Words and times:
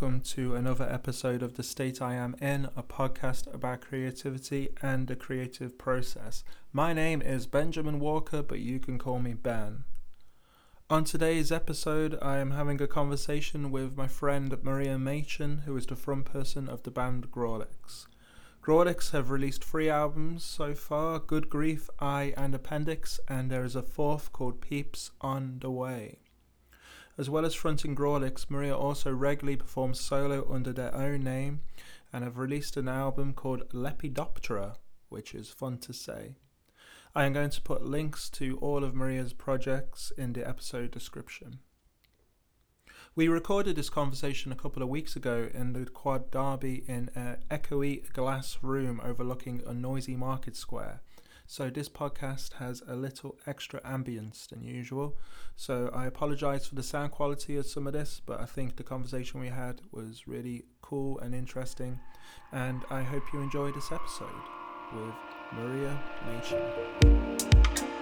Welcome 0.00 0.20
to 0.20 0.54
another 0.54 0.88
episode 0.88 1.42
of 1.42 1.56
The 1.56 1.64
State 1.64 2.00
I 2.00 2.14
Am 2.14 2.36
In, 2.40 2.68
a 2.76 2.84
podcast 2.84 3.52
about 3.52 3.80
creativity 3.80 4.68
and 4.80 5.08
the 5.08 5.16
creative 5.16 5.76
process. 5.76 6.44
My 6.72 6.92
name 6.92 7.20
is 7.20 7.48
Benjamin 7.48 7.98
Walker, 7.98 8.44
but 8.44 8.60
you 8.60 8.78
can 8.78 8.96
call 8.96 9.18
me 9.18 9.34
Ben. 9.34 9.82
On 10.88 11.02
today's 11.02 11.50
episode, 11.50 12.16
I 12.22 12.36
am 12.36 12.52
having 12.52 12.80
a 12.80 12.86
conversation 12.86 13.72
with 13.72 13.96
my 13.96 14.06
friend 14.06 14.56
Maria 14.62 15.00
Machin, 15.00 15.62
who 15.66 15.76
is 15.76 15.86
the 15.86 15.96
front 15.96 16.26
person 16.26 16.68
of 16.68 16.84
the 16.84 16.92
band 16.92 17.32
Grawlix. 17.32 18.06
Grawlix 18.62 19.10
have 19.10 19.30
released 19.30 19.64
three 19.64 19.90
albums 19.90 20.44
so 20.44 20.74
far 20.74 21.18
Good 21.18 21.50
Grief, 21.50 21.90
I, 21.98 22.34
and 22.36 22.54
Appendix, 22.54 23.18
and 23.26 23.50
there 23.50 23.64
is 23.64 23.74
a 23.74 23.82
fourth 23.82 24.32
called 24.32 24.60
Peeps 24.60 25.10
on 25.20 25.58
the 25.58 25.72
Way. 25.72 26.18
As 27.18 27.28
well 27.28 27.44
as 27.44 27.52
fronting 27.52 27.96
Grawlix, 27.96 28.48
Maria 28.48 28.76
also 28.76 29.12
regularly 29.12 29.56
performs 29.56 30.00
solo 30.00 30.46
under 30.48 30.72
their 30.72 30.94
own 30.94 31.24
name 31.24 31.62
and 32.12 32.22
have 32.22 32.38
released 32.38 32.76
an 32.76 32.86
album 32.86 33.32
called 33.32 33.68
Lepidoptera, 33.70 34.76
which 35.08 35.34
is 35.34 35.50
fun 35.50 35.78
to 35.78 35.92
say. 35.92 36.36
I 37.16 37.24
am 37.24 37.32
going 37.32 37.50
to 37.50 37.60
put 37.60 37.84
links 37.84 38.30
to 38.30 38.56
all 38.58 38.84
of 38.84 38.94
Maria's 38.94 39.32
projects 39.32 40.12
in 40.16 40.32
the 40.32 40.48
episode 40.48 40.92
description. 40.92 41.58
We 43.16 43.26
recorded 43.26 43.74
this 43.74 43.90
conversation 43.90 44.52
a 44.52 44.56
couple 44.56 44.80
of 44.80 44.88
weeks 44.88 45.16
ago 45.16 45.48
in 45.52 45.72
the 45.72 45.86
Quad 45.86 46.30
Derby 46.30 46.84
in 46.86 47.10
an 47.16 47.38
echoey 47.50 48.12
glass 48.12 48.58
room 48.62 49.00
overlooking 49.02 49.60
a 49.66 49.74
noisy 49.74 50.14
market 50.14 50.54
square 50.54 51.00
so 51.50 51.70
this 51.70 51.88
podcast 51.88 52.52
has 52.54 52.82
a 52.86 52.94
little 52.94 53.38
extra 53.46 53.80
ambience 53.80 54.46
than 54.48 54.62
usual. 54.62 55.16
So 55.56 55.90
I 55.94 56.04
apologize 56.04 56.66
for 56.66 56.74
the 56.74 56.82
sound 56.82 57.10
quality 57.10 57.56
of 57.56 57.64
some 57.64 57.86
of 57.86 57.94
this, 57.94 58.20
but 58.24 58.38
I 58.38 58.44
think 58.44 58.76
the 58.76 58.82
conversation 58.82 59.40
we 59.40 59.48
had 59.48 59.80
was 59.90 60.28
really 60.28 60.66
cool 60.82 61.18
and 61.20 61.34
interesting. 61.34 61.98
And 62.52 62.84
I 62.90 63.02
hope 63.02 63.22
you 63.32 63.40
enjoy 63.40 63.72
this 63.72 63.90
episode 63.90 64.28
with 64.94 65.14
Maria 65.54 65.98
Machin. 66.26 67.97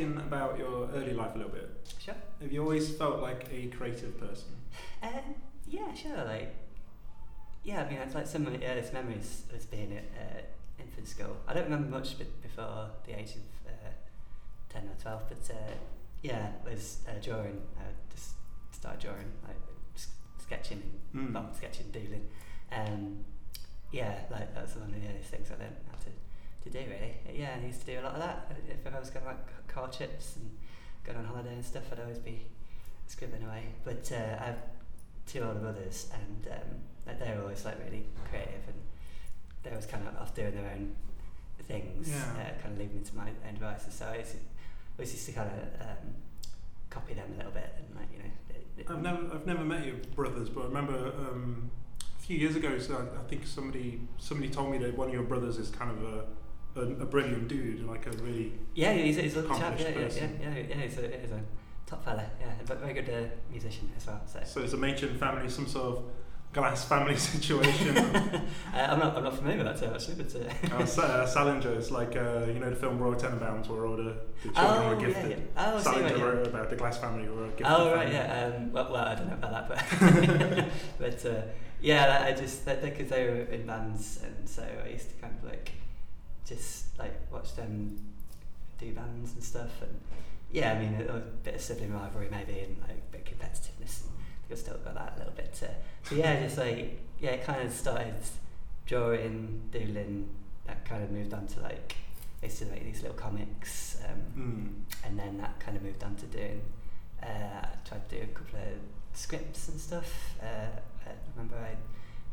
Talking 0.00 0.16
about 0.18 0.58
your 0.58 0.88
early 0.94 1.12
life 1.12 1.34
a 1.34 1.38
little 1.38 1.52
bit. 1.52 1.70
Sure. 1.98 2.14
Have 2.40 2.52
you 2.52 2.62
always 2.62 2.94
felt 2.96 3.20
like 3.20 3.46
a 3.52 3.66
creative 3.68 4.18
person? 4.18 4.48
Um, 5.02 5.34
yeah, 5.68 5.92
sure. 5.94 6.24
Like, 6.24 6.54
yeah, 7.64 7.82
I 7.82 7.90
mean, 7.90 7.98
it's 7.98 8.14
like 8.14 8.26
some 8.26 8.46
of 8.46 8.52
my 8.52 8.66
earliest 8.66 8.92
memories 8.92 9.44
was 9.52 9.66
being 9.66 9.96
at 9.96 10.04
uh, 10.18 10.40
infant 10.82 11.08
school. 11.08 11.36
I 11.46 11.54
don't 11.54 11.64
remember 11.64 11.88
much 11.88 12.16
before 12.18 12.90
the 13.06 13.18
age 13.18 13.32
of 13.36 13.72
uh, 13.72 13.90
10 14.70 14.82
or 14.84 15.02
12, 15.02 15.22
but 15.28 15.54
uh, 15.54 15.72
yeah, 16.22 16.48
it 16.48 16.70
was 16.70 17.00
uh, 17.08 17.22
drawing. 17.22 17.60
I 17.78 17.84
just 18.14 18.32
started 18.72 19.00
drawing, 19.00 19.32
like 19.46 19.56
sketching, 20.38 20.82
mm. 21.14 21.32
well, 21.32 21.50
sketching, 21.56 21.90
doodling. 21.90 22.28
Um, 22.72 23.24
yeah, 23.92 24.20
like 24.30 24.54
that's 24.54 24.76
one 24.76 24.88
of 24.88 24.94
the 24.94 25.08
earliest 25.08 25.30
things 25.30 25.48
I 25.50 25.60
learned 25.60 25.76
how 25.90 25.98
to 25.98 26.10
to 26.62 26.70
do 26.70 26.78
really. 26.78 27.14
Yeah, 27.34 27.56
I 27.60 27.66
used 27.66 27.80
to 27.80 27.86
do 27.86 28.00
a 28.00 28.02
lot 28.02 28.14
of 28.14 28.20
that. 28.20 28.52
If 28.68 28.94
I 28.94 28.98
was 28.98 29.10
going 29.10 29.24
like 29.24 29.59
car 29.70 29.88
trips 29.88 30.36
and 30.36 30.50
going 31.04 31.18
on 31.18 31.24
holiday 31.24 31.54
and 31.54 31.64
stuff, 31.64 31.84
I'd 31.92 32.00
always 32.00 32.18
be 32.18 32.42
scribbling 33.06 33.44
away. 33.44 33.64
But 33.84 34.10
uh, 34.12 34.42
I 34.42 34.46
have 34.46 34.62
two 35.26 35.40
older 35.40 35.60
brothers, 35.60 36.10
and 36.12 36.48
um, 36.52 37.16
they 37.18 37.32
were 37.34 37.42
always 37.42 37.64
like 37.64 37.78
really 37.84 38.06
creative, 38.28 38.66
and 38.66 38.80
they 39.62 39.74
was 39.74 39.86
kind 39.86 40.06
of 40.06 40.16
off 40.16 40.34
doing 40.34 40.54
their 40.54 40.70
own 40.70 40.94
things, 41.64 42.08
yeah. 42.08 42.16
uh, 42.34 42.62
kind 42.62 42.72
of 42.74 42.78
leaving 42.78 42.98
me 42.98 43.04
to 43.04 43.16
my 43.16 43.28
own 43.46 43.54
devices. 43.54 43.94
So 43.94 44.06
I 44.06 44.10
always, 44.10 44.36
always 44.98 45.12
used 45.12 45.26
to 45.26 45.32
kind 45.32 45.50
of 45.50 45.86
um, 45.86 46.14
copy 46.90 47.14
them 47.14 47.30
a 47.34 47.36
little 47.36 47.52
bit, 47.52 47.74
and 47.78 47.96
like 47.96 48.08
you 48.12 48.18
know. 48.18 48.30
It, 48.50 48.66
it 48.78 48.86
I've 48.90 49.02
never, 49.02 49.34
I've 49.34 49.46
never 49.46 49.64
met 49.64 49.86
your 49.86 49.96
brothers, 50.16 50.48
but 50.48 50.62
I 50.62 50.64
remember 50.64 51.12
um, 51.18 51.70
a 52.18 52.22
few 52.22 52.36
years 52.36 52.56
ago. 52.56 52.78
So 52.78 52.96
I, 52.96 53.20
I 53.20 53.22
think 53.28 53.46
somebody, 53.46 54.00
somebody 54.18 54.50
told 54.50 54.70
me 54.70 54.78
that 54.78 54.96
one 54.96 55.08
of 55.08 55.14
your 55.14 55.22
brothers 55.22 55.58
is 55.58 55.70
kind 55.70 55.90
of 55.90 56.02
a 56.02 56.24
a, 56.76 56.80
a 56.80 57.06
brilliant 57.06 57.48
dude, 57.48 57.86
like 57.86 58.06
a 58.06 58.10
really 58.22 58.52
yeah, 58.74 58.92
he's, 58.92 59.16
he's 59.16 59.36
a 59.36 59.42
chap, 59.48 59.78
yeah, 59.78 59.88
yeah, 59.88 59.98
yeah, 59.98 60.28
yeah, 60.40 60.62
yeah, 60.68 60.74
he's 60.76 60.98
a, 60.98 61.02
he's 61.20 61.32
a 61.32 61.40
top 61.86 62.04
fella, 62.04 62.24
yeah, 62.40 62.52
but 62.66 62.78
very 62.80 62.94
good 62.94 63.10
uh, 63.10 63.28
musician 63.50 63.90
as 63.96 64.06
well. 64.06 64.20
So. 64.26 64.40
so 64.44 64.60
it's 64.62 64.72
a 64.72 64.76
Machin 64.76 65.16
family, 65.18 65.48
some 65.48 65.66
sort 65.66 65.96
of 65.96 66.04
glass 66.52 66.84
family 66.84 67.16
situation. 67.32 67.96
uh, 67.98 68.40
I'm 68.74 68.98
not, 68.98 69.16
I'm 69.16 69.24
not 69.24 69.36
familiar 69.36 69.64
with 69.64 69.66
that 69.66 69.84
term 69.84 69.94
actually, 69.94 70.22
but 70.22 70.34
uh, 70.34 70.76
uh, 71.02 71.06
uh, 71.06 71.26
Salinger 71.26 71.72
is 71.72 71.90
like 71.90 72.16
uh, 72.16 72.46
you 72.46 72.60
know 72.60 72.70
the 72.70 72.76
film 72.76 72.98
Royal 72.98 73.14
Tenenbaums 73.14 73.68
where 73.68 73.86
all 73.86 73.96
the, 73.96 74.16
the 74.42 74.52
children 74.52 74.82
oh, 74.82 74.88
were 74.88 74.96
gifted. 74.96 75.30
Yeah, 75.30 75.36
yeah. 75.36 75.72
Oh, 75.74 75.78
Salinger 75.80 76.16
see, 76.16 76.22
wrote 76.22 76.46
about 76.46 76.70
the 76.70 76.76
glass 76.76 76.98
family 76.98 77.24
who 77.24 77.34
were 77.34 77.48
gifted. 77.48 77.66
Oh 77.68 77.94
right, 77.94 78.12
yeah. 78.12 78.52
Um, 78.56 78.72
well, 78.72 78.92
well, 78.92 79.04
I 79.04 79.14
don't 79.14 79.28
know 79.28 79.34
about 79.34 79.68
that, 79.68 80.68
but 80.98 81.20
but 81.22 81.26
uh, 81.26 81.42
yeah, 81.80 82.24
I 82.26 82.32
just 82.32 82.64
because 82.64 83.08
they 83.08 83.24
were 83.24 83.42
in 83.42 83.66
bands, 83.66 84.20
and 84.24 84.48
so 84.48 84.64
I 84.84 84.88
used 84.88 85.10
to 85.10 85.16
kind 85.16 85.34
of 85.36 85.48
like 85.48 85.72
just 86.50 86.98
like 86.98 87.14
watch 87.32 87.54
them 87.54 87.96
do 88.78 88.92
bands 88.92 89.32
and 89.34 89.42
stuff 89.42 89.82
and 89.82 90.00
yeah, 90.52 90.72
I 90.72 90.78
mean 90.78 91.06
a, 91.08 91.16
a 91.16 91.20
bit 91.20 91.54
of 91.54 91.60
sibling 91.60 91.94
rivalry 91.94 92.28
maybe 92.30 92.60
and 92.60 92.76
like 92.80 92.98
a 92.98 93.12
bit 93.12 93.20
of 93.20 93.38
competitiveness. 93.38 94.02
I 94.50 94.54
still 94.56 94.78
got 94.78 94.94
that 94.94 95.12
a 95.14 95.18
little 95.18 95.32
bit. 95.32 95.52
To, 95.54 95.70
so 96.02 96.14
yeah, 96.16 96.40
just 96.42 96.58
like 96.58 97.00
yeah, 97.20 97.30
it 97.30 97.44
kind 97.44 97.62
of 97.62 97.72
started 97.72 98.14
drawing, 98.86 99.62
doodling. 99.70 100.28
That 100.66 100.84
kind 100.84 101.04
of 101.04 101.10
moved 101.10 101.32
on 101.32 101.46
to 101.48 101.60
like 101.60 101.94
I 102.42 102.46
used 102.46 102.58
to 102.58 102.66
make 102.66 102.84
these 102.84 103.02
little 103.02 103.16
comics, 103.16 103.98
um, 104.08 104.42
mm. 104.42 105.06
and 105.06 105.18
then 105.18 105.38
that 105.38 105.60
kind 105.60 105.76
of 105.76 105.82
moved 105.82 106.02
on 106.02 106.16
to 106.16 106.26
doing. 106.26 106.62
Uh, 107.22 107.26
I 107.26 107.68
tried 107.88 108.08
to 108.08 108.16
do 108.16 108.22
a 108.22 108.26
couple 108.26 108.58
of 108.58 108.78
scripts 109.12 109.68
and 109.68 109.80
stuff. 109.80 110.34
Uh, 110.42 110.80
I 111.06 111.12
remember 111.36 111.56
I 111.56 111.76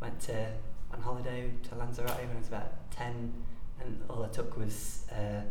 went 0.03 0.19
to 0.21 0.47
on 0.93 1.01
holiday 1.01 1.51
to 1.69 1.75
Lanzarote 1.75 2.17
when 2.17 2.35
I 2.35 2.39
was 2.39 2.47
about 2.47 2.89
ten 2.91 3.33
and 3.81 4.01
all 4.09 4.23
I 4.23 4.29
took 4.29 4.57
was 4.57 5.05
uh, 5.11 5.41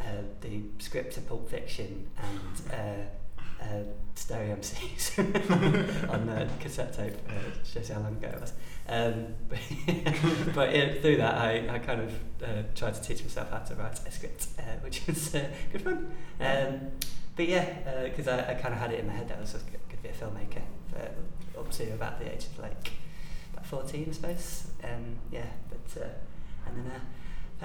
uh, 0.00 0.22
the 0.40 0.62
script 0.78 1.16
of 1.16 1.28
Pulp 1.28 1.48
Fiction 1.48 2.08
and 2.16 2.72
uh, 2.72 3.64
uh, 3.64 3.82
stereo 4.14 4.56
MCs 4.56 5.18
on 6.10 6.28
uh, 6.28 6.48
cassette 6.60 6.92
tape. 6.92 7.14
Uh, 7.28 7.92
how 7.94 8.00
long 8.00 8.16
ago 8.16 8.28
it 8.28 8.40
was. 8.40 8.52
Um, 8.88 9.26
but 9.48 9.58
but 10.54 10.74
yeah, 10.74 10.94
through 11.00 11.18
that, 11.18 11.34
I, 11.34 11.68
I 11.74 11.78
kind 11.78 12.00
of 12.00 12.12
uh, 12.42 12.62
tried 12.74 12.94
to 12.94 13.02
teach 13.02 13.22
myself 13.22 13.50
how 13.50 13.58
to 13.58 13.74
write 13.74 14.00
a 14.06 14.10
script, 14.10 14.48
uh, 14.58 14.62
which 14.82 15.02
was 15.06 15.34
uh, 15.34 15.48
good 15.72 15.82
fun. 15.82 16.10
Um, 16.40 16.90
but 17.36 17.48
yeah, 17.48 18.04
because 18.04 18.28
I, 18.28 18.50
I 18.50 18.54
kind 18.54 18.74
of 18.74 18.80
had 18.80 18.92
it 18.92 19.00
in 19.00 19.06
my 19.06 19.12
head 19.12 19.28
that 19.28 19.38
I 19.38 19.40
was 19.40 19.52
going 19.52 19.78
to 19.90 19.96
be 20.02 20.08
a 20.08 20.12
filmmaker 20.12 20.62
for 20.90 21.60
up 21.60 21.70
to 21.70 21.92
about 21.92 22.18
the 22.18 22.32
age 22.32 22.46
of 22.46 22.58
like 22.58 22.92
about 23.52 23.66
14, 23.66 24.06
I 24.08 24.12
suppose. 24.12 24.66
Um, 24.82 25.16
yeah, 25.30 25.46
but 25.68 26.02
uh, 26.02 26.08
and 26.66 26.84
then 26.84 26.92
uh, 26.92 27.00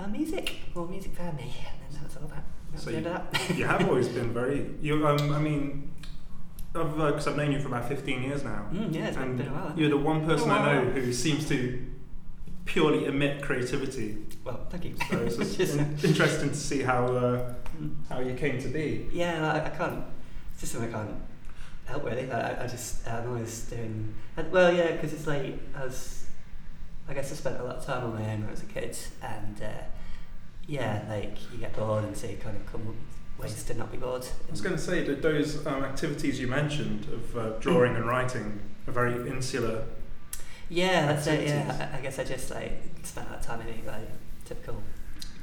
music. 0.07 0.55
Well, 0.73 0.85
music 0.87 1.13
me, 1.33 1.53
and 1.67 1.93
then 1.93 2.01
that 2.01 2.03
all 2.21 2.27
that. 2.27 2.43
that 2.71 2.79
So 2.79 2.85
was 2.85 2.85
the 2.85 2.97
end 2.97 3.07
of 3.07 3.31
that. 3.47 3.57
you 3.57 3.65
have 3.65 3.87
always 3.87 4.07
been 4.09 4.33
very. 4.33 4.69
You, 4.81 5.07
um, 5.07 5.31
I 5.33 5.39
mean, 5.39 5.91
because 6.73 7.27
I've 7.27 7.37
known 7.37 7.51
you 7.53 7.59
for 7.59 7.67
about 7.69 7.87
fifteen 7.87 8.21
years 8.23 8.43
now, 8.43 8.67
Mm, 8.71 8.93
yeah, 8.93 9.07
it's 9.07 9.17
and 9.17 9.37
been 9.37 9.47
a 9.47 9.51
while. 9.53 9.73
you're 9.77 9.89
the 9.89 9.97
one 9.97 10.25
person 10.25 10.49
I 10.51 10.73
know 10.73 10.91
who 10.91 11.13
seems 11.13 11.47
to 11.49 11.85
purely 12.65 13.05
emit 13.05 13.41
creativity. 13.41 14.17
Well, 14.43 14.65
thank 14.69 14.85
you. 14.85 14.95
So 15.09 15.17
it's 15.19 15.37
just 15.57 15.77
in- 15.77 15.97
interesting 16.03 16.49
to 16.49 16.55
see 16.55 16.81
how 16.83 17.05
uh, 17.05 17.53
Mm. 17.75 17.93
how 18.07 18.19
you 18.21 18.33
came 18.35 18.57
to 18.61 18.69
be. 18.69 19.05
Yeah, 19.11 19.51
I, 19.51 19.65
I 19.65 19.69
can't. 19.69 20.01
It's 20.53 20.61
just 20.61 20.71
something 20.73 20.95
I 20.95 20.97
can't 20.97 21.15
help 21.85 22.05
really. 22.05 22.31
I, 22.31 22.63
I 22.63 22.67
just 22.67 23.05
I'm 23.07 23.27
always 23.27 23.63
doing. 23.69 24.13
And, 24.37 24.49
well, 24.51 24.73
yeah, 24.73 24.91
because 24.93 25.11
it's 25.13 25.27
like 25.27 25.59
I 25.75 25.83
was. 25.85 26.24
I 27.07 27.13
guess 27.13 27.31
I 27.31 27.35
spent 27.35 27.59
a 27.59 27.63
lot 27.63 27.75
of 27.75 27.85
time 27.85 28.03
on 28.03 28.13
my 28.15 28.31
own 28.31 28.41
when 28.41 28.47
I 28.47 28.51
was 28.51 28.63
a 28.63 28.65
kid, 28.65 28.97
and 29.21 29.61
uh, 29.61 29.83
yeah, 30.67 31.03
like 31.09 31.37
you 31.51 31.59
get 31.59 31.75
bored, 31.75 32.03
and 32.03 32.17
so 32.17 32.27
you 32.27 32.37
kind 32.37 32.55
of 32.57 32.65
come 32.65 32.81
up 32.81 32.87
with 32.87 33.51
ways 33.51 33.63
to 33.63 33.73
not 33.75 33.91
be 33.91 33.97
bored. 33.97 34.25
I 34.47 34.51
was 34.51 34.61
going 34.61 34.75
to 34.75 34.81
say 34.81 35.03
that 35.03 35.21
those 35.21 35.65
um, 35.67 35.83
activities 35.83 36.39
you 36.39 36.47
mentioned 36.47 37.07
of 37.13 37.37
uh, 37.37 37.49
drawing 37.59 37.95
and 37.95 38.05
writing 38.05 38.59
are 38.87 38.93
very 38.93 39.29
insular. 39.29 39.83
Yeah, 40.69 41.05
that's 41.05 41.27
it. 41.27 41.47
Yeah. 41.47 41.89
I, 41.93 41.97
I 41.97 42.01
guess 42.01 42.17
I 42.17 42.23
just 42.23 42.49
like 42.49 42.81
spent 43.03 43.27
a 43.27 43.31
lot 43.31 43.39
of 43.39 43.45
time 43.45 43.61
in 43.61 43.67
it, 43.67 43.85
like 43.85 44.09
typical 44.45 44.81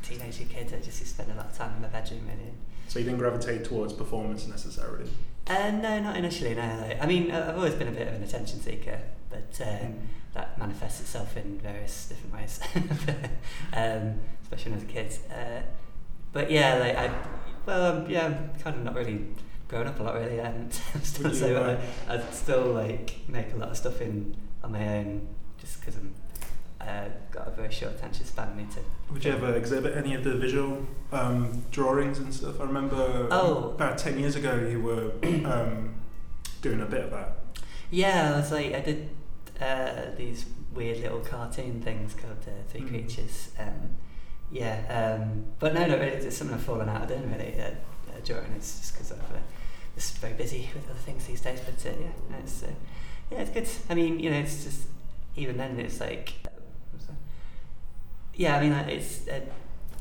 teenager 0.03 0.45
kid. 0.45 0.73
I 0.75 0.85
just 0.85 1.07
spent 1.07 1.31
a 1.31 1.35
lot 1.35 1.47
of 1.47 1.57
time 1.57 1.75
in 1.77 1.83
my 1.83 1.89
bedroom 1.89 2.23
really. 2.27 2.53
So 2.89 2.99
you 2.99 3.05
didn't 3.05 3.21
gravitate 3.21 3.65
towards 3.65 3.93
performance 3.93 4.47
necessarily. 4.47 5.09
Uh, 5.47 5.71
no, 5.71 6.01
not 6.01 6.17
initially. 6.17 6.55
No, 6.55 6.87
like, 6.87 7.03
I 7.03 7.07
mean, 7.07 7.31
I've 7.31 7.57
always 7.57 7.75
been 7.75 7.89
a 7.89 7.93
bit 7.93 8.09
of 8.09 8.15
an 8.15 8.23
attention 8.23 8.61
seeker, 8.61 9.01
but 9.33 9.61
uh, 9.67 9.71
Mm. 9.71 9.95
that 10.35 10.59
manifests 10.59 11.01
itself 11.01 11.37
in 11.37 11.59
various 11.61 12.07
different 12.09 12.35
ways, 12.35 12.61
um, 13.75 14.19
especially 14.43 14.73
when 14.73 14.81
I 14.81 14.83
was 14.83 14.91
a 14.91 14.93
kid. 14.93 15.19
Uh, 15.31 15.63
but 16.33 16.51
yeah, 16.51 16.75
like 16.77 16.97
I, 16.97 17.11
well, 17.67 17.97
um, 17.97 18.11
yeah, 18.11 18.27
I'm 18.27 18.51
kind 18.61 18.77
of 18.77 18.83
not 18.85 18.95
really 18.95 19.27
grown 19.69 19.87
up 19.87 19.99
a 20.01 20.03
lot 20.03 20.15
really, 20.15 20.39
and 20.39 20.73
still, 21.03 21.25
Would 21.31 21.37
so 21.37 21.57
uh, 21.57 21.81
I, 22.09 22.15
I 22.17 22.21
still 22.31 22.67
like 22.73 23.17
make 23.29 23.53
a 23.53 23.57
lot 23.57 23.69
of 23.71 23.77
stuff 23.77 24.01
in 24.01 24.37
on 24.65 24.73
my 24.73 24.87
own, 24.99 25.29
just 25.61 25.81
because 25.81 25.97
I'm 25.97 26.15
uh, 26.81 27.09
got 27.31 27.47
a 27.49 27.51
very 27.51 27.71
short 27.73 27.93
attention 27.95 28.25
span. 28.27 28.53
I 28.55 28.57
need 28.59 28.71
to. 28.73 28.81
Would 29.13 29.25
you 29.25 29.33
ever 29.33 29.55
exhibit 29.55 29.97
any 29.97 30.15
of 30.15 30.25
the 30.25 30.35
visual 30.37 30.87
um, 31.13 31.65
drawings 31.71 32.19
and 32.19 32.33
stuff? 32.35 32.61
I 32.61 32.65
remember 32.65 33.29
Oh. 33.31 33.73
about 33.75 33.99
10 33.99 34.19
years 34.19 34.35
ago 34.37 34.55
you 34.71 34.81
were 34.81 35.13
um, 35.47 35.95
doing 36.63 36.81
a 36.81 36.87
bit 36.87 37.05
of 37.05 37.11
that. 37.11 37.37
Yeah, 37.91 38.33
I 38.33 38.37
was 38.39 38.51
like, 38.51 38.73
I 38.75 38.81
did 38.81 39.11
uh, 39.63 40.15
these 40.17 40.47
weird 40.75 40.99
little 40.99 41.21
cartoon 41.21 41.81
things 41.81 42.15
called 42.15 42.45
uh, 42.47 42.51
Three 42.69 42.83
Mm. 42.83 42.89
Creatures. 42.89 43.51
Um, 43.59 43.91
yeah, 44.51 45.19
um, 45.21 45.45
but 45.59 45.73
no, 45.75 45.87
no, 45.87 45.95
it's, 45.97 46.27
it's 46.27 46.37
something 46.37 46.55
I've 46.57 46.63
fallen 46.63 46.89
out 46.89 47.03
of 47.03 47.09
doing 47.09 47.31
really. 47.31 47.59
Uh, 47.59 47.71
uh, 48.09 48.21
drawing 48.25 48.53
it's 48.57 48.81
just 48.81 48.93
because 48.93 49.13
I'm 49.13 49.19
uh, 49.21 49.39
just 49.95 50.19
very 50.19 50.35
busy 50.35 50.69
with 50.75 50.85
other 50.91 50.99
things 50.99 51.27
these 51.27 51.41
days. 51.41 51.61
But 51.61 51.87
uh, 51.91 51.95
yeah, 51.99 52.07
no, 52.31 52.37
it's 52.39 52.63
uh, 52.63 52.67
yeah, 53.31 53.39
it's 53.39 53.51
good. 53.51 53.69
I 53.91 53.95
mean, 53.95 54.19
you 54.19 54.31
know, 54.31 54.39
it's 54.39 54.65
just 54.65 54.83
even 55.37 55.57
then 55.57 55.79
it's 55.81 56.01
like, 56.01 56.35
yeah, 58.35 58.57
I 58.57 58.61
mean, 58.61 58.73
it's 58.73 59.27
a 59.29 59.43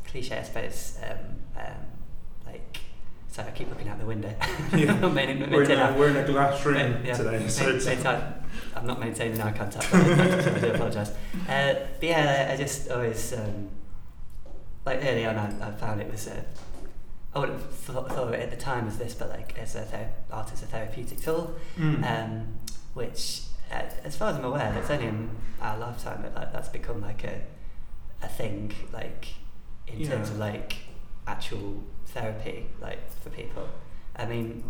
cliche, 0.08 0.38
I 0.38 0.44
suppose. 0.44 0.98
Um, 1.04 1.18
um, 1.58 1.91
so 3.32 3.44
I 3.44 3.52
keep 3.52 3.70
looking 3.70 3.88
out 3.88 3.98
the 4.00 4.06
window. 4.06 4.34
Yeah. 4.76 4.94
Main- 5.10 5.50
We're 5.50 5.64
in, 5.64 5.72
a, 5.72 5.96
we're 5.98 6.10
in 6.10 6.18
a 6.18 6.26
glass 6.26 6.64
room 6.66 6.76
Ma- 6.76 6.98
yeah, 7.04 7.14
today, 7.14 7.48
so 7.48 7.70
it's, 7.70 7.88
I'm 8.76 8.86
not 8.88 9.00
maintaining 9.00 9.42
eye 9.42 9.52
contact, 9.52 9.94
I, 9.94 10.60
do 10.60 10.72
apologise. 10.74 11.10
Uh, 11.48 11.74
but 12.00 12.04
yeah, 12.04 12.50
I 12.54 12.58
just 12.58 12.90
always, 12.90 13.34
um, 13.34 13.70
like 14.86 15.00
early 15.04 15.26
on, 15.26 15.36
I, 15.38 15.70
I 15.70 15.72
found 15.74 16.02
it 16.02 16.12
was, 16.12 16.28
uh, 16.28 16.42
I 17.34 17.40
wouldn't 17.40 17.62
have 17.62 17.72
thought, 17.74 18.10
thought 18.10 18.28
of 18.30 18.34
it 18.34 18.42
at 18.42 18.50
the 18.52 18.58
time 18.58 18.88
as 18.88 18.98
this, 18.98 19.14
but 19.14 19.30
like 19.30 19.58
as 19.58 19.76
a 19.76 19.82
ther- 19.84 20.10
art 20.32 20.52
as 20.54 20.64
a 20.64 20.66
therapeutic 20.66 21.22
tool, 21.22 21.56
Mm. 21.78 22.04
um, 22.04 22.48
which, 22.94 23.42
uh, 23.72 23.82
as 24.04 24.16
far 24.18 24.30
as 24.32 24.36
I'm 24.38 24.46
aware, 24.46 24.74
it's 24.78 24.90
only 24.90 25.06
in 25.08 25.30
our 25.62 25.78
lifetime 25.78 26.22
that 26.24 26.36
like, 26.36 26.52
that's 26.52 26.70
become 26.70 27.02
like 27.02 27.24
a, 27.24 27.42
a 28.22 28.28
thing, 28.28 28.74
like 28.92 29.28
in 29.88 30.06
terms 30.08 30.30
of 30.30 30.38
like 30.38 30.76
actual 31.28 31.82
therapy, 32.14 32.68
like 32.82 33.00
for 33.22 33.30
people. 33.30 33.68
I 34.16 34.26
mean, 34.26 34.64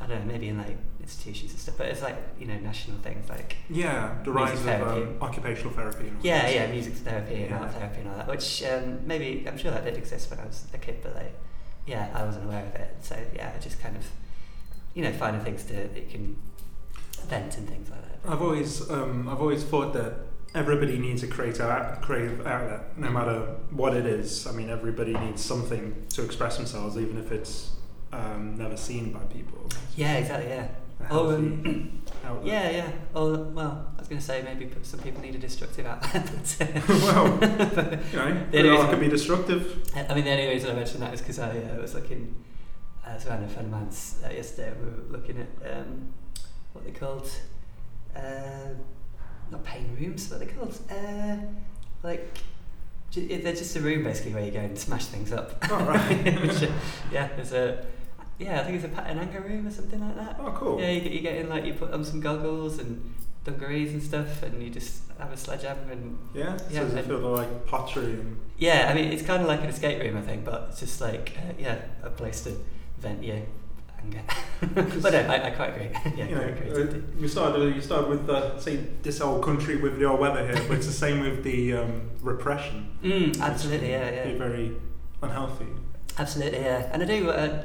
I 0.00 0.06
don't 0.06 0.20
know, 0.20 0.32
maybe 0.32 0.48
in 0.48 0.58
like 0.58 0.76
institutions 1.00 1.52
and 1.52 1.60
stuff, 1.60 1.76
but 1.78 1.86
it's 1.86 2.02
like 2.02 2.16
you 2.38 2.46
know 2.46 2.58
national 2.58 2.98
things 2.98 3.28
like 3.28 3.56
yeah, 3.70 4.14
the 4.24 4.30
rise 4.30 4.58
of 4.58 4.64
therapy. 4.64 5.02
um, 5.02 5.16
occupational 5.20 5.72
therapy. 5.72 6.08
And 6.08 6.18
yeah, 6.22 6.48
yeah, 6.48 6.66
music 6.70 6.94
therapy 6.94 7.44
and 7.44 7.54
art 7.54 7.72
therapy 7.72 8.00
and 8.00 8.10
all 8.10 8.16
that. 8.16 8.28
Which 8.28 8.62
um, 8.64 9.00
maybe 9.06 9.44
I'm 9.48 9.58
sure 9.58 9.70
that 9.70 9.84
did 9.84 9.96
exist 9.96 10.30
when 10.30 10.40
I 10.40 10.46
was 10.46 10.66
a 10.72 10.78
kid, 10.78 10.98
but 11.02 11.14
like 11.14 11.34
yeah, 11.86 12.10
I 12.14 12.24
wasn't 12.24 12.44
aware 12.44 12.64
of 12.64 12.74
it. 12.74 12.96
So 13.00 13.16
yeah, 13.34 13.52
I 13.54 13.58
just 13.60 13.80
kind 13.80 13.96
of 13.96 14.04
you 14.94 15.02
know 15.02 15.12
finding 15.12 15.42
things 15.42 15.64
to 15.64 15.72
that 15.74 15.96
you 15.96 16.08
can 16.10 16.36
vent 17.26 17.56
and 17.58 17.68
things 17.68 17.90
like 17.90 18.02
that. 18.02 18.30
I've 18.30 18.42
always 18.42 18.90
um, 18.90 19.28
I've 19.28 19.40
always 19.40 19.64
thought 19.64 19.92
that 19.94 20.14
everybody 20.54 20.98
needs 20.98 21.22
a 21.22 21.26
creative 21.26 21.60
out- 21.62 22.00
creative 22.02 22.46
outlet, 22.46 22.96
no 22.98 23.10
matter 23.10 23.40
what 23.70 23.94
it 23.96 24.06
is. 24.06 24.46
I 24.46 24.52
mean, 24.52 24.70
everybody 24.70 25.14
needs 25.14 25.44
something 25.44 26.06
to 26.10 26.24
express 26.24 26.56
themselves, 26.56 26.96
even 26.96 27.18
if 27.18 27.30
it's 27.32 27.70
um, 28.12 28.56
never 28.56 28.76
seen 28.76 29.12
by 29.12 29.20
people. 29.20 29.68
Yeah, 29.96 30.14
exactly. 30.16 30.48
Yeah. 30.50 30.68
Oh, 31.10 31.30
um. 31.34 32.00
Yeah, 32.44 32.70
yeah. 32.70 32.90
Oh, 33.14 33.36
well, 33.36 33.92
I 33.96 34.00
was 34.00 34.08
going 34.08 34.18
to 34.20 34.24
say 34.24 34.42
maybe 34.42 34.68
some 34.82 35.00
people 35.00 35.22
need 35.22 35.34
a 35.34 35.38
destructive 35.38 35.86
outlet. 35.86 36.56
uh, 36.60 36.80
well, 36.88 37.26
you 37.40 38.18
know, 38.18 38.46
The 38.50 38.50
good 38.50 38.66
only 38.66 38.70
reason- 38.70 38.90
can 38.90 39.00
be 39.00 39.08
destructive. 39.08 39.90
I 39.94 40.14
mean, 40.14 40.24
the 40.24 40.30
only 40.32 40.48
reason 40.48 40.70
I 40.70 40.74
mentioned 40.74 41.02
that 41.02 41.14
is 41.14 41.20
because 41.20 41.38
I 41.38 41.50
uh, 41.50 41.80
was 41.80 41.94
looking, 41.94 42.34
I 43.06 43.14
was 43.14 43.26
around 43.26 43.44
a 43.44 43.48
friend 43.48 43.66
of 43.66 43.72
mine's 43.80 44.16
uh, 44.26 44.30
yesterday, 44.30 44.72
we 44.80 44.86
were 44.90 45.02
looking 45.18 45.38
at 45.38 45.72
um, 45.78 46.08
what 46.72 46.84
they 46.84 46.90
called, 46.90 47.30
uh, 48.16 48.74
not 49.50 49.64
pain 49.64 49.96
rooms, 50.00 50.30
what 50.30 50.40
they 50.40 50.46
called? 50.46 50.78
Uh, 50.90 51.36
like 52.02 52.38
they're 53.12 53.52
just 53.54 53.74
a 53.76 53.80
room 53.80 54.04
basically 54.04 54.34
where 54.34 54.44
you 54.44 54.50
go 54.50 54.60
and 54.60 54.78
smash 54.78 55.06
things 55.06 55.32
up. 55.32 55.56
Oh, 55.70 55.84
right. 55.84 56.24
Which, 56.42 56.62
uh, 56.62 56.70
yeah, 57.10 57.28
there's 57.34 57.52
a, 57.52 57.84
yeah, 58.38 58.60
I 58.60 58.64
think 58.64 58.76
it's 58.76 58.84
a 58.84 58.88
pat 58.88 59.06
and 59.08 59.18
anger 59.18 59.40
room 59.40 59.66
or 59.66 59.70
something 59.70 60.00
like 60.00 60.16
that. 60.16 60.36
Oh, 60.38 60.52
cool. 60.54 60.80
Yeah, 60.80 60.90
you 60.90 61.00
get, 61.00 61.12
you 61.12 61.20
get 61.20 61.36
in 61.36 61.48
like 61.48 61.64
you 61.64 61.72
put 61.74 61.92
on 61.92 62.04
some 62.04 62.20
goggles 62.20 62.78
and 62.78 63.14
dungarees 63.44 63.92
and 63.92 64.02
stuff, 64.02 64.42
and 64.42 64.62
you 64.62 64.68
just 64.70 65.02
have 65.18 65.32
a 65.32 65.36
sledgehammer 65.36 65.90
and 65.92 66.18
Yeah, 66.34 66.56
so 66.58 66.64
Yeah, 66.70 66.80
does 66.80 66.92
it 66.92 66.98
and- 66.98 67.06
feel 67.06 67.18
like 67.20 67.66
pottery 67.66 68.12
and 68.12 68.38
yeah. 68.58 68.88
I 68.90 68.94
mean, 68.94 69.10
it's 69.10 69.22
kind 69.22 69.40
of 69.42 69.48
like 69.48 69.60
an 69.60 69.66
escape 69.68 70.00
room, 70.02 70.16
I 70.16 70.20
think, 70.22 70.44
but 70.44 70.66
it's 70.70 70.80
just 70.80 71.00
like 71.00 71.32
uh, 71.38 71.52
yeah, 71.58 71.78
a 72.02 72.10
place 72.10 72.42
to 72.42 72.56
vent 72.98 73.24
your 73.24 73.38
anger. 74.02 74.22
but 75.02 75.12
no, 75.12 75.18
I, 75.20 75.46
I 75.46 75.50
quite 75.50 75.68
agree. 75.74 75.90
yeah, 76.16 76.26
you 76.28 76.34
know, 76.34 76.42
great 76.42 76.56
creativity. 76.72 76.98
uh, 76.98 77.20
we 77.20 77.28
started. 77.28 77.74
You 77.74 77.80
started 77.80 78.08
with 78.08 78.28
uh, 78.30 78.58
say 78.58 78.76
this 79.02 79.20
old 79.20 79.44
country 79.44 79.76
with 79.76 79.98
your 79.98 80.16
weather 80.16 80.44
here, 80.46 80.62
but 80.68 80.78
it's 80.78 80.86
the 80.86 80.92
same 80.92 81.20
with 81.20 81.42
the 81.44 81.74
um, 81.74 82.10
repression. 82.22 82.88
Mm, 83.02 83.40
absolutely, 83.40 83.88
can 83.88 84.14
yeah, 84.14 84.24
Be 84.24 84.30
yeah, 84.32 84.38
very 84.38 84.76
unhealthy. 85.22 85.66
absolutely, 86.18 86.60
yeah. 86.60 86.90
And 86.92 87.02
I 87.02 87.06
do. 87.06 87.30
Uh, 87.30 87.64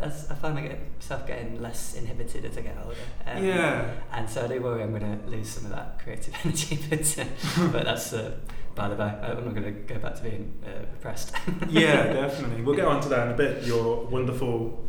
as 0.00 0.30
I 0.30 0.34
find 0.34 0.54
myself 0.54 1.26
getting 1.26 1.60
less 1.60 1.94
inhibited 1.94 2.44
as 2.44 2.56
I 2.56 2.60
get 2.60 2.76
older. 2.84 2.96
Um, 3.26 3.44
yeah, 3.44 3.90
And 4.12 4.28
so 4.28 4.44
I 4.44 4.48
do 4.48 4.60
worry 4.62 4.82
I'm 4.82 4.96
going 4.96 5.18
to 5.20 5.26
lose 5.28 5.48
some 5.48 5.64
of 5.64 5.70
that 5.72 5.98
creative 5.98 6.32
energy, 6.44 6.78
but, 6.88 7.18
uh, 7.18 7.24
but 7.72 7.84
that's 7.84 8.12
uh, 8.12 8.36
by 8.76 8.88
the 8.88 8.94
by. 8.94 9.08
I'm 9.20 9.44
not 9.44 9.54
going 9.54 9.64
to 9.64 9.70
go 9.72 9.98
back 9.98 10.14
to 10.16 10.22
being 10.22 10.52
uh, 10.64 10.80
repressed. 10.92 11.32
yeah, 11.70 12.12
definitely. 12.12 12.62
We'll 12.62 12.76
get 12.76 12.84
onto 12.84 13.08
that 13.08 13.26
in 13.26 13.32
a 13.34 13.36
bit. 13.36 13.64
Your 13.64 14.04
wonderful 14.06 14.84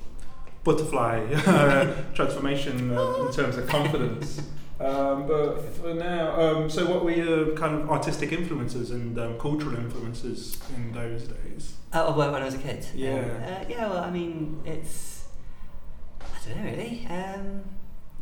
butterfly 0.65 1.25
uh, 1.45 1.95
transformation 2.13 2.91
uh, 2.91 3.13
in 3.25 3.31
terms 3.31 3.55
of 3.55 3.65
confidence. 3.67 4.41
Um, 4.77 5.25
but 5.25 5.61
for 5.75 5.93
now, 5.93 6.37
um, 6.37 6.69
so 6.69 6.85
what 6.85 7.05
were 7.05 7.11
your 7.11 7.55
kind 7.55 7.81
of 7.81 7.89
artistic 7.89 8.33
influences 8.33 8.91
and 8.91 9.17
um, 9.17 9.39
cultural 9.39 9.77
influences 9.77 10.59
in 10.75 10.91
those 10.91 11.29
days? 11.29 11.75
Oh, 11.93 12.13
well, 12.17 12.33
when 12.33 12.41
I 12.41 12.45
was 12.45 12.55
a 12.55 12.57
kid. 12.57 12.85
Yeah. 12.93 13.19
Um, 13.19 13.43
uh, 13.43 13.65
yeah. 13.69 13.87
Well, 13.87 14.03
I 14.03 14.11
mean, 14.11 14.61
it's 14.65 15.23
I 16.19 16.49
don't 16.49 16.57
know 16.57 16.71
really. 16.71 17.07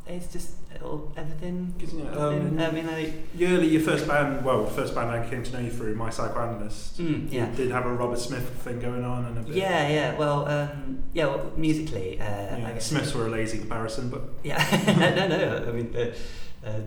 It's 0.06 0.28
just 0.34 0.52
all, 0.84 1.14
everything. 1.16 1.74
'Cause, 1.80 1.94
you 1.94 2.04
know, 2.04 2.10
everything. 2.30 2.60
um, 2.60 2.66
I 2.68 2.72
mean, 2.72 2.88
like, 2.88 3.14
Yearly, 3.36 3.68
your 3.68 3.82
first 3.82 4.06
band, 4.06 4.44
well, 4.44 4.66
the 4.66 4.72
first 4.72 4.94
band 4.94 5.10
I 5.10 5.26
came 5.30 5.44
to 5.44 5.54
know 5.54 5.60
you 5.60 5.72
through, 5.72 5.96
My 5.96 6.10
Psychoanalyst, 6.10 7.00
mm, 7.00 7.32
yeah. 7.32 7.46
did 7.56 7.72
have 7.72 7.86
a 7.86 7.94
Robert 7.94 8.20
Smith 8.20 8.48
thing 8.64 8.80
going 8.80 9.06
on 9.06 9.24
and 9.26 9.38
a 9.38 9.42
bit. 9.42 9.56
Yeah, 9.56 9.88
yeah. 9.88 10.18
Well, 10.18 10.46
um, 10.50 11.04
yeah. 11.14 11.28
Well, 11.28 11.52
musically, 11.56 12.20
uh, 12.20 12.24
Yeah, 12.26 12.66
I 12.68 12.72
guess. 12.74 12.88
Smiths 12.88 13.14
were 13.14 13.28
a 13.28 13.30
lazy 13.30 13.60
comparison, 13.60 14.10
but 14.10 14.24
Yeah. 14.44 14.58
no, 14.88 15.28
no, 15.28 15.38
no. 15.38 15.70
I 15.70 15.72
mean, 15.72 15.96
uh, 15.96 16.68
uh, 16.68 16.80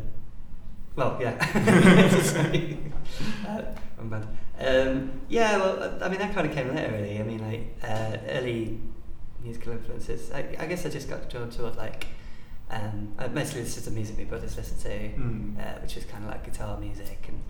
well, 0.95 1.17
yeah. 1.19 2.19
Sorry. 2.23 2.79
uh, 3.49 3.63
wrong 3.99 4.09
band. 4.11 4.27
Um, 4.59 5.11
yeah. 5.29 5.57
Well, 5.57 5.99
I 6.03 6.09
mean, 6.11 6.19
that 6.19 6.35
kind 6.35 6.47
of 6.47 6.55
came 6.55 6.75
later, 6.75 6.93
really. 6.93 7.19
I 7.19 7.23
mean, 7.23 7.41
like 7.51 7.77
uh, 7.83 8.17
early 8.29 8.79
musical 9.43 9.73
influences. 9.73 10.31
I, 10.33 10.55
I 10.59 10.67
guess 10.67 10.85
I 10.85 10.91
just 10.91 11.09
got 11.09 11.31
drawn 11.31 11.49
toward 11.51 11.77
like. 11.77 12.07
Um, 12.71 13.15
I 13.19 13.29
mostly 13.29 13.61
listened 13.63 13.85
to 13.85 13.91
music 13.93 14.19
my 14.19 14.25
brothers 14.25 14.57
listened 14.57 14.81
to, 14.81 14.89
Mm. 15.21 15.59
uh, 15.59 15.79
which 15.81 15.97
is 15.97 16.05
kind 16.05 16.25
of 16.25 16.31
like 16.31 16.45
guitar 16.45 16.79
music 16.79 17.25
and 17.29 17.41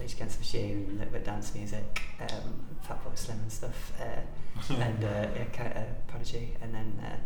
Rage 0.00 0.14
Against 0.14 0.36
the 0.38 0.40
Machine 0.40 0.86
and 0.88 0.96
a 0.96 0.98
little 1.00 1.12
bit 1.12 1.24
dance 1.24 1.54
music, 1.54 2.02
um, 2.20 2.54
Fatboy 2.86 3.16
Slim 3.16 3.38
and 3.40 3.52
stuff. 3.52 3.92
Uh, 4.00 4.72
and 4.74 5.04
uh, 5.04 5.26
yeah, 5.36 5.72
uh, 5.76 6.10
Prodigy, 6.10 6.54
and 6.62 6.74
then 6.74 6.92
uh, 7.04 7.16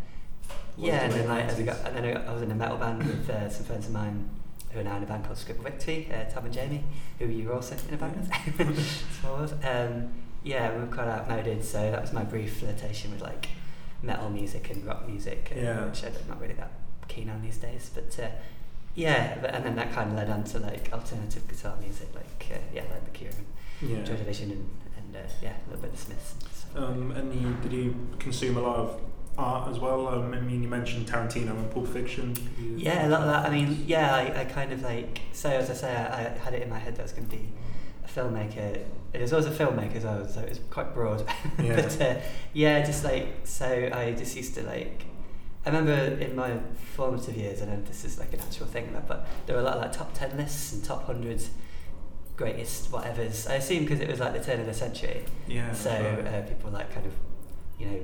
yeah, 0.77 1.03
and 1.05 1.13
then 1.13 1.27
like 1.27 1.45
as 1.45 1.59
I 1.59 1.63
got, 1.63 1.77
and 1.85 1.95
then 1.97 2.17
I, 2.17 2.33
was 2.33 2.41
in 2.41 2.51
a 2.51 2.55
metal 2.55 2.77
band 2.77 2.99
with 3.05 3.29
uh, 3.29 3.49
some 3.49 3.65
friends 3.65 3.87
of 3.87 3.93
mine 3.93 4.29
who 4.71 4.79
are 4.79 4.83
now 4.83 4.97
in 4.97 5.03
a 5.03 5.05
band 5.05 5.23
called 5.25 5.37
Scribble 5.37 5.63
Victory, 5.63 6.09
uh, 6.13 6.29
Tom 6.29 6.45
and 6.45 6.53
Jamie, 6.53 6.83
who 7.19 7.25
you 7.27 7.47
were 7.47 7.53
also 7.55 7.75
in 7.87 7.93
a 7.93 7.97
band 7.97 8.15
with. 8.17 8.85
Small 9.21 9.33
world. 9.37 9.53
Um, 9.63 10.09
yeah, 10.43 10.73
we 10.73 10.81
were 10.81 10.87
quite 10.87 11.07
outmoded, 11.07 11.63
so 11.63 11.91
that 11.91 12.01
was 12.01 12.11
my 12.13 12.23
brief 12.23 12.57
flirtation 12.57 13.11
with 13.11 13.21
like 13.21 13.47
metal 14.01 14.29
music 14.29 14.69
and 14.69 14.85
rock 14.85 15.07
music, 15.07 15.51
uh, 15.55 15.59
Yeah. 15.59 15.85
which 15.85 16.03
I'm 16.03 16.13
not 16.27 16.39
really 16.41 16.53
that 16.55 16.71
keen 17.07 17.29
on 17.29 17.41
these 17.41 17.57
days. 17.57 17.91
But 17.93 18.17
uh, 18.23 18.29
yeah, 18.95 19.37
but, 19.41 19.53
and 19.53 19.63
then 19.63 19.75
that 19.75 19.93
kind 19.93 20.09
of 20.11 20.17
led 20.17 20.29
on 20.29 20.43
to 20.45 20.59
like 20.59 20.89
alternative 20.91 21.47
guitar 21.47 21.75
music, 21.79 22.09
like 22.15 22.47
uh, 22.51 22.59
yeah, 22.73 22.83
like 22.91 23.05
The 23.05 23.11
Cure 23.11 23.31
and 23.81 23.89
yeah. 23.89 24.03
Joy 24.03 24.15
Division 24.15 24.51
and, 24.51 24.69
and 24.97 25.15
uh, 25.15 25.29
yeah, 25.41 25.53
a 25.53 25.69
little 25.69 25.83
bit 25.83 25.93
of 25.93 25.99
Smiths. 25.99 26.33
And 26.41 26.51
stuff. 26.51 26.83
Um, 26.83 27.11
and 27.11 27.33
you, 27.33 27.55
did 27.61 27.73
you 27.73 27.95
consume 28.19 28.57
a 28.57 28.61
lot 28.61 28.77
of 28.77 29.01
art 29.37 29.69
as 29.69 29.79
well? 29.79 30.07
Um, 30.07 30.33
I 30.33 30.39
mean, 30.39 30.63
you 30.63 30.67
mentioned 30.67 31.07
Tarantino 31.07 31.51
and 31.51 31.69
Pulp 31.71 31.87
Fiction. 31.87 32.35
Yeah, 32.75 33.07
a 33.07 33.09
lot 33.09 33.21
of 33.21 33.27
that. 33.27 33.45
I 33.45 33.49
mean, 33.49 33.83
yeah, 33.85 34.15
I, 34.15 34.41
I 34.41 34.45
kind 34.45 34.71
of 34.71 34.81
like. 34.81 35.21
So 35.31 35.49
as 35.49 35.69
I 35.69 35.73
say, 35.73 35.95
I, 35.95 36.19
I 36.19 36.37
had 36.39 36.53
it 36.53 36.63
in 36.63 36.69
my 36.69 36.79
head 36.79 36.95
that 36.95 37.01
I 37.01 37.03
was 37.03 37.13
going 37.13 37.27
to 37.29 37.35
be 37.35 37.47
a 38.03 38.07
filmmaker. 38.07 38.83
It 39.13 39.21
was 39.21 39.31
always 39.31 39.47
a 39.47 39.51
filmmaker 39.51 39.95
as 39.95 40.03
well, 40.03 40.27
so 40.27 40.41
it 40.41 40.49
was 40.49 40.59
quite 40.69 40.93
broad. 40.93 41.25
Yeah. 41.63 41.75
but 41.75 42.01
uh, 42.01 42.15
yeah, 42.53 42.83
just 42.83 43.03
like 43.03 43.27
so, 43.43 43.89
I 43.93 44.13
just 44.13 44.35
used 44.35 44.55
to 44.55 44.63
like. 44.63 45.05
I 45.67 45.69
remember 45.69 46.23
in 46.23 46.33
my 46.33 46.57
formative 46.95 47.35
years, 47.35 47.61
I 47.61 47.65
know 47.65 47.81
this 47.85 48.05
is 48.05 48.17
like 48.17 48.31
an 48.33 48.39
actual 48.39 48.67
thing, 48.67 48.95
but 49.05 49.27
there 49.45 49.55
were 49.57 49.61
a 49.61 49.65
lot 49.65 49.75
of 49.75 49.81
like 49.81 49.91
top 49.91 50.13
ten 50.13 50.37
lists 50.37 50.71
and 50.71 50.81
top 50.81 51.03
hundred 51.03 51.41
greatest 52.37 52.89
whatevers. 52.89 53.49
I 53.49 53.55
assume 53.55 53.83
because 53.83 53.99
it 53.99 54.07
was 54.07 54.21
like 54.21 54.31
the 54.31 54.39
turn 54.41 54.61
of 54.61 54.65
the 54.65 54.73
century. 54.73 55.25
Yeah. 55.45 55.73
So 55.73 55.89
right. 55.91 56.25
uh, 56.25 56.41
people 56.43 56.71
like 56.71 56.93
kind 56.93 57.05
of, 57.05 57.11
you 57.77 57.85
know, 57.87 57.99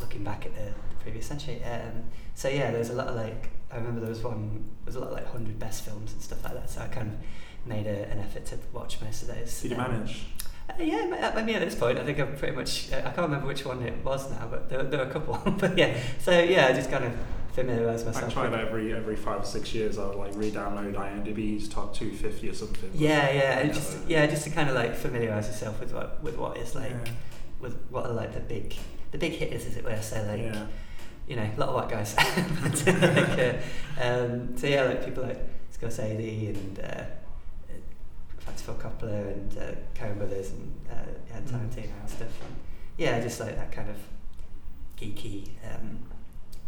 looking 0.00 0.22
back 0.22 0.46
at 0.46 0.54
the, 0.54 0.66
the 0.66 0.96
previous 1.02 1.26
century. 1.26 1.60
Um, 1.64 2.04
so 2.36 2.48
yeah, 2.48 2.70
there's 2.70 2.90
a 2.90 2.94
lot 2.94 3.08
of 3.08 3.16
like 3.16 3.50
I 3.72 3.78
remember 3.78 3.98
there 4.00 4.10
was 4.10 4.22
one 4.22 4.50
there 4.84 4.86
was 4.86 4.94
a 4.94 5.00
lot 5.00 5.08
of 5.08 5.14
like 5.14 5.26
hundred 5.26 5.58
best 5.58 5.84
films 5.84 6.12
and 6.12 6.22
stuff 6.22 6.44
like 6.44 6.54
that. 6.54 6.70
So 6.70 6.82
I 6.82 6.86
kind 6.86 7.08
of 7.08 7.66
made 7.68 7.88
a, 7.88 8.08
an 8.10 8.20
effort 8.20 8.46
to 8.46 8.58
watch 8.72 9.00
most 9.00 9.22
of 9.22 9.28
those. 9.28 9.60
did 9.60 9.72
you 9.72 9.76
Um, 9.76 9.90
manage? 9.90 10.26
Uh, 10.68 10.82
yeah, 10.82 11.06
ma- 11.06 11.16
I 11.38 11.42
mean 11.42 11.56
at 11.56 11.62
this 11.62 11.74
point 11.74 11.98
I 11.98 12.04
think 12.04 12.18
I'm 12.18 12.36
pretty 12.36 12.54
much 12.56 12.92
uh, 12.92 12.98
I 12.98 13.10
can't 13.10 13.18
remember 13.18 13.46
which 13.46 13.64
one 13.64 13.82
it 13.82 14.04
was 14.04 14.30
now, 14.30 14.46
but 14.50 14.68
there, 14.68 14.82
there 14.82 15.00
were 15.00 15.10
a 15.10 15.12
couple. 15.12 15.38
but 15.58 15.76
yeah, 15.76 15.96
so 16.20 16.38
yeah, 16.38 16.66
I 16.68 16.72
just 16.72 16.90
kind 16.90 17.04
of 17.04 17.12
familiarised 17.52 18.06
I 18.06 18.12
myself. 18.12 18.30
I 18.30 18.34
try 18.34 18.48
that 18.48 18.60
every 18.60 18.94
every 18.94 19.16
five 19.16 19.42
or 19.42 19.44
six 19.44 19.74
years. 19.74 19.98
I'll 19.98 20.16
like 20.16 20.34
re-download 20.34 20.94
IMDb's 20.94 21.68
top 21.68 21.94
250 21.94 22.48
or 22.48 22.54
something. 22.54 22.90
Yeah, 22.94 23.30
yeah, 23.30 23.58
and 23.60 23.74
just 23.74 23.98
yeah, 24.08 24.26
just 24.26 24.44
to 24.44 24.50
kind 24.50 24.68
of 24.68 24.74
like 24.74 24.94
familiarise 24.94 25.48
yourself 25.48 25.78
with 25.80 25.92
what 25.92 26.22
with 26.22 26.36
what 26.36 26.56
is 26.56 26.74
like 26.74 26.90
Yeah. 26.90 27.12
with 27.60 27.76
what 27.90 28.06
are 28.06 28.12
like 28.12 28.34
the 28.34 28.40
big 28.40 28.74
the 29.10 29.18
big 29.18 29.32
hitters 29.32 29.66
as 29.66 29.76
it 29.76 29.84
were. 29.84 30.00
So 30.00 30.22
like 30.24 30.40
yeah. 30.40 30.66
you 31.26 31.36
know, 31.36 31.42
a 31.56 31.60
lot 31.60 31.68
of 31.68 31.74
white 31.74 31.88
guys. 31.90 32.14
but, 32.62 32.88
uh, 32.88 33.12
like, 33.14 33.38
uh, 33.38 34.02
um, 34.02 34.56
so 34.56 34.66
yeah, 34.66 34.84
like 34.84 35.04
people 35.04 35.22
like 35.22 35.38
Scorsese 35.78 36.48
and 36.48 36.78
uh, 36.80 36.82
uh, 36.82 37.04
Francis 38.52 38.66
Ford 38.66 38.78
Coppola 38.78 39.32
and 39.32 39.58
uh, 39.58 39.74
Coen 39.94 40.18
Brothers 40.18 40.50
and 40.50 40.72
uh, 40.90 40.94
Mm. 41.32 41.48
Tarantino 41.48 41.90
and 42.00 42.08
stuff. 42.10 42.28
And 42.46 42.54
yeah, 42.98 43.16
I 43.16 43.20
just 43.20 43.40
like 43.40 43.56
that 43.56 43.72
kind 43.72 43.88
of 43.88 43.96
geeky 45.00 45.48
um, 45.64 45.98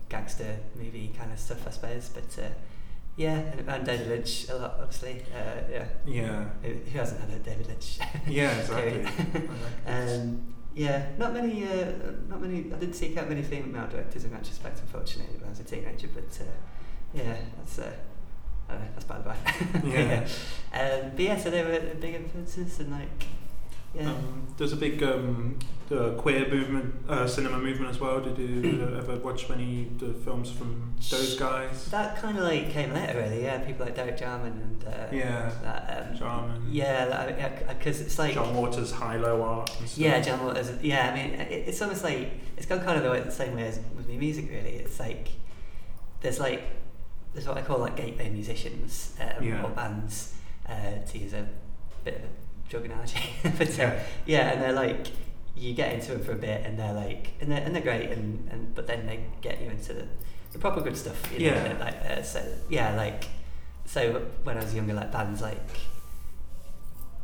gangster 0.08 0.56
movie 0.74 1.12
kind 1.16 1.30
of 1.30 1.38
stuff, 1.38 1.66
I 1.66 1.70
suppose. 1.70 2.08
But 2.08 2.42
uh, 2.42 2.48
yeah, 3.16 3.34
and, 3.36 3.68
and 3.68 3.84
David 3.86 4.08
Lynch 4.08 4.48
a 4.48 4.54
lot, 4.56 4.76
obviously. 4.80 5.22
Uh, 5.34 5.60
yeah, 5.70 5.84
Yeah. 6.06 6.44
who, 6.62 6.72
who 6.72 6.98
hasn't 6.98 7.20
had 7.20 7.30
a 7.30 7.38
David 7.38 7.66
Lynch? 7.68 7.98
Yeah, 8.26 8.50
exactly. 8.58 9.06
Um, 9.86 10.54
yeah, 10.74 11.06
not 11.18 11.34
many. 11.34 11.64
Uh, 11.64 11.84
not 12.28 12.40
many. 12.40 12.72
I 12.72 12.78
didn't 12.78 12.94
seek 12.94 13.16
out 13.18 13.28
many 13.28 13.42
female 13.42 13.68
male 13.68 13.86
directors 13.86 14.24
in 14.24 14.32
retrospect, 14.32 14.80
unfortunately, 14.80 15.36
when 15.36 15.46
I 15.46 15.50
was 15.50 15.60
a 15.60 15.64
teenager. 15.64 16.08
But 16.12 16.40
uh, 16.40 16.44
yeah, 17.12 17.36
that's 17.58 17.78
uh, 17.78 17.92
uh, 18.68 18.74
that's 18.94 19.04
by 19.04 19.18
the 19.18 19.24
by. 19.24 19.36
Yeah. 19.88 20.26
Um, 20.72 21.10
but 21.14 21.20
yeah, 21.20 21.36
so 21.38 21.50
they 21.50 21.62
were 21.62 21.78
big 22.00 22.14
influences, 22.14 22.80
and 22.80 22.90
like, 22.90 23.26
yeah. 23.94 24.10
Um, 24.10 24.46
there's 24.56 24.72
a 24.72 24.76
big 24.76 25.02
um, 25.04 25.56
uh, 25.90 26.10
queer 26.18 26.48
movement, 26.48 26.94
uh, 27.08 27.26
cinema 27.28 27.58
movement 27.58 27.90
as 27.90 28.00
well. 28.00 28.20
Did 28.20 28.38
you 28.38 28.82
ever 28.98 29.16
watch 29.16 29.48
many 29.48 29.88
the 29.98 30.12
films 30.14 30.50
from 30.50 30.94
those 31.10 31.38
guys? 31.38 31.86
that 31.90 32.16
kind 32.16 32.36
of 32.38 32.42
like 32.44 32.70
came 32.70 32.92
later, 32.92 33.18
really. 33.20 33.44
Yeah, 33.44 33.58
people 33.58 33.86
like 33.86 33.94
Derek 33.94 34.16
Jarman 34.18 34.52
and 34.52 34.84
uh, 34.84 35.06
Yeah. 35.12 35.52
that. 35.62 36.08
Um, 36.10 36.16
Jarman. 36.16 36.66
Yeah, 36.68 37.64
because 37.68 38.00
it's 38.00 38.18
like 38.18 38.34
John 38.34 38.54
Waters, 38.56 38.90
High 38.90 39.16
Low 39.16 39.42
Art. 39.42 39.70
And 39.78 39.88
stuff. 39.88 39.98
Yeah, 39.98 40.20
John 40.20 40.44
Waters. 40.44 40.72
Yeah, 40.82 41.10
I 41.10 41.14
mean, 41.14 41.34
it, 41.40 41.68
it's 41.68 41.80
almost 41.80 42.02
like 42.02 42.32
it's 42.56 42.66
gone 42.66 42.80
kind 42.80 42.96
of 42.96 43.04
the, 43.04 43.10
way, 43.10 43.20
the 43.20 43.30
same 43.30 43.54
way 43.54 43.68
as 43.68 43.78
with 43.96 44.08
my 44.08 44.16
music. 44.16 44.48
Really, 44.50 44.70
it's 44.76 44.98
like 44.98 45.28
there's 46.20 46.40
like 46.40 46.62
there's 47.34 47.46
what 47.46 47.58
I 47.58 47.62
call 47.62 47.78
like 47.80 47.96
gateway 47.96 48.30
musicians 48.30 49.14
um, 49.20 49.42
Yeah. 49.44 49.62
or 49.64 49.70
bands, 49.70 50.32
uh, 50.68 51.04
to 51.06 51.18
use 51.18 51.34
a 51.34 51.46
bit 52.04 52.14
of 52.16 52.22
a 52.22 52.28
drug 52.70 52.84
analogy. 52.86 53.18
but 53.58 53.68
uh, 53.68 53.72
Yeah. 53.82 54.02
yeah, 54.24 54.50
and 54.52 54.62
they're 54.62 54.72
like 54.72 55.08
you 55.56 55.72
get 55.74 55.92
into 55.92 56.12
them 56.12 56.22
for 56.24 56.32
a 56.32 56.36
bit, 56.36 56.64
and 56.64 56.78
they're 56.78 56.92
like 56.94 57.32
and 57.40 57.50
they're, 57.50 57.62
and 57.62 57.74
they're 57.74 57.82
great, 57.82 58.10
and, 58.10 58.48
and 58.50 58.74
but 58.74 58.86
then 58.86 59.06
they 59.06 59.20
get 59.40 59.60
you 59.60 59.70
into 59.70 59.92
the, 59.92 60.06
the 60.52 60.58
proper 60.58 60.80
good 60.80 60.96
stuff. 60.96 61.20
You 61.32 61.50
know, 61.50 61.54
Yeah. 61.56 61.76
Like 61.78 61.96
uh, 62.18 62.22
so, 62.22 62.40
yeah, 62.68 62.94
like 62.96 63.24
so 63.84 64.22
when 64.44 64.56
I 64.56 64.62
was 64.64 64.74
younger, 64.74 64.94
like 64.94 65.12
bands 65.12 65.40
like 65.42 65.60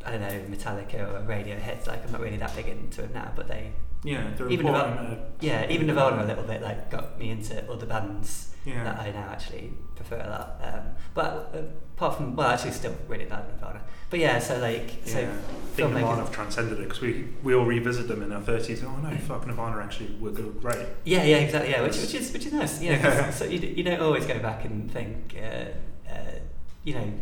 I 0.05 0.11
don't 0.11 0.21
know 0.21 0.41
Metallica 0.55 0.95
or 0.95 1.25
Radiohead. 1.27 1.87
Like 1.87 2.05
I'm 2.05 2.11
not 2.11 2.21
really 2.21 2.37
that 2.37 2.55
big 2.55 2.67
into 2.67 3.01
them 3.03 3.11
now, 3.13 3.31
but 3.35 3.47
they 3.47 3.71
Yeah, 4.03 4.31
they're 4.35 4.49
Even 4.49 4.67
uh, 4.67 5.17
yeah 5.41 5.69
even 5.69 5.87
Nirvana 5.87 6.23
a 6.23 6.25
little 6.25 6.43
bit 6.43 6.61
like 6.61 6.89
got 6.89 7.19
me 7.19 7.29
into 7.29 7.71
other 7.71 7.85
bands 7.85 8.51
yeah. 8.65 8.83
that 8.83 8.99
I 8.99 9.11
now 9.11 9.29
actually 9.31 9.73
prefer 9.95 10.17
a 10.17 10.29
lot. 10.29 10.61
Um, 10.61 10.95
but 11.13 11.51
uh, 11.53 11.61
apart 11.95 12.17
from 12.17 12.35
well, 12.35 12.47
actually 12.47 12.71
still 12.71 12.95
really 13.07 13.27
like 13.27 13.47
Nirvana. 13.47 13.81
But 14.09 14.19
yeah, 14.19 14.39
so 14.39 14.59
like 14.59 15.01
so 15.05 15.19
yeah. 15.19 15.29
I 15.29 15.75
think 15.75 15.93
Nirvana 15.93 16.23
have 16.23 16.31
transcended 16.31 16.79
it 16.79 16.83
because 16.83 17.01
we, 17.01 17.27
we 17.43 17.53
all 17.53 17.65
revisit 17.65 18.07
them 18.07 18.23
in 18.23 18.31
our 18.31 18.41
30s. 18.41 18.83
Oh 18.83 18.95
no, 18.97 19.15
fuck, 19.17 19.45
Nirvana 19.47 19.81
actually 19.81 20.15
were 20.19 20.31
good, 20.31 20.59
great. 20.61 20.85
Yeah, 21.03 21.23
yeah, 21.23 21.37
exactly. 21.37 21.71
Yeah, 21.71 21.81
which, 21.81 21.97
which 21.97 22.13
is 22.13 22.31
which 22.33 22.45
is 22.45 22.53
nice. 22.53 22.81
You 22.81 22.91
know, 22.91 22.97
Yeah. 22.97 23.31
so 23.31 23.45
you, 23.45 23.59
you 23.59 23.83
don't 23.83 24.01
always 24.01 24.25
go 24.25 24.39
back 24.39 24.65
and 24.65 24.91
think. 24.91 25.35
Uh, 25.37 25.65
uh, 26.11 26.39
you 26.83 26.95
know, 26.95 27.13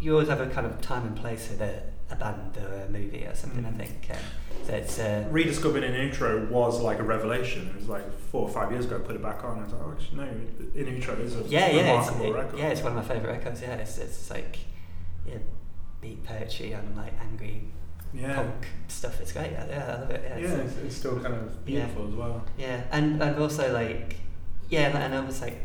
you 0.00 0.12
always 0.12 0.28
have 0.28 0.40
a 0.40 0.46
kind 0.46 0.66
of 0.66 0.80
time 0.80 1.06
and 1.06 1.16
place 1.16 1.50
with 1.50 1.60
a, 1.60 1.82
a 2.10 2.16
band 2.16 2.56
or 2.56 2.84
a 2.86 2.88
movie 2.88 3.24
or 3.24 3.34
something. 3.34 3.64
Mm. 3.64 3.74
I 3.74 3.84
think. 3.84 4.06
Um, 4.10 4.16
it's 4.68 4.98
uh, 4.98 5.24
Rediscovering 5.30 5.84
In 5.84 5.94
Utero 5.94 6.44
was 6.46 6.80
like 6.80 6.98
a 6.98 7.02
revelation. 7.02 7.68
It 7.68 7.76
was 7.76 7.88
like 7.88 8.10
four 8.30 8.42
or 8.42 8.48
five 8.48 8.70
years 8.72 8.84
ago. 8.86 8.96
I 8.96 8.98
put 9.00 9.16
it 9.16 9.22
back 9.22 9.44
on. 9.44 9.60
I 9.60 9.64
was 9.64 9.72
like, 9.72 9.82
oh, 9.82 9.92
actually, 9.92 10.16
no, 10.16 10.28
In 10.88 10.96
Utero 10.96 11.16
is 11.18 11.36
a 11.36 11.42
yeah, 11.42 11.68
yeah, 11.70 11.98
it's, 12.00 12.08
remarkable 12.08 12.24
it- 12.26 12.32
record. 12.42 12.58
yeah. 12.58 12.68
It's 12.68 12.82
one 12.82 12.96
of 12.96 13.08
my 13.08 13.14
favorite 13.14 13.30
records. 13.32 13.60
Yeah, 13.62 13.74
it's, 13.74 13.98
it's 13.98 14.30
like 14.30 14.58
yeah, 15.26 15.38
beat 16.00 16.22
poetry 16.24 16.72
and 16.72 16.96
like 16.96 17.12
angry 17.20 17.64
yeah. 18.12 18.34
punk 18.34 18.66
stuff. 18.88 19.20
It's 19.20 19.32
great. 19.32 19.52
Yeah, 19.52 19.66
yeah 19.68 19.84
I 19.96 20.00
love 20.00 20.10
it. 20.10 20.22
Yeah, 20.24 20.38
Yeah, 20.38 20.54
it's- 20.54 20.76
it's, 20.84 20.96
still 20.96 21.18
kind 21.20 21.34
of 21.34 21.64
beautiful 21.64 22.08
as 22.08 22.14
well. 22.14 22.44
Yeah, 22.58 22.82
and 22.92 23.22
and 23.22 23.38
also 23.38 23.72
like, 23.72 24.16
yeah, 24.68 24.96
and- 24.96 25.14
I 25.14 25.20
was 25.20 25.40
like, 25.40 25.60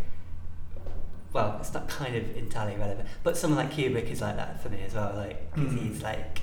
well, 1.31 1.57
it's 1.59 1.73
not 1.73 1.87
kind 1.87 2.15
of 2.15 2.35
entirely 2.35 2.75
relevant, 2.75 3.07
but 3.23 3.37
someone 3.37 3.63
like 3.65 3.75
Kubrick 3.75 4.09
is 4.09 4.19
like 4.21 4.35
that 4.37 4.61
for 4.63 4.69
me 4.69 4.81
as 4.85 4.95
well. 4.95 5.13
Like, 5.15 5.51
'cause 5.53 5.63
Mm. 5.73 5.77
he's 5.87 6.01
like, 6.01 6.41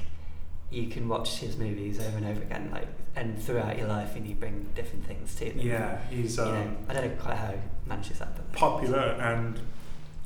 you 0.71 0.89
can 0.89 1.09
watch 1.09 1.39
his 1.39 1.57
movies 1.57 2.01
over 2.01 2.17
and 2.17 2.27
over 2.27 2.43
again, 2.43 2.71
like, 2.73 2.89
and 3.15 3.41
throughout 3.41 3.79
your 3.79 3.89
life, 3.89 4.17
and 4.17 4.27
you 4.27 4.35
bring 4.35 4.69
different 4.75 5.05
things 5.05 5.35
to 5.37 5.47
them. 5.47 5.59
Yeah, 5.61 6.01
he's 6.11 6.39
um, 6.39 6.55
know, 6.55 6.77
I 6.89 6.93
don't 6.95 7.09
know 7.09 7.23
quite 7.23 7.37
how 7.37 7.53
he 7.53 7.59
manages 7.87 8.19
that, 8.19 8.35
but 8.35 8.53
popular 8.53 9.17
and 9.21 9.61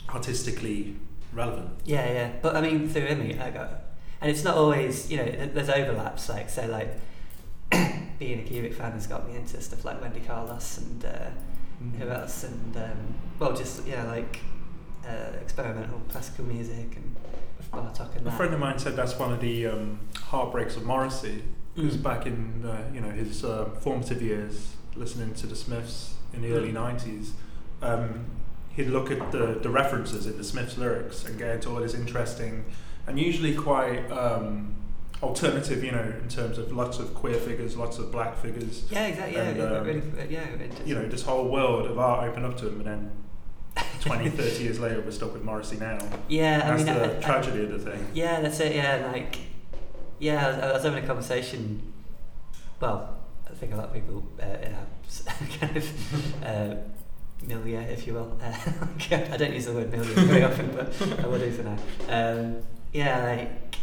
artistically 0.08 0.96
relevant. 1.32 1.70
yeah, 1.84 2.10
yeah. 2.12 2.32
But 2.42 2.56
I 2.56 2.60
mean, 2.60 2.88
through 2.88 3.06
him, 3.06 3.40
I 3.40 3.50
got, 3.50 3.82
and 4.20 4.30
it's 4.30 4.44
not 4.44 4.56
always, 4.56 5.10
you 5.10 5.18
know, 5.18 5.24
there's 5.24 5.70
overlaps. 5.70 6.28
Like, 6.28 6.48
so 6.50 6.66
like, 6.66 6.98
being 8.18 8.40
a 8.40 8.42
Kubrick 8.42 8.74
fan 8.74 8.92
has 8.92 9.06
got 9.06 9.28
me 9.28 9.36
into 9.36 9.60
stuff 9.60 9.84
like 9.84 10.00
Wendy 10.00 10.20
Carlos 10.20 10.78
and. 10.78 11.04
Uh, 11.04 11.30
who 11.98 12.08
else 12.08 12.44
and 12.44 12.76
um, 12.76 13.14
well 13.38 13.56
just 13.56 13.86
yeah 13.86 14.04
like 14.04 14.40
uh, 15.06 15.32
experimental 15.40 16.00
classical 16.08 16.44
music 16.44 16.96
and 16.96 17.16
Bartok 17.72 18.12
and 18.16 18.20
A 18.22 18.24
that. 18.30 18.36
friend 18.36 18.54
of 18.54 18.60
mine 18.60 18.78
said 18.78 18.96
that's 18.96 19.18
one 19.18 19.32
of 19.32 19.40
the 19.40 19.66
um, 19.66 20.00
heartbreaks 20.16 20.76
of 20.76 20.84
Morrissey. 20.84 21.42
Because 21.74 21.96
Mm. 21.96 22.02
back 22.02 22.26
in 22.26 22.64
uh, 22.64 22.90
you 22.92 23.00
know 23.00 23.10
his 23.10 23.44
uh, 23.44 23.66
formative 23.80 24.20
years, 24.20 24.74
listening 24.96 25.34
to 25.34 25.46
the 25.46 25.54
Smiths 25.56 26.14
in 26.34 26.42
the 26.42 26.48
Mm. 26.48 26.56
early 26.56 26.72
'90s, 26.72 27.30
um, 27.80 28.24
he'd 28.70 28.88
look 28.88 29.10
at 29.10 29.30
the, 29.32 29.58
the 29.62 29.70
references 29.70 30.26
in 30.26 30.36
the 30.36 30.44
Smiths 30.44 30.76
lyrics 30.76 31.24
and 31.24 31.38
get 31.38 31.54
into 31.54 31.70
all 31.70 31.76
this 31.80 31.94
interesting 31.94 32.64
and 33.06 33.18
usually 33.18 33.54
quite 33.54 34.10
um, 34.10 34.74
alternative, 35.22 35.82
you 35.84 35.92
know, 35.92 36.12
in 36.22 36.28
terms 36.28 36.58
of 36.58 36.72
lots 36.72 36.98
of 36.98 37.14
queer 37.14 37.34
figures, 37.34 37.76
lots 37.76 37.98
of 37.98 38.10
black 38.12 38.36
figures. 38.36 38.84
Yeah, 38.90 39.06
exactly. 39.06 39.36
Yeah, 39.36 39.42
And, 39.48 39.56
yeah, 39.58 39.64
um, 39.64 39.86
really, 39.86 40.02
yeah. 40.28 40.46
You 40.84 40.94
know, 40.96 41.08
this 41.08 41.22
whole 41.22 41.48
world 41.48 41.86
of 41.90 41.98
art 41.98 42.28
opened 42.28 42.46
up 42.46 42.56
to 42.58 42.68
him, 42.68 42.76
and 42.80 42.86
then 42.86 43.10
20, 44.00 44.30
30 44.30 44.62
years 44.62 44.80
later, 44.80 45.00
we're 45.00 45.10
stuck 45.10 45.32
with 45.32 45.42
Morrissey 45.44 45.76
now. 45.76 45.98
yeah. 46.28 46.62
I 46.64 46.76
That's 46.76 46.84
mean, 46.84 46.94
the 46.94 47.14
I, 47.14 47.18
I, 47.18 47.20
tragedy 47.20 47.64
of 47.64 47.70
the 47.70 47.90
thing. 47.90 48.06
Yeah, 48.14 48.40
that's 48.40 48.58
it. 48.60 48.74
Yeah, 48.74 49.08
like, 49.12 49.38
yeah, 50.18 50.46
I 50.46 50.50
was, 50.50 50.58
I 50.58 50.72
was 50.72 50.82
having 50.84 51.04
a 51.04 51.06
conversation. 51.06 51.92
Well, 52.80 53.16
I 53.48 53.54
think 53.54 53.72
a 53.72 53.76
lot 53.76 53.86
of 53.86 53.92
people 53.92 54.22
uh, 54.40 54.46
kind 55.60 55.76
of 55.76 56.44
uh, 56.44 56.74
milieu, 57.46 57.80
if 57.80 58.06
you 58.06 58.14
will. 58.14 58.38
Uh, 58.42 58.54
I 59.10 59.36
don't 59.36 59.52
use 59.52 59.66
the 59.66 59.72
word 59.74 59.90
milieu 59.90 60.14
very 60.14 60.44
often, 60.44 60.70
but 60.74 61.20
I 61.22 61.26
will 61.26 61.38
do 61.38 61.50
for 61.52 61.62
now. 61.62 61.76
Um, 62.08 62.62
yeah, 62.92 63.22
like 63.24 63.76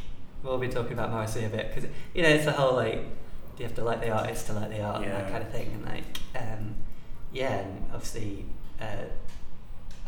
we'll 0.43 0.57
be 0.57 0.67
talking 0.67 0.93
about 0.93 1.11
Morrissey 1.11 1.43
a 1.45 1.49
bit 1.49 1.73
because 1.73 1.89
you 2.13 2.23
know 2.23 2.29
it's 2.29 2.45
the 2.45 2.51
whole 2.51 2.75
like 2.75 3.05
you 3.57 3.65
have 3.65 3.75
to 3.75 3.83
like 3.83 4.01
the 4.01 4.09
artist 4.09 4.47
to 4.47 4.53
like 4.53 4.69
the 4.69 4.81
art 4.81 5.03
and 5.03 5.11
that 5.11 5.31
kind 5.31 5.43
of 5.43 5.49
thing, 5.51 5.71
and 5.73 5.85
like 5.85 6.03
um, 6.35 6.75
yeah, 7.31 7.59
and 7.59 7.85
obviously. 7.93 8.45
Uh, 8.81 9.05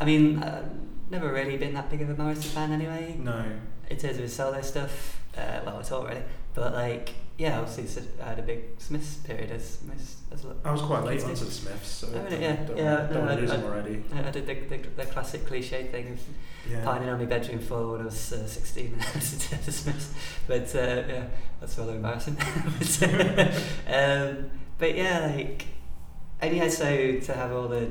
I 0.00 0.04
mean, 0.04 0.42
I've 0.42 0.64
never 1.10 1.32
really 1.32 1.56
been 1.56 1.74
that 1.74 1.90
big 1.90 2.02
of 2.02 2.10
a 2.10 2.14
Morrissey 2.14 2.48
fan 2.48 2.72
anyway 2.72 3.16
No. 3.18 3.44
in 3.90 3.96
terms 3.98 4.16
of 4.16 4.22
his 4.22 4.34
solo 4.34 4.60
stuff, 4.62 5.20
uh, 5.36 5.60
well, 5.64 5.80
it's 5.80 5.92
all 5.92 6.04
really, 6.04 6.22
but 6.54 6.72
like, 6.72 7.10
yeah, 7.36 7.58
obviously 7.60 8.02
I 8.22 8.28
had 8.30 8.38
a 8.38 8.42
big 8.42 8.60
Smiths 8.78 9.16
period 9.16 9.50
as 9.50 9.78
most 9.86 10.16
as 10.32 10.44
I 10.64 10.70
was 10.72 10.82
quite 10.82 11.04
late 11.04 11.22
onto 11.24 11.44
the 11.44 11.50
Smiths, 11.50 11.88
so 11.88 12.08
Oh, 12.14 12.18
really? 12.22 12.30
don't, 12.30 12.40
Yeah, 12.42 12.56
don't, 12.64 12.76
yeah, 12.76 12.96
don't 13.08 13.24
no, 13.26 13.32
I- 13.32 13.34
lose 13.34 13.50
I- 13.50 13.56
them 13.56 13.66
already. 13.66 14.04
I 14.14 14.30
did 14.30 14.46
the, 14.46 14.54
the, 14.54 14.88
the 14.96 15.04
classic 15.06 15.46
cliche 15.46 15.86
thing 15.88 16.12
of 16.12 16.20
Yeah. 16.70 16.84
pining 16.84 17.08
on 17.08 17.18
my 17.18 17.24
bedroom 17.24 17.58
floor 17.58 17.92
when 17.92 18.02
I 18.02 18.04
was 18.04 18.32
uh, 18.32 18.46
16 18.46 18.86
and 18.92 19.14
listened 19.14 19.40
to 19.60 19.66
the 19.66 19.72
Smiths, 19.72 20.14
but 20.46 20.74
uh, 20.74 21.02
yeah, 21.08 21.24
that's 21.60 21.76
rather 21.78 21.92
embarrassing. 21.96 22.36
but, 22.78 23.02
uh, 23.02 23.50
um, 23.92 24.50
but 24.78 24.94
yeah, 24.94 25.32
like, 25.34 25.66
and 26.40 26.56
yeah, 26.56 26.68
so 26.68 27.18
to 27.20 27.32
have 27.34 27.52
all 27.52 27.68
the 27.68 27.88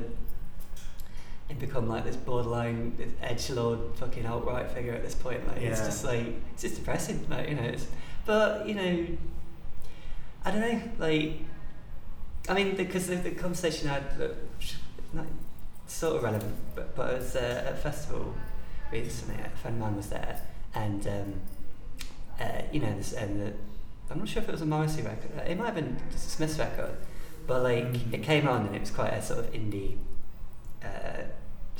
it 1.50 1.58
become 1.58 1.88
like 1.88 2.04
this 2.04 2.16
borderline 2.16 2.94
this 2.96 3.10
edge 3.20 3.50
lord 3.50 3.78
fucking 3.96 4.24
outright 4.24 4.70
figure 4.70 4.92
at 4.94 5.02
this 5.02 5.14
point. 5.16 5.46
Like 5.48 5.58
it's 5.62 5.80
just 5.80 6.04
like 6.04 6.26
it's 6.52 6.62
just 6.62 6.76
depressing. 6.76 7.26
Like 7.28 7.48
you 7.48 7.56
know, 7.56 7.62
it's, 7.64 7.86
but 8.24 8.66
you 8.68 8.74
know, 8.74 9.06
I 10.44 10.50
don't 10.50 10.60
know. 10.60 10.80
Like 10.98 11.32
I 12.48 12.54
mean, 12.54 12.76
because 12.76 13.08
the, 13.08 13.16
the 13.16 13.32
conversation 13.32 13.88
I 13.88 13.94
had, 13.94 14.04
uh, 14.20 14.28
not 15.12 15.26
sort 15.86 16.16
of 16.16 16.22
relevant, 16.22 16.54
but 16.74 16.94
but 16.96 17.10
I 17.10 17.14
was 17.14 17.36
uh, 17.36 17.64
at 17.66 17.72
a 17.72 17.76
festival 17.76 18.32
recently. 18.92 19.42
A 19.44 19.48
friend 19.58 19.76
of 19.76 19.80
mine 19.82 19.96
was 19.96 20.08
there, 20.08 20.40
and 20.74 21.06
um, 21.06 21.34
uh, 22.40 22.62
you 22.72 22.80
know, 22.80 22.94
this, 22.96 23.12
and 23.12 23.40
the, 23.40 23.52
I'm 24.10 24.18
not 24.20 24.28
sure 24.28 24.42
if 24.42 24.48
it 24.48 24.52
was 24.52 24.62
a 24.62 24.66
Morrissey 24.66 25.02
record. 25.02 25.30
It 25.46 25.58
might 25.58 25.66
have 25.66 25.74
been 25.74 25.96
a 26.14 26.18
Smiths 26.18 26.58
record, 26.58 26.96
but 27.46 27.62
like 27.62 27.84
Mhm. 27.92 28.14
it 28.14 28.22
came 28.22 28.48
on 28.48 28.66
and 28.66 28.74
it 28.76 28.80
was 28.80 28.90
quite 28.90 29.12
a 29.12 29.22
sort 29.22 29.40
of 29.40 29.52
indie 29.52 29.96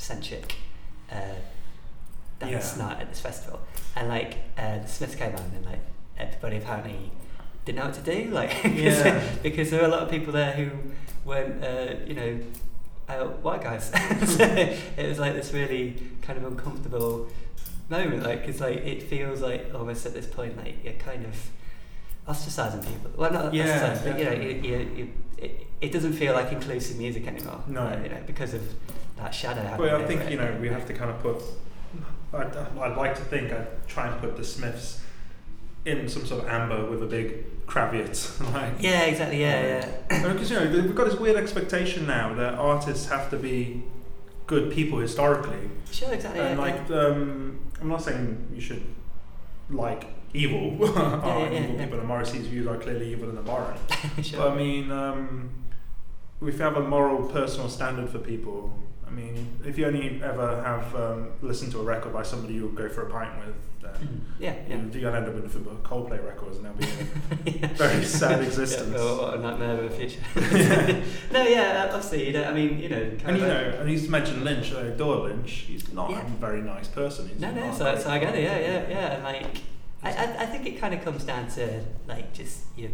centric 0.01 0.55
uh, 1.11 1.15
dance 2.39 2.75
Yeah. 2.77 2.85
night 2.85 3.01
at 3.01 3.09
this 3.09 3.19
festival, 3.21 3.59
and 3.95 4.07
like 4.09 4.37
uh, 4.57 4.79
the 4.79 4.87
Smiths 4.87 5.15
came 5.15 5.35
on 5.35 5.43
and 5.55 5.65
like 5.65 5.79
everybody 6.17 6.57
apparently 6.57 7.11
didn't 7.65 7.79
know 7.79 7.85
what 7.85 7.93
to 7.93 8.01
do, 8.01 8.29
like 8.39 8.63
Yeah. 8.63 9.21
because 9.43 9.69
there 9.69 9.81
were 9.81 9.87
a 9.87 9.91
lot 9.91 10.03
of 10.03 10.09
people 10.09 10.33
there 10.33 10.53
who 10.53 10.69
weren't, 11.25 11.63
uh, 11.63 11.95
you 12.05 12.15
know, 12.15 12.39
uh, 13.07 13.25
white 13.45 13.61
guys. 13.61 13.85
so 14.25 14.43
it 14.43 15.07
was 15.07 15.19
like 15.19 15.33
this 15.33 15.53
really 15.53 15.95
kind 16.21 16.37
of 16.39 16.45
uncomfortable 16.45 17.27
moment, 17.89 18.23
like 18.23 18.45
because 18.45 18.61
like 18.61 18.77
it 18.77 19.03
feels 19.03 19.41
like 19.41 19.71
almost 19.75 20.05
at 20.05 20.13
this 20.13 20.25
point 20.25 20.57
like 20.57 20.83
you're 20.83 20.93
kind 20.93 21.25
of 21.25 21.35
ostracizing 22.27 22.83
people. 22.85 23.11
Well, 23.17 23.31
not 23.31 23.53
Yeah, 23.53 23.65
ostracizing, 23.95 24.03
but 24.05 24.19
you 24.19 24.25
know, 24.25 24.31
you, 24.31 24.49
you, 24.49 24.91
you, 24.95 25.13
it, 25.37 25.67
it 25.81 25.91
doesn't 25.91 26.13
feel 26.13 26.33
like 26.33 26.51
inclusive 26.51 26.97
music 26.97 27.27
anymore. 27.27 27.61
No. 27.67 27.81
uh, 27.81 27.99
you 28.03 28.09
know, 28.09 28.21
because 28.25 28.53
of 28.53 28.61
that 29.21 29.33
shadow. 29.33 29.75
But 29.77 29.93
I 29.93 30.05
think 30.05 30.29
you 30.29 30.37
know 30.37 30.57
we 30.59 30.69
have 30.69 30.85
to 30.87 30.93
kind 30.93 31.09
of 31.11 31.21
put. 31.21 31.41
I'd, 32.33 32.55
I'd 32.55 32.97
like 32.97 33.15
to 33.15 33.21
think 33.23 33.51
I'd 33.51 33.87
try 33.87 34.07
and 34.07 34.19
put 34.21 34.37
the 34.37 34.43
Smiths 34.43 35.01
in 35.85 36.07
some 36.07 36.25
sort 36.25 36.43
of 36.43 36.49
amber 36.49 36.89
with 36.89 37.03
a 37.03 37.05
big 37.05 37.43
caveat, 37.67 38.31
like 38.53 38.73
Yeah, 38.79 39.01
exactly. 39.03 39.41
Yeah, 39.41 39.85
yeah. 40.09 40.33
because 40.33 40.49
you 40.49 40.57
know 40.59 40.69
we've 40.69 40.95
got 40.95 41.05
this 41.09 41.19
weird 41.19 41.35
expectation 41.37 42.05
now 42.07 42.33
that 42.35 42.53
artists 42.55 43.07
have 43.09 43.29
to 43.31 43.37
be 43.37 43.83
good 44.47 44.71
people 44.71 44.99
historically, 44.99 45.69
Sure, 45.91 46.13
exactly. 46.13 46.41
and 46.41 46.57
yeah, 46.57 46.65
like 46.65 46.91
um, 46.91 47.59
I'm 47.81 47.89
not 47.89 48.01
saying 48.01 48.47
you 48.53 48.61
should 48.61 48.83
like 49.69 50.05
evil 50.33 50.77
yeah, 50.79 51.49
yeah, 51.49 51.63
evil 51.63 51.75
yeah. 51.75 51.83
people, 51.83 51.99
and 51.99 52.07
Morrissey's 52.07 52.47
views 52.47 52.67
are 52.67 52.77
clearly 52.77 53.11
evil 53.11 53.29
and 53.29 53.37
abhorrent. 53.39 53.79
yeah. 53.89 54.21
sure. 54.23 54.39
But 54.39 54.51
I 54.51 54.55
mean, 54.55 54.91
um, 54.91 55.49
if 56.41 56.55
you 56.55 56.61
have 56.61 56.77
a 56.77 56.81
moral, 56.87 57.27
personal 57.27 57.69
standard 57.69 58.09
for 58.09 58.19
people, 58.19 58.77
I 59.11 59.13
mean, 59.13 59.59
if 59.65 59.77
you 59.77 59.85
only 59.87 60.21
ever 60.23 60.61
have 60.63 60.95
um, 60.95 61.31
listened 61.41 61.71
to 61.73 61.79
a 61.79 61.83
record 61.83 62.13
by 62.13 62.23
somebody 62.23 62.53
you 62.53 62.67
would 62.67 62.75
go 62.75 62.87
for 62.87 63.07
a 63.07 63.09
pint 63.09 63.31
with, 63.45 63.55
then 63.81 63.91
Mm. 63.91 64.19
yeah, 64.39 64.55
yeah. 64.69 64.75
you, 64.77 64.99
you'll 65.01 65.13
end 65.13 65.27
up 65.27 65.33
with 65.35 65.53
a 65.53 65.59
Coldplay 65.87 66.23
records, 66.25 66.57
and 66.57 66.65
that'll 66.65 66.77
be 66.77 66.85
a 66.85 67.51
yeah. 67.59 67.67
very 67.73 68.03
sad 68.05 68.39
Yeah, 68.39 68.47
existence. 68.47 68.95
oh, 68.97 69.21
what 69.23 69.33
a 69.33 69.39
nightmare 69.41 69.83
of 69.83 69.85
a 69.85 69.89
future. 69.89 70.21
no, 71.33 71.43
yeah, 71.43 71.83
obviously, 71.91 72.27
you 72.27 72.33
know, 72.33 72.43
I 72.45 72.53
mean, 72.53 72.79
you 72.79 72.89
know, 72.89 73.11
And 73.25 73.37
you 73.37 73.43
of 73.43 73.49
know, 73.49 73.77
and 73.81 73.89
he's 73.89 74.07
mentioned 74.07 74.43
Lynch, 74.45 74.73
I 74.73 74.81
adore 74.81 75.27
Lynch. 75.27 75.51
He's 75.67 75.91
not 75.91 76.09
Yeah. 76.09 76.21
a 76.25 76.29
very 76.29 76.61
nice 76.61 76.87
person. 76.87 77.27
He's 77.27 77.39
no, 77.41 77.51
no, 77.51 77.73
so, 77.73 77.97
so 77.97 78.09
I 78.09 78.19
get 78.19 78.33
it, 78.35 78.43
yeah, 78.43 78.59
yeah, 78.59 78.89
yeah, 78.89 79.13
and 79.15 79.23
like, 79.23 79.57
I, 80.03 80.11
I, 80.13 80.43
I 80.43 80.45
think 80.45 80.65
it 80.67 80.79
kind 80.79 80.93
of 80.93 81.03
comes 81.03 81.23
down 81.25 81.47
to 81.49 81.83
like 82.07 82.33
just 82.33 82.61
your, 82.77 82.91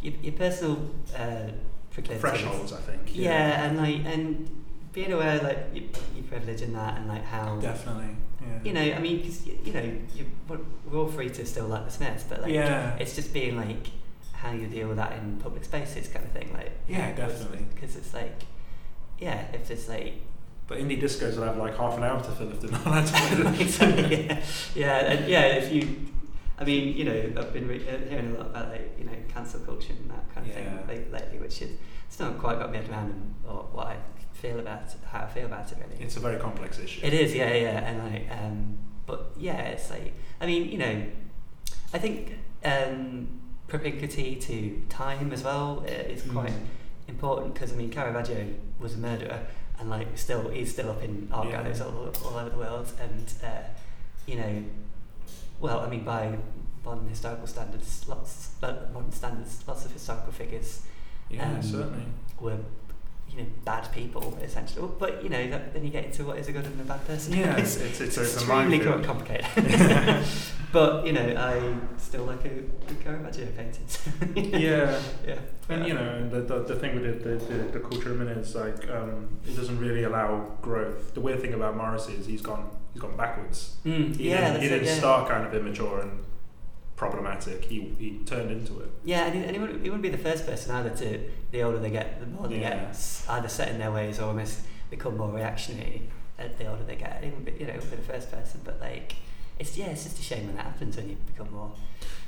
your, 0.00 0.14
your 0.22 0.32
personal 0.34 0.78
uh, 1.16 1.48
proclivities. 1.90 2.20
Thresholds, 2.20 2.72
I 2.72 2.80
think. 2.82 3.00
Yeah. 3.16 3.64
and 3.66 3.76
like, 3.78 4.04
and 4.04 4.48
being 4.96 5.12
aware 5.12 5.38
like 5.42 5.58
your, 5.74 5.84
your 6.16 6.24
privilege 6.32 6.62
in 6.62 6.72
that, 6.72 6.96
and 6.96 7.06
like 7.06 7.24
how. 7.24 7.56
Definitely. 7.60 8.16
Yeah. 8.40 8.58
You 8.64 8.72
know, 8.72 8.96
I 8.96 8.98
mean, 8.98 9.16
because 9.18 9.46
you 9.46 9.72
know, 9.72 9.82
you, 10.16 10.24
we're- 10.48 10.64
all 10.94 11.06
free 11.08 11.28
to 11.30 11.44
still 11.44 11.66
like 11.66 11.84
the 11.84 11.90
Smiths, 11.90 12.24
but 12.28 12.40
like, 12.42 12.52
Yeah. 12.52 12.96
it's 12.98 13.14
just 13.14 13.32
being 13.34 13.56
like 13.56 13.84
how 14.32 14.52
you 14.52 14.66
deal 14.66 14.88
with 14.88 14.96
that 14.96 15.12
in 15.18 15.36
public 15.38 15.64
spaces, 15.64 16.08
kind 16.08 16.24
of 16.24 16.32
thing. 16.32 16.50
Like, 16.52 16.72
Yeah, 16.88 17.12
definitely. 17.12 17.66
Because 17.74 17.96
it's 17.96 18.14
like, 18.14 18.40
yeah, 19.18 19.46
if 19.52 19.70
it's 19.70 19.88
like, 19.88 20.14
But 20.68 20.78
indie 20.78 21.00
discos 21.00 21.36
will 21.36 21.44
have 21.44 21.56
like 21.58 21.76
half 21.76 21.96
an 21.98 22.04
hour 22.04 22.18
to 22.22 22.30
fill 22.30 22.50
if 22.52 22.60
they're 22.62 22.70
not 22.70 22.86
allowed 22.86 23.06
to 23.06 23.14
yeah, 24.16 24.42
yeah, 24.74 24.98
and 25.12 25.28
yeah. 25.28 25.42
If 25.60 25.72
you, 25.74 25.82
I 26.58 26.64
mean, 26.64 26.96
you 26.96 27.04
know, 27.04 27.18
I've 27.40 27.52
been 27.52 27.68
re- 27.68 27.86
uh, 27.88 27.98
hearing 28.08 28.34
a 28.34 28.38
lot 28.38 28.46
about 28.52 28.68
like 28.70 28.94
you 28.98 29.04
know 29.04 29.12
cancel 29.28 29.60
culture 29.60 29.92
and 29.98 30.10
that 30.10 30.24
kind 30.34 30.46
of 30.46 30.52
Yeah. 30.56 30.78
thing 30.86 30.88
like, 30.88 31.12
lately, 31.12 31.38
which 31.40 31.60
is 31.62 31.70
it's 32.08 32.18
not 32.20 32.38
quite 32.38 32.58
got 32.60 32.70
me 32.72 32.78
around 32.78 33.10
and, 33.10 33.34
or 33.48 33.60
what 33.72 33.86
I 33.88 33.96
feel 34.36 34.58
about 34.60 34.82
it, 34.82 34.96
how 35.10 35.20
I 35.24 35.26
feel 35.26 35.46
about 35.46 35.70
it 35.72 35.78
really. 35.78 36.02
It's 36.02 36.16
a 36.16 36.20
very 36.20 36.38
complex 36.38 36.78
issue. 36.78 37.00
It 37.04 37.12
is, 37.12 37.34
yeah, 37.34 37.52
yeah, 37.54 37.78
and 37.88 37.98
like, 38.12 38.26
um, 38.30 38.78
but 39.06 39.32
yeah, 39.36 39.60
it's 39.62 39.90
like, 39.90 40.12
I 40.40 40.46
mean, 40.46 40.68
you 40.70 40.78
know, 40.78 41.06
I 41.92 41.98
think 41.98 42.38
um, 42.64 43.28
propinquity 43.68 44.36
to 44.40 44.82
time 44.88 45.32
as 45.32 45.42
well 45.42 45.82
uh, 45.86 45.90
is 45.90 46.22
quite 46.22 46.50
Mm. 46.50 46.66
important 47.08 47.54
because 47.54 47.72
I 47.72 47.76
mean, 47.76 47.90
Caravaggio 47.90 48.46
was 48.80 48.94
a 48.94 48.98
murderer, 48.98 49.40
and 49.78 49.88
like, 49.90 50.08
still, 50.18 50.48
he's 50.50 50.72
still 50.72 50.90
up 50.90 51.02
in 51.02 51.28
art 51.32 51.46
Yeah. 51.46 51.52
galleries 51.58 51.80
all, 51.80 52.12
all 52.24 52.36
over 52.38 52.50
the 52.50 52.56
world, 52.58 52.92
and 53.00 53.32
uh, 53.44 53.62
you 54.26 54.36
know, 54.36 54.64
well, 55.60 55.80
I 55.80 55.88
mean, 55.88 56.04
by 56.04 56.36
modern 56.84 57.08
historical 57.08 57.46
standards, 57.46 58.06
lots, 58.08 58.50
uh, 58.62 58.74
modern 58.92 59.12
standards, 59.12 59.62
lots 59.66 59.84
of 59.84 59.92
historical 59.92 60.32
figures 60.32 60.82
Yeah, 61.30 61.54
Um, 61.54 61.62
certainly. 61.62 62.04
were. 62.40 62.58
You 63.36 63.42
know, 63.42 63.48
bad 63.64 63.92
people 63.92 64.38
essentially. 64.42 64.88
But 64.98 65.22
you 65.22 65.28
know, 65.28 65.50
that, 65.50 65.74
then 65.74 65.84
you 65.84 65.90
get 65.90 66.06
into 66.06 66.24
what 66.24 66.38
is 66.38 66.48
a 66.48 66.52
good 66.52 66.64
and 66.64 66.80
a 66.80 66.84
bad 66.84 67.06
person. 67.06 67.34
Yeah, 67.34 67.56
it's, 67.56 67.76
it's, 67.76 68.00
it's, 68.00 68.16
it's 68.16 68.34
extremely 68.34 68.78
complicated. 68.78 69.46
but 70.72 71.06
you 71.06 71.12
know, 71.12 71.34
I 71.36 71.76
still 71.98 72.24
like 72.24 72.44
a 72.44 72.48
good 72.48 73.00
Caravaggio 73.02 73.46
painting. 73.56 73.86
yeah, 74.60 75.00
yeah. 75.26 75.38
and 75.68 75.86
you 75.86 75.94
know, 75.94 76.28
the, 76.28 76.40
the, 76.40 76.58
the 76.64 76.76
thing 76.76 76.94
with 76.94 77.04
it, 77.04 77.22
the, 77.22 77.36
the, 77.52 77.78
the 77.78 77.80
culture 77.80 78.12
of 78.12 78.18
minute 78.18 78.38
is 78.38 78.54
like 78.54 78.88
um, 78.90 79.28
it 79.46 79.56
doesn't 79.56 79.78
really 79.78 80.04
allow 80.04 80.46
growth. 80.62 81.14
The 81.14 81.20
weird 81.20 81.40
thing 81.40 81.54
about 81.54 81.76
Morrissey 81.76 82.14
is 82.14 82.26
he's 82.26 82.42
gone 82.42 82.70
he's 82.92 83.02
gone 83.02 83.16
backwards. 83.16 83.76
Mm, 83.84 84.16
He 84.16 84.30
yeah, 84.30 84.52
didn't, 84.52 84.62
he 84.62 84.68
didn't 84.68 84.86
yeah. 84.86 84.94
start 84.94 85.28
kind 85.28 85.46
of 85.46 85.54
immature 85.54 86.00
and 86.00 86.24
problematic. 86.96 87.64
He 87.64 87.80
he 87.98 88.18
turned 88.24 88.50
into 88.50 88.80
it. 88.80 88.90
Yeah, 89.04 89.26
and 89.26 89.34
he, 89.34 89.42
and 89.44 89.50
he, 89.52 89.58
wouldn't, 89.58 89.82
he 89.82 89.90
wouldn't 89.90 90.02
be 90.02 90.08
the 90.08 90.18
first 90.18 90.46
person 90.46 90.74
either 90.74 90.90
to, 90.90 91.20
the 91.52 91.62
older 91.62 91.78
they 91.78 91.90
get, 91.90 92.18
the 92.20 92.26
more 92.26 92.48
they 92.48 92.60
Yeah. 92.60 92.86
get 92.92 93.22
either 93.28 93.48
set 93.48 93.68
in 93.68 93.78
their 93.78 93.92
ways 93.92 94.18
or 94.18 94.24
almost 94.24 94.60
become 94.90 95.16
more 95.16 95.30
reactionary. 95.30 96.08
the 96.58 96.66
older 96.66 96.84
they 96.84 96.96
get. 96.96 97.22
Even 97.24 97.46
you 97.58 97.66
know, 97.66 97.74
with 97.74 97.90
the 97.90 97.96
first 98.12 98.30
person, 98.30 98.60
but 98.64 98.80
like 98.80 99.14
it's 99.58 99.76
yeah, 99.78 99.86
it's 99.86 100.04
just 100.04 100.18
a 100.18 100.22
shame 100.22 100.46
when 100.46 100.56
that 100.56 100.66
happens 100.66 100.96
when 100.96 101.08
you 101.10 101.16
become 101.26 101.50
more 101.52 101.70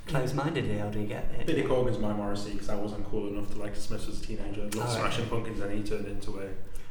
close-minded 0.07 0.67
the 0.69 0.83
older 0.83 0.99
you 1.01 1.07
get. 1.07 1.47
Billy 1.47 1.63
Corgan's 1.65 1.99
my 1.99 2.13
Morrissey 2.13 2.53
because 2.53 2.71
I 2.71 2.75
wasn't 2.77 3.07
cool 3.11 3.29
enough 3.29 3.51
to 3.53 3.59
like 3.59 3.75
the 3.75 3.81
Smiths 3.81 4.09
as 4.09 4.21
a 4.21 4.27
teenager. 4.27 4.61
I 4.63 4.65
Loved 4.65 4.77
Oh, 4.77 4.81
right. 4.81 4.91
Smashing 4.99 5.27
Pumpkins, 5.29 5.61
and 5.61 5.73
he 5.73 5.83
turned 5.83 6.07
into 6.07 6.39
a. 6.41 6.47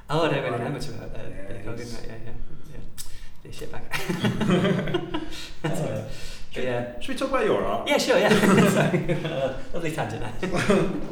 Oh, 0.09 0.25
I 0.25 0.29
don't 0.31 0.43
really 0.43 0.49
Right. 0.51 0.63
know 0.63 0.69
much 0.69 0.87
about 0.89 1.09
uh, 1.15 1.19
Yeah, 1.29 1.47
Billy 1.47 1.59
Corgan, 1.59 1.93
right? 1.95 2.07
Yeah, 2.07 2.15
yeah, 2.25 2.31
yeah. 2.73 3.03
Shit 3.51 3.71
back. 3.71 3.91
That's 5.62 5.81
should, 6.51 6.63
yeah. 6.63 6.99
should 6.99 7.15
we 7.15 7.19
talk 7.19 7.29
about 7.29 7.45
your 7.45 7.63
art? 7.65 7.88
Yeah, 7.88 7.97
sure, 7.97 8.17
yeah. 8.17 8.29
Uh, 9.27 9.57
lovely 9.73 9.91
tangent 9.91 10.23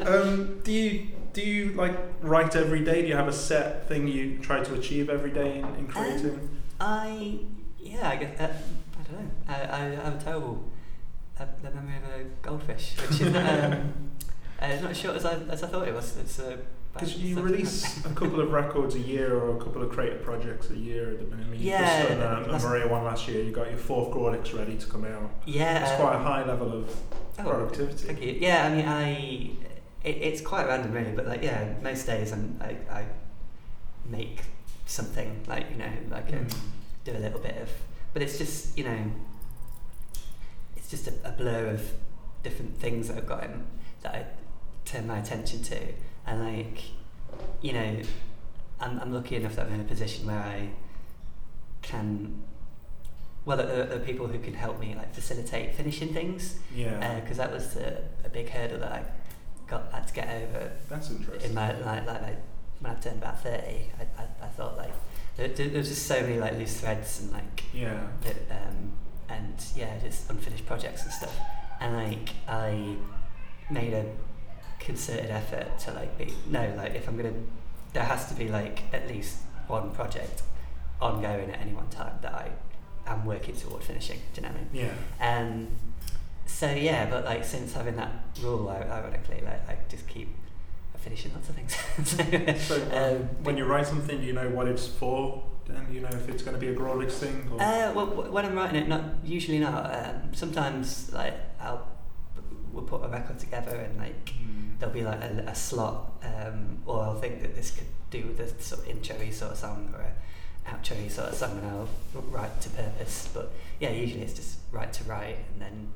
um, 0.07 0.59
do 0.63 0.71
you 0.71 1.07
do 1.33 1.41
you 1.41 1.73
like 1.73 1.97
write 2.21 2.55
every 2.55 2.83
day? 2.83 3.01
Do 3.01 3.07
you 3.07 3.15
have 3.15 3.27
a 3.27 3.33
set 3.33 3.87
thing 3.89 4.07
you 4.07 4.37
try 4.39 4.63
to 4.63 4.73
achieve 4.73 5.09
every 5.09 5.31
day 5.31 5.59
in, 5.59 5.65
in 5.75 5.87
creating? 5.87 6.49
I, 6.79 7.39
yeah, 7.77 8.09
I 8.09 8.15
guess, 8.15 8.39
uh, 8.39 8.53
I 8.99 9.03
don't 9.03 9.23
know. 9.23 9.31
I, 9.47 9.53
I 9.53 9.79
have 10.05 10.21
a 10.21 10.23
terrible 10.23 10.63
uh, 11.39 11.45
the 11.61 11.71
memory 11.71 11.97
of 11.97 12.03
a 12.03 12.23
goldfish, 12.41 12.95
which 13.01 13.21
is 13.21 13.31
not, 13.31 13.63
um, 13.63 13.93
uh, 14.61 14.67
not 14.67 14.91
as 14.91 14.97
short 14.97 15.17
as 15.17 15.25
I, 15.25 15.33
as 15.49 15.63
I 15.63 15.67
thought 15.67 15.87
it 15.87 15.93
was. 15.93 16.15
It's 16.17 16.39
uh, 16.39 16.57
Because 16.95 17.17
you 17.17 17.39
release 17.41 18.03
a 18.05 18.09
couple 18.09 18.39
of 18.39 18.51
records 18.51 18.95
a 18.95 18.99
year 18.99 19.35
or 19.37 19.57
a 19.57 19.59
couple 19.63 19.81
of 19.83 19.91
creative 19.91 20.23
projects 20.23 20.69
a 20.69 20.77
year 20.77 21.11
at 21.11 21.19
the 21.19 21.25
minute. 21.25 21.45
I 21.47 21.49
mean, 21.49 21.61
Yeah, 21.61 21.99
you've 21.99 22.07
just 22.07 22.19
done 22.21 22.37
um, 22.37 22.49
a 22.49 22.51
last- 22.53 22.65
Maria 22.65 22.87
one 22.87 23.03
last 23.03 23.27
year. 23.27 23.43
You 23.43 23.51
got 23.51 23.69
your 23.69 23.77
fourth 23.77 24.13
Grawlix 24.13 24.57
ready 24.57 24.77
to 24.77 24.87
come 24.87 25.03
out. 25.05 25.29
Yeah. 25.45 25.81
It's 25.83 25.91
um, 25.91 25.97
quite 25.97 26.15
a 26.15 26.19
high 26.19 26.45
level 26.45 26.71
of 26.71 26.89
oh, 27.39 27.43
productivity. 27.43 28.07
Thank 28.07 28.21
you. 28.21 28.37
Yeah, 28.39 28.65
I 28.65 28.69
mean, 28.75 28.85
I 28.87 29.51
it, 30.07 30.17
it's 30.21 30.39
quite 30.41 30.67
random 30.67 30.93
really, 30.93 31.11
but 31.11 31.27
like 31.27 31.43
yeah, 31.43 31.73
most 31.83 32.05
days 32.05 32.31
I'm, 32.31 32.57
I 32.61 32.77
I 32.89 33.05
make 34.05 34.41
something 34.85 35.43
like 35.47 35.69
you 35.71 35.77
know 35.77 35.91
like 36.09 36.31
um, 36.31 36.45
Mm. 36.45 36.55
do 37.03 37.11
a 37.11 37.19
little 37.19 37.39
bit 37.39 37.57
of, 37.57 37.69
but 38.13 38.21
it's 38.21 38.37
just 38.37 38.77
you 38.77 38.83
know, 38.85 39.11
it's 40.77 40.89
just 40.89 41.07
a, 41.07 41.13
a 41.25 41.31
blur 41.31 41.67
of 41.67 41.91
different 42.43 42.77
things 42.79 43.07
that 43.07 43.17
I've 43.17 43.27
got 43.27 43.43
in, 43.43 43.63
that 44.03 44.13
I 44.15 44.25
turn 44.85 45.07
my 45.07 45.17
attention 45.19 45.63
to, 45.63 45.77
and 46.27 46.43
like, 46.43 46.81
you 47.61 47.73
know, 47.73 48.01
I'm 48.79 48.99
I'm 48.99 49.13
lucky 49.13 49.35
enough 49.35 49.55
that 49.55 49.67
I'm 49.67 49.73
in 49.73 49.81
a 49.81 49.85
position 49.85 50.25
where 50.27 50.39
I 50.39 50.69
can. 51.81 52.41
Well, 53.45 53.57
there, 53.57 53.85
there 53.85 53.97
are 53.97 53.99
people 53.99 54.27
who 54.27 54.39
can 54.39 54.55
help 54.55 54.79
me 54.79 54.95
like 54.95 55.13
facilitate 55.13 55.75
finishing 55.75 56.11
things 56.13 56.57
Yeah, 56.73 57.19
because 57.19 57.37
that 57.37 57.51
was 57.51 57.75
a, 57.75 58.03
a 58.23 58.29
big 58.29 58.49
hurdle 58.49 58.79
that 58.79 58.91
I 58.91 59.03
got 59.67 59.91
had 59.91 60.07
to 60.07 60.13
get 60.13 60.27
over 60.29 60.71
that's 60.89 61.09
interesting. 61.11 61.49
in 61.49 61.55
my 61.55 61.71
like, 61.79 62.05
like, 62.05 62.21
like 62.21 62.37
when 62.79 62.91
I 62.91 62.95
turned 62.99 63.17
about 63.21 63.41
thirty. 63.43 63.91
I, 63.99 64.21
I, 64.21 64.25
I 64.45 64.47
thought 64.47 64.77
like 64.77 64.93
there, 65.37 65.47
there 65.49 65.69
was 65.77 65.89
just 65.89 66.07
so 66.07 66.21
many 66.21 66.39
like 66.39 66.53
loose 66.53 66.79
threads 66.79 67.21
and 67.21 67.31
like 67.33 67.63
yeah, 67.73 67.99
um, 68.49 68.93
and 69.29 69.63
yeah, 69.75 69.97
just 69.99 70.29
unfinished 70.29 70.65
projects 70.65 71.03
and 71.03 71.11
stuff. 71.11 71.37
And 71.79 71.95
like 71.95 72.29
I 72.47 72.95
made 73.69 73.93
a 73.93 74.05
concerted 74.85 75.31
effort 75.31 75.77
to 75.79 75.91
like 75.93 76.15
be 76.17 76.31
no 76.47 76.71
like 76.77 76.93
if 76.93 77.07
I'm 77.07 77.17
gonna 77.17 77.33
there 77.93 78.03
has 78.03 78.29
to 78.29 78.35
be 78.35 78.47
like 78.47 78.83
at 78.93 79.07
least 79.07 79.39
one 79.67 79.91
project 79.91 80.43
ongoing 81.01 81.49
at 81.49 81.59
any 81.59 81.73
one 81.73 81.89
time 81.89 82.13
that 82.21 82.33
I 82.33 82.51
am 83.07 83.25
working 83.25 83.55
toward 83.55 83.83
finishing. 83.83 84.19
Do 84.33 84.41
you 84.41 84.47
know 84.47 84.53
what 84.53 84.61
I 84.61 84.73
mean? 84.73 84.89
yeah. 85.19 85.37
Um, 85.39 85.67
so 86.45 86.71
yeah, 86.71 87.09
but 87.09 87.25
like 87.25 87.43
since 87.43 87.73
having 87.73 87.95
that 87.95 88.11
rule, 88.41 88.69
I, 88.69 88.77
ironically, 88.77 89.41
like 89.43 89.67
I 89.67 89.77
just 89.89 90.07
keep 90.07 90.29
finishing 90.99 91.31
lots 91.33 91.49
of 91.49 91.55
things. 91.55 91.75
So 92.67 92.75
um, 92.91 93.43
when 93.43 93.57
you 93.57 93.65
write 93.65 93.87
something, 93.87 94.21
you 94.21 94.33
know 94.33 94.49
what 94.49 94.67
it's 94.67 94.87
for? 94.87 95.43
And 95.67 95.93
you 95.93 96.01
know 96.01 96.09
if 96.09 96.29
it's 96.29 96.43
going 96.43 96.53
to 96.53 96.59
be 96.59 96.67
a 96.67 96.75
Grawlix 96.75 97.13
thing? 97.13 97.49
Or? 97.51 97.61
uh, 97.61 97.91
well, 97.93 98.05
when 98.31 98.45
I'm 98.45 98.55
writing 98.55 98.83
it, 98.83 98.87
not 98.87 99.03
usually 99.23 99.59
not. 99.59 99.93
Um, 99.93 100.33
sometimes 100.33 101.11
like 101.11 101.33
I'll 101.59 101.87
we'll 102.75 102.83
put 102.83 103.03
a 103.03 103.07
record 103.07 103.39
together 103.39 103.75
and 103.75 103.97
like 103.97 104.33
Mm. 104.35 104.77
there'll 104.79 104.93
be 104.93 105.03
like 105.03 105.21
a, 105.21 105.45
a 105.47 105.55
slot, 105.55 106.11
um, 106.23 106.77
or 106.85 107.01
I'll 107.03 107.19
think 107.19 107.41
that 107.41 107.55
this 107.55 107.71
could 107.71 107.87
do 108.11 108.23
with 108.27 108.39
a 108.39 108.61
sort 108.61 108.81
of 108.83 108.87
intro 108.89 109.17
sort 109.31 109.51
of 109.53 109.57
song 109.57 109.93
or 109.95 110.01
a 110.01 110.13
outro 110.69 111.09
sort 111.09 111.29
of 111.29 111.35
song, 111.35 111.57
and 111.59 111.67
I'll 111.67 111.87
write 112.29 112.59
to 112.61 112.69
purpose. 112.69 113.29
But 113.33 113.51
yeah, 113.79 113.91
usually 113.91 114.21
it's 114.23 114.33
just 114.33 114.59
write 114.71 114.91
to 114.93 115.03
write, 115.05 115.37
and 115.53 115.61
then 115.61 115.87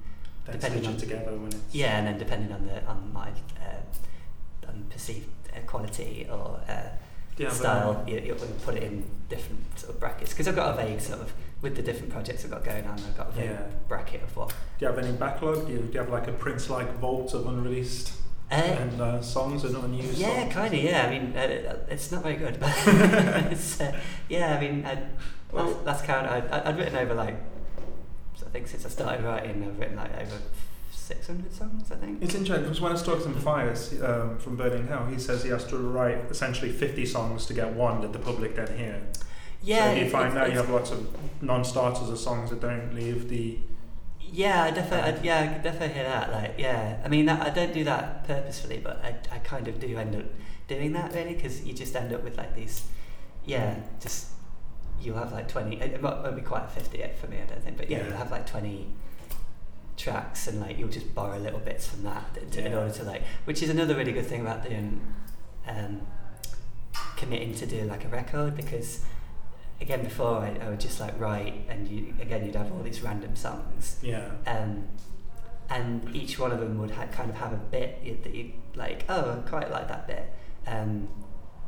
depending 0.49 0.85
on- 0.87 0.97
together 0.97 1.31
when 1.33 1.47
it's 1.47 1.57
Yeah, 1.75 1.97
and 1.99 2.07
then 2.07 2.17
depending 2.17 2.51
on 2.53 2.65
the 2.65 2.83
on 2.85 3.11
my 3.13 3.29
uh, 3.59 4.67
um, 4.69 4.85
perceived 4.89 5.27
uh, 5.55 5.59
quality 5.67 6.27
or 6.31 6.61
uh, 6.67 6.71
have, 7.37 7.53
style, 7.53 8.03
you, 8.07 8.19
you 8.19 8.35
put 8.65 8.75
it 8.75 8.83
in 8.83 9.03
different 9.29 9.79
sort 9.79 9.93
of 9.93 9.99
brackets. 9.99 10.31
Because 10.31 10.47
I've 10.47 10.55
got 10.55 10.73
a 10.79 10.83
vague 10.85 11.01
sort 11.01 11.21
of 11.21 11.33
with 11.61 11.75
the 11.75 11.81
different 11.81 12.11
projects 12.11 12.45
I've 12.45 12.51
got 12.51 12.63
going 12.63 12.85
on. 12.85 12.93
I've 12.99 13.17
got 13.17 13.37
a 13.37 13.43
Yeah. 13.43 13.61
bracket 13.87 14.23
of 14.23 14.35
what. 14.35 14.49
Do 14.49 14.55
you 14.79 14.87
have 14.87 14.97
any 14.97 15.11
backlog? 15.11 15.67
Do 15.67 15.73
you, 15.73 15.79
do 15.79 15.89
you 15.93 15.99
have 15.99 16.09
like 16.09 16.27
a 16.27 16.31
Prince-like 16.31 16.97
vault 16.99 17.33
of 17.33 17.45
unreleased 17.47 18.13
Uh, 18.51 18.55
and 18.55 19.01
uh, 19.01 19.21
songs 19.21 19.63
and 19.63 19.75
unused 19.75 20.17
yeah, 20.17 20.47
kind 20.49 20.73
of. 20.73 20.81
Yeah, 20.81 21.05
I 21.05 21.09
mean, 21.11 21.35
uh, 21.35 21.77
it's 21.89 22.11
not 22.11 22.23
very 22.23 22.35
good, 22.37 22.59
but 22.59 22.71
it's, 23.51 23.79
uh, 23.81 23.95
yeah, 24.29 24.55
I 24.55 24.59
mean, 24.59 24.85
I, 24.85 25.03
Well- 25.51 25.65
last, 25.67 25.85
last 25.85 26.05
count, 26.05 26.27
I, 26.27 26.39
I, 26.49 26.69
I'd 26.69 26.77
written 26.77 26.95
over 26.95 27.13
like, 27.13 27.35
I 28.45 28.49
think 28.51 28.67
since 28.67 28.85
I 28.85 28.89
started 28.89 29.23
writing, 29.23 29.63
I've 29.67 29.77
written 29.77 29.97
like 29.97 30.15
over 30.19 30.37
600 30.91 31.53
songs, 31.53 31.91
I 31.91 31.95
think. 31.97 32.23
It's 32.23 32.33
interesting 32.33 32.63
because 32.63 32.81
when 32.81 32.91
I 32.91 32.93
was 32.93 33.03
talking 33.03 33.23
to 33.23 33.29
Mathias 33.29 33.93
um, 34.01 34.39
from 34.39 34.55
Burning 34.55 34.87
Hell, 34.87 35.05
he 35.05 35.19
says 35.19 35.43
he 35.43 35.49
has 35.49 35.65
to 35.65 35.77
write 35.77 36.17
essentially 36.31 36.71
50 36.71 37.05
songs 37.05 37.45
to 37.47 37.53
get 37.53 37.73
one 37.73 38.01
that 38.01 38.13
the 38.13 38.19
public 38.19 38.55
then 38.55 38.75
hear. 38.77 39.01
Yeah, 39.61 39.93
so 39.93 39.99
you 39.99 40.09
find 40.09 40.33
now 40.33 40.45
you 40.45 40.53
have 40.57 40.69
lots 40.69 40.91
of 40.91 41.07
non-starters 41.41 42.09
of 42.09 42.17
songs 42.17 42.49
that 42.49 42.61
don't 42.61 42.93
leave 42.93 43.27
the. 43.29 43.59
Yeah, 44.31 44.63
I 44.63 44.71
definitely, 44.71 45.27
yeah, 45.27 45.55
I 45.59 45.61
definitely 45.61 45.95
hear 45.95 46.03
that. 46.03 46.31
Like, 46.31 46.55
yeah, 46.57 47.01
I 47.03 47.07
mean, 47.07 47.25
that, 47.25 47.45
I 47.45 47.49
don't 47.49 47.73
do 47.73 47.83
that 47.83 48.25
purposefully, 48.25 48.79
but 48.83 49.03
I, 49.03 49.15
I 49.35 49.39
kind 49.39 49.67
of 49.67 49.79
do 49.79 49.97
end 49.97 50.15
up 50.15 50.25
doing 50.67 50.93
that 50.93 51.13
really 51.15 51.33
because 51.33 51.65
you 51.65 51.73
just 51.73 51.95
end 51.95 52.13
up 52.13 52.23
with 52.23 52.37
like 52.37 52.55
these, 52.55 52.83
yeah, 53.45 53.75
just 53.99 54.27
you'll 55.01 55.17
have 55.17 55.31
like 55.31 55.47
twenty. 55.47 55.79
It 55.81 56.01
won't 56.01 56.35
be 56.35 56.41
quite 56.41 56.69
fifty 56.69 57.03
for 57.19 57.27
me, 57.27 57.37
I 57.41 57.45
don't 57.45 57.63
think, 57.63 57.75
but 57.77 57.89
yeah, 57.89 57.97
Yeah. 57.99 58.07
you'll 58.07 58.17
have 58.17 58.31
like 58.31 58.45
twenty 58.45 58.87
tracks 59.97 60.47
and 60.47 60.61
like 60.61 60.77
you'll 60.79 60.87
just 60.87 61.13
borrow 61.13 61.37
little 61.39 61.59
bits 61.59 61.85
from 61.87 62.03
that 62.03 62.51
to, 62.53 62.65
in 62.65 62.73
order 62.73 62.93
to 62.93 63.03
like, 63.03 63.23
which 63.45 63.61
is 63.61 63.69
another 63.69 63.95
really 63.95 64.13
good 64.13 64.25
thing 64.25 64.41
about 64.41 64.63
doing, 64.63 65.01
um, 65.67 66.01
committing 67.17 67.53
to 67.55 67.65
do 67.65 67.81
like 67.83 68.05
a 68.05 68.07
record 68.07 68.55
because 68.55 69.03
again 69.81 70.03
before 70.03 70.39
I, 70.39 70.57
I 70.65 70.69
would 70.69 70.79
just 70.79 70.99
like 70.99 71.19
write 71.19 71.53
and 71.69 71.87
you 71.87 72.13
again 72.21 72.45
you'd 72.45 72.55
have 72.55 72.71
all 72.71 72.81
these 72.83 73.01
random 73.01 73.35
songs 73.35 73.97
Yeah. 74.01 74.29
um, 74.47 74.87
and 75.69 76.13
each 76.15 76.39
one 76.39 76.51
of 76.51 76.59
them 76.59 76.77
would 76.79 76.91
ha- 76.91 77.07
kind 77.11 77.29
of 77.29 77.35
have 77.37 77.53
a 77.53 77.57
bit 77.57 78.23
that 78.23 78.33
you 78.33 78.53
like 78.75 79.05
oh 79.09 79.41
I 79.45 79.49
quite 79.49 79.69
like 79.71 79.87
that 79.87 80.07
bit 80.07 80.33
um, 80.67 81.07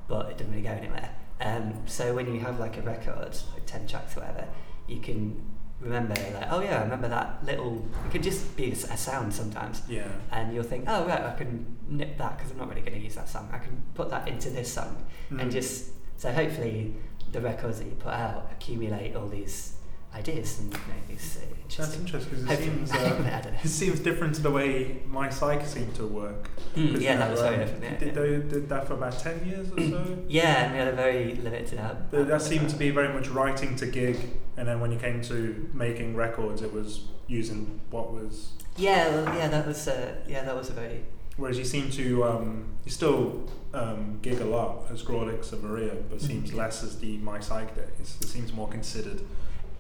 but 0.07 0.29
it 0.29 0.37
didn't 0.37 0.51
really 0.51 0.63
go 0.63 0.71
anywhere 0.71 1.09
um, 1.39 1.73
so 1.85 2.13
when 2.13 2.33
you 2.33 2.39
have 2.41 2.59
like 2.59 2.77
a 2.77 2.81
record 2.81 3.35
like 3.53 3.65
10 3.65 3.87
tracks 3.87 4.15
or 4.17 4.21
whatever 4.21 4.47
you 4.87 4.99
can 4.99 5.41
remember 5.79 6.13
like 6.33 6.47
oh 6.51 6.59
yeah 6.61 6.79
I 6.79 6.83
remember 6.83 7.07
that 7.07 7.43
little 7.45 7.83
it 8.05 8.11
could 8.11 8.23
just 8.23 8.55
be 8.55 8.71
a 8.71 8.75
sound 8.75 9.33
sometimes 9.33 9.81
Yeah. 9.87 10.07
and 10.31 10.53
you'll 10.53 10.63
think 10.63 10.85
oh 10.87 11.05
right 11.07 11.21
I 11.21 11.33
can 11.35 11.65
nip 11.87 12.17
that 12.17 12.37
because 12.37 12.51
I'm 12.51 12.57
not 12.57 12.69
really 12.69 12.81
going 12.81 12.93
to 12.93 12.99
use 13.03 13.15
that 13.15 13.29
song 13.29 13.49
I 13.51 13.57
can 13.57 13.81
put 13.95 14.09
that 14.09 14.27
into 14.27 14.49
this 14.49 14.71
song 14.71 15.05
and 15.31 15.41
Mm. 15.49 15.51
just 15.51 15.91
so 16.17 16.31
hopefully 16.31 16.93
the 17.31 17.41
records 17.41 17.79
that 17.79 17.85
you 17.85 17.91
put 17.91 18.13
out 18.13 18.49
accumulate 18.51 19.15
all 19.15 19.27
these 19.27 19.73
ideas 20.13 20.59
and 20.59 20.73
you 20.73 20.79
know, 20.79 20.83
these 21.07 21.37
uh, 21.41 21.55
That's 21.77 21.97
interesting. 21.97 22.45
because 22.45 22.59
it 22.59 22.63
seems, 22.63 22.91
uh, 22.93 23.51
it 23.63 23.67
seems 23.67 23.99
different 24.01 24.35
to 24.35 24.41
the 24.41 24.51
way 24.51 25.01
my 25.07 25.29
psyche 25.29 25.65
seemed 25.65 25.95
to 25.95 26.05
work. 26.05 26.49
Mm, 26.75 26.99
yeah, 26.99 27.17
that 27.17 27.31
was 27.31 27.41
very 27.41 27.55
um, 27.55 27.61
different. 27.61 27.83
Yeah, 27.83 27.97
Did 27.97 28.07
yeah. 28.07 28.13
they 28.13 28.29
did 28.49 28.69
that 28.69 28.87
for 28.87 28.93
about 28.93 29.17
10 29.17 29.45
years 29.45 29.71
or 29.71 29.89
so? 29.89 30.17
yeah, 30.27 30.65
and 30.65 30.73
we 30.73 30.79
had 30.79 30.87
a 30.89 30.93
very 30.93 31.35
limited 31.35 31.79
out. 31.79 32.11
That 32.11 32.27
that 32.27 32.41
seemed 32.41 32.69
to 32.69 32.75
be 32.75 32.89
very 32.89 33.13
much 33.13 33.29
writing 33.29 33.75
to 33.77 33.85
gig, 33.85 34.17
and 34.57 34.67
then 34.67 34.81
when 34.81 34.91
you 34.91 34.99
came 34.99 35.21
to 35.23 35.69
making 35.73 36.15
records, 36.15 36.61
it 36.61 36.73
was 36.73 37.05
using 37.27 37.79
what 37.89 38.11
was. 38.11 38.51
Yeah, 38.77 39.09
well, 39.09 39.35
yeah, 39.35 39.47
that 39.47 39.65
was 39.65 39.87
uh, 39.87 40.15
yeah, 40.27 40.43
that 40.43 40.55
was 40.55 40.69
a 40.69 40.73
very 40.73 41.03
Whereas 41.37 41.57
you 41.57 41.65
seem 41.65 41.89
to, 41.91 42.23
um, 42.23 42.65
you 42.85 42.91
still 42.91 43.49
um, 43.73 44.19
gig 44.21 44.39
a 44.41 44.45
lot 44.45 44.85
as 44.91 45.01
Grawlix 45.01 45.53
and 45.53 45.63
Maria, 45.63 45.95
but 46.09 46.19
Mhm. 46.19 46.27
seems 46.27 46.53
less 46.53 46.83
as 46.83 46.99
the 46.99 47.17
My 47.17 47.39
Psych 47.39 47.73
days. 47.75 48.17
It 48.21 48.27
seems 48.27 48.51
more 48.53 48.67
considered. 48.67 49.21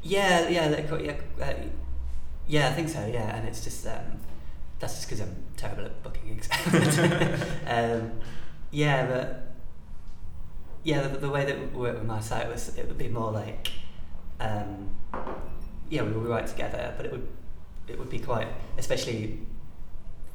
yeah, 0.01 0.47
yeah, 0.47 0.69
they 0.69 1.05
yeah, 1.05 1.15
uh, 1.45 1.53
yeah. 2.47 2.69
I 2.69 2.73
think 2.73 2.89
so. 2.89 3.05
Yeah, 3.05 3.35
and 3.35 3.47
it's 3.47 3.63
just 3.63 3.85
um, 3.85 4.19
that's 4.79 4.95
just 4.95 5.07
because 5.09 5.21
I'm 5.21 5.35
terrible 5.57 5.85
at 5.85 6.01
booking 6.03 6.27
gigs. 6.35 6.49
um, 7.67 8.11
yeah, 8.71 9.05
but 9.05 9.47
yeah, 10.83 11.01
the, 11.07 11.17
the 11.19 11.29
way 11.29 11.45
that 11.45 11.59
we 11.59 11.65
worked 11.79 11.99
with 11.99 12.07
my 12.07 12.19
site 12.21 12.47
was 12.47 12.75
it 12.77 12.87
would 12.87 12.97
be 12.97 13.09
more 13.09 13.31
like, 13.31 13.69
um, 14.39 14.89
yeah, 15.89 16.01
we 16.03 16.11
would 16.13 16.27
write 16.27 16.47
together, 16.47 16.93
but 16.97 17.05
it 17.05 17.11
would 17.11 17.27
it 17.87 17.99
would 17.99 18.09
be 18.09 18.19
quite, 18.19 18.47
especially 18.77 19.39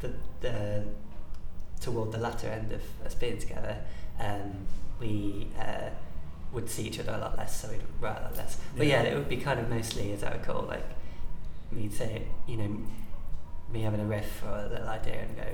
the 0.01 0.13
the 0.41 0.85
toward 1.81 2.13
the 2.13 2.19
latter 2.19 2.49
end 2.49 2.73
of 2.73 2.83
us 3.05 3.15
being 3.15 3.39
together. 3.39 3.77
Um, 4.19 4.67
we 4.99 5.49
uh, 5.59 5.91
would 6.53 6.71
see 6.71 6.85
each 6.85 6.99
other 6.99 7.13
a 7.13 7.19
lot 7.19 7.37
less, 7.37 7.61
so 7.61 7.69
we'd 7.69 7.83
write 8.01 8.19
a 8.19 8.23
lot 8.23 8.37
less. 8.37 8.59
But 8.77 8.87
yeah, 8.87 9.03
Yeah. 9.03 9.11
it 9.11 9.15
would 9.17 9.29
be 9.29 9.37
kind 9.37 9.61
of 9.61 9.69
mostly, 9.69 10.13
as 10.13 10.23
I 10.23 10.33
recall, 10.33 10.63
like 10.63 10.85
me 11.71 11.89
say, 11.89 12.23
you 12.47 12.57
know, 12.57 12.77
me 13.71 13.83
having 13.83 14.01
a 14.01 14.05
riff 14.07 14.43
or 14.45 14.51
a 14.57 14.69
little 14.69 14.89
idea 14.89 15.23
and 15.23 15.37
go, 15.37 15.45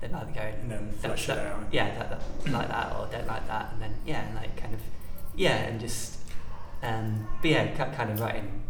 then 0.00 0.14
either 0.14 0.30
go, 0.32 0.40
And 0.40 0.70
then 0.70 0.88
that- 1.00 1.18
flesh 1.18 1.28
it 1.28 1.38
out. 1.38 1.60
yeah, 1.72 1.98
that, 1.98 2.10
that, 2.44 2.52
like 2.52 2.68
that, 2.68 2.92
or 2.96 3.08
don't 3.10 3.26
like 3.26 3.46
that, 3.48 3.72
and 3.72 3.82
then 3.82 3.94
yeah, 4.06 4.22
and 4.26 4.34
like 4.34 4.56
kind 4.56 4.74
of, 4.74 4.80
yeah, 5.34 5.56
and 5.56 5.80
just, 5.80 6.18
um, 6.82 7.26
but 7.40 7.50
yeah, 7.50 7.66
kind 7.94 8.10
of 8.10 8.20
writing 8.20 8.62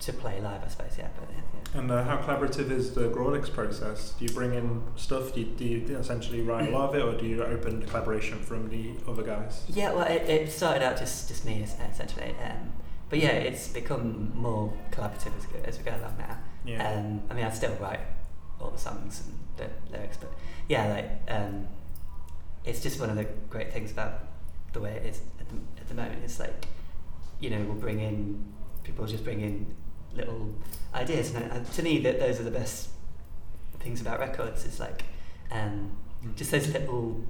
to 0.00 0.12
play 0.12 0.40
live, 0.40 0.62
I 0.64 0.68
suppose. 0.68 0.92
Yeah, 0.98 1.08
but 1.18 1.28
yeah. 1.32 1.40
And 1.74 1.90
uh, 1.90 2.04
how 2.04 2.18
collaborative 2.18 2.70
is 2.70 2.92
the 2.92 3.08
Grawlix 3.08 3.50
process? 3.52 4.10
Do 4.18 4.26
you 4.26 4.30
bring 4.32 4.52
in 4.52 4.82
stuff? 4.96 5.34
Do 5.34 5.40
you, 5.40 5.46
do 5.46 5.64
you 5.64 5.96
essentially 5.96 6.42
write 6.42 6.68
a 6.68 6.70
lot 6.70 6.90
of 6.90 6.94
it, 6.94 7.02
or 7.02 7.18
do 7.18 7.26
you 7.26 7.42
open 7.42 7.80
the 7.80 7.86
collaboration 7.86 8.38
from 8.40 8.68
the 8.68 8.92
other 9.08 9.22
guys? 9.22 9.64
Yeah, 9.68 9.92
well, 9.92 10.06
it, 10.06 10.22
it 10.28 10.52
started 10.52 10.82
out 10.82 10.98
just 10.98 11.28
just 11.28 11.46
me 11.46 11.62
essentially, 11.62 12.34
um, 12.44 12.72
but 13.08 13.20
yeah, 13.20 13.30
it's 13.30 13.68
become 13.68 14.32
more 14.34 14.72
collaborative 14.90 15.32
as, 15.38 15.46
as 15.64 15.78
we 15.78 15.84
go 15.84 15.92
along 15.92 16.16
now. 16.18 16.38
Yeah. 16.66 16.92
Um, 16.92 17.22
I 17.30 17.34
mean, 17.34 17.44
I 17.44 17.50
still 17.50 17.74
write 17.80 18.00
all 18.60 18.70
the 18.70 18.78
songs 18.78 19.22
and 19.26 19.38
the 19.56 19.96
lyrics, 19.96 20.18
but 20.18 20.32
yeah, 20.68 20.88
like 20.88 21.34
um, 21.34 21.68
it's 22.66 22.82
just 22.82 23.00
one 23.00 23.08
of 23.08 23.16
the 23.16 23.26
great 23.48 23.72
things 23.72 23.90
about 23.90 24.26
the 24.74 24.80
way 24.80 24.92
it 24.92 25.06
is 25.06 25.22
at 25.40 25.48
the, 25.48 25.54
at 25.80 25.88
the 25.88 25.94
moment. 25.94 26.20
It's 26.22 26.38
like 26.38 26.66
you 27.40 27.48
know 27.48 27.62
we'll 27.62 27.80
bring 27.80 28.00
in 28.00 28.52
people 28.84 29.06
just 29.06 29.24
bring 29.24 29.40
in 29.40 29.74
little 30.14 30.54
ideas, 30.94 31.34
and, 31.34 31.66
to 31.72 31.82
me, 31.82 31.98
that 32.00 32.18
those 32.20 32.38
are 32.40 32.44
the 32.44 32.50
best 32.50 32.88
things 33.80 34.00
about 34.00 34.20
records. 34.20 34.64
It's 34.64 34.78
like 34.80 35.04
um, 35.50 35.92
Mm. 36.24 36.36
just 36.36 36.52
those 36.52 36.68
little 36.68 37.24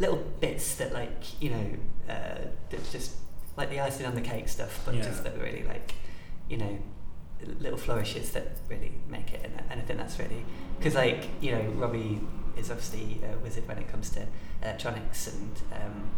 little 0.00 0.16
bits 0.40 0.74
that 0.76 0.92
like 0.92 1.40
you 1.42 1.50
know 1.50 1.66
uh, 2.08 2.38
that's 2.70 2.90
just 2.90 3.12
like 3.56 3.70
the 3.70 3.78
icing 3.80 4.06
on 4.06 4.14
the 4.14 4.20
cake 4.20 4.48
stuff, 4.48 4.80
but 4.84 4.94
Yeah. 4.94 5.02
just 5.02 5.22
that 5.24 5.38
really 5.40 5.62
like 5.62 5.94
you 6.48 6.56
know 6.56 6.78
little 7.60 7.78
flourishes 7.78 8.32
that 8.32 8.48
really 8.68 8.92
make 9.08 9.32
it, 9.32 9.40
and, 9.44 9.54
and 9.70 9.80
I 9.80 9.84
think 9.84 9.98
that's 9.98 10.18
really 10.18 10.44
because 10.78 10.94
like 10.94 11.28
you 11.40 11.52
know 11.52 11.62
Robbie 11.76 12.20
is 12.56 12.70
obviously 12.70 13.20
a 13.24 13.38
wizard 13.38 13.68
when 13.68 13.78
it 13.78 13.88
comes 13.88 14.10
to 14.10 14.26
electronics 14.62 15.28
and 15.28 15.52
um, 15.72 16.10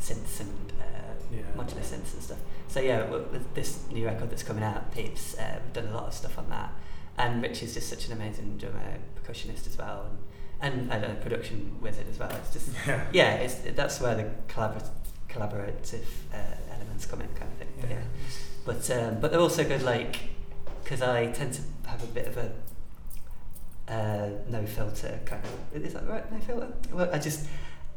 synths 0.00 0.40
and 0.40 0.72
uh, 0.80 1.15
Yeah. 1.32 1.40
modular 1.56 1.80
synths 1.82 2.14
and 2.14 2.22
stuff. 2.22 2.38
So 2.68 2.80
yeah, 2.80 3.04
with 3.10 3.54
this 3.54 3.84
new 3.90 4.04
record 4.06 4.30
that's 4.30 4.42
coming 4.42 4.62
out, 4.64 4.92
Peeps, 4.94 5.36
uh, 5.38 5.58
we've 5.64 5.72
done 5.72 5.88
a 5.92 5.94
lot 5.94 6.04
of 6.08 6.14
stuff 6.14 6.38
on 6.38 6.48
that, 6.50 6.72
and 7.18 7.42
Rich 7.42 7.62
is 7.62 7.74
just 7.74 7.88
such 7.88 8.06
an 8.06 8.12
amazing 8.12 8.58
drummer, 8.58 8.98
percussionist 9.22 9.66
as 9.66 9.76
well, 9.78 10.10
and 10.60 10.90
and 10.92 11.04
a 11.04 11.14
production 11.16 11.76
wizard 11.80 12.06
as 12.10 12.18
well. 12.18 12.30
It's 12.30 12.52
just 12.52 12.68
Yeah. 12.86 13.06
yeah, 13.12 13.34
it's 13.34 13.54
that's 13.74 14.00
where 14.00 14.14
the 14.14 14.30
collabor- 14.48 14.88
collaborative 15.28 16.06
uh, 16.32 16.74
elements 16.74 17.06
come 17.06 17.20
in, 17.22 17.28
kind 17.28 17.50
of 17.50 17.58
thing. 17.58 17.68
But 17.80 17.90
yeah, 17.90 18.02
but 18.64 18.90
um, 18.90 19.20
but 19.20 19.30
they're 19.30 19.40
also 19.40 19.64
good, 19.64 19.82
like 19.82 20.18
because 20.82 21.02
I 21.02 21.26
tend 21.32 21.54
to 21.54 21.62
have 21.88 22.02
a 22.02 22.06
bit 22.06 22.26
of 22.28 22.36
a 22.36 22.52
uh, 23.88 24.30
no 24.48 24.66
filter 24.66 25.18
kind 25.24 25.42
of. 25.72 25.82
Is 25.84 25.92
that 25.94 26.06
right? 26.08 26.30
No 26.32 26.38
filter. 26.40 26.72
Well, 26.92 27.08
I 27.12 27.18
just 27.18 27.46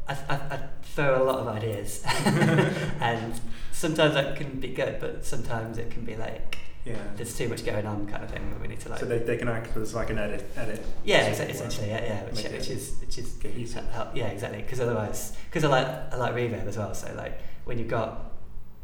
I, 0.10 0.18
I, 0.30 0.36
I 0.36 0.60
throw 0.84 1.22
a 1.22 1.26
lot 1.26 1.40
of 1.40 1.48
ideas, 1.48 2.02
and 2.06 3.40
sometimes 3.72 4.14
that 4.16 4.36
can 4.36 4.60
be 4.60 4.70
good, 4.70 5.00
but 5.00 5.26
sometimes 5.26 5.78
it 5.78 5.92
can 5.92 6.04
be 6.04 6.16
like 6.16 6.58
Yeah. 6.86 6.96
there's 7.16 7.38
too 7.38 7.48
much 7.48 7.64
going 7.66 7.86
on, 7.86 8.08
kind 8.08 8.24
of 8.24 8.30
thing. 8.32 8.50
Where 8.52 8.60
we 8.60 8.68
need 8.68 8.80
to 8.82 8.90
like 8.90 9.00
So 9.00 9.06
they, 9.06 9.20
they 9.20 9.38
can 9.38 9.48
act 9.48 9.76
as 9.78 9.94
like 9.94 10.10
an 10.10 10.18
edit. 10.18 10.50
Edit. 10.58 10.84
yeah, 11.06 11.28
essentially, 11.28 11.90
yeah, 11.90 12.04
yeah, 12.04 12.24
which, 12.26 12.44
which 12.44 12.70
is 12.70 12.96
which 13.02 13.18
is 13.18 13.34
cohesive. 13.42 13.88
help, 13.92 14.16
yeah, 14.16 14.28
exactly. 14.28 14.62
Because 14.62 14.80
otherwise, 14.80 15.38
because 15.46 15.64
I 15.64 15.68
like 15.70 15.88
I 16.14 16.16
like 16.18 16.34
reverb 16.34 16.66
as 16.68 16.78
well. 16.78 16.94
So 16.94 17.14
like 17.16 17.40
when 17.66 17.78
you've 17.78 17.88
got 17.88 18.32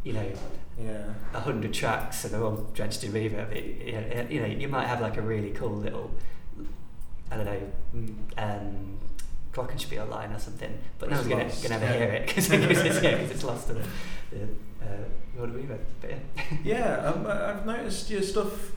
you 0.04 0.14
know 0.14 0.32
Yeah. 0.80 1.06
a 1.34 1.40
hundred 1.40 1.74
tracks 1.74 2.24
and 2.26 2.34
they're 2.34 2.44
all 2.44 2.70
drenched 2.74 3.04
in 3.04 3.12
reverb, 3.14 3.52
it, 3.52 3.66
you, 3.88 3.92
know, 3.94 4.28
you 4.30 4.40
know 4.42 4.46
you 4.62 4.68
might 4.68 4.88
have 4.88 5.02
like 5.02 5.18
a 5.18 5.22
really 5.22 5.52
cool 5.52 5.72
little 5.76 6.12
I 7.32 7.38
don't 7.38 7.46
know 7.46 7.62
Mm. 7.96 8.14
um, 8.38 8.98
glockenspiel 9.56 10.10
line 10.10 10.32
or 10.34 10.40
something, 10.40 10.78
but 11.00 11.10
no 11.10 11.16
one's 11.18 11.62
gonna 11.64 11.76
ever 11.76 11.88
hear 11.88 12.12
it 12.14 12.28
because 12.28 12.52
it's, 12.52 13.02
yeah, 13.04 13.18
'cause 13.20 13.32
it's 13.32 13.44
lost 13.44 13.70
in 13.70 13.76
the, 13.78 13.84
the 14.32 14.44
uh, 14.86 14.88
world 15.38 15.50
of 15.50 15.56
reverb. 15.56 15.80
But 16.02 16.10
yeah. 16.12 16.44
Yeah, 16.64 16.96
um, 17.12 17.26
I- 17.26 17.50
I've 17.52 17.66
noticed 17.66 18.10
your 18.10 18.22
stuff 18.22 18.72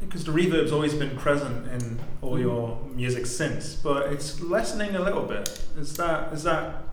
because 0.00 0.24
the 0.24 0.32
reverb's 0.32 0.70
always 0.72 0.94
been 0.94 1.16
present 1.16 1.66
in 1.72 1.98
all 2.22 2.34
Mhm. 2.36 2.40
your 2.42 2.80
music 2.94 3.26
since, 3.26 3.74
but 3.74 4.12
it's 4.12 4.40
lessening 4.40 4.94
a 4.96 5.00
little 5.00 5.24
bit. 5.24 5.48
Is 5.78 5.96
that 5.96 6.32
is 6.32 6.42
that 6.44 6.84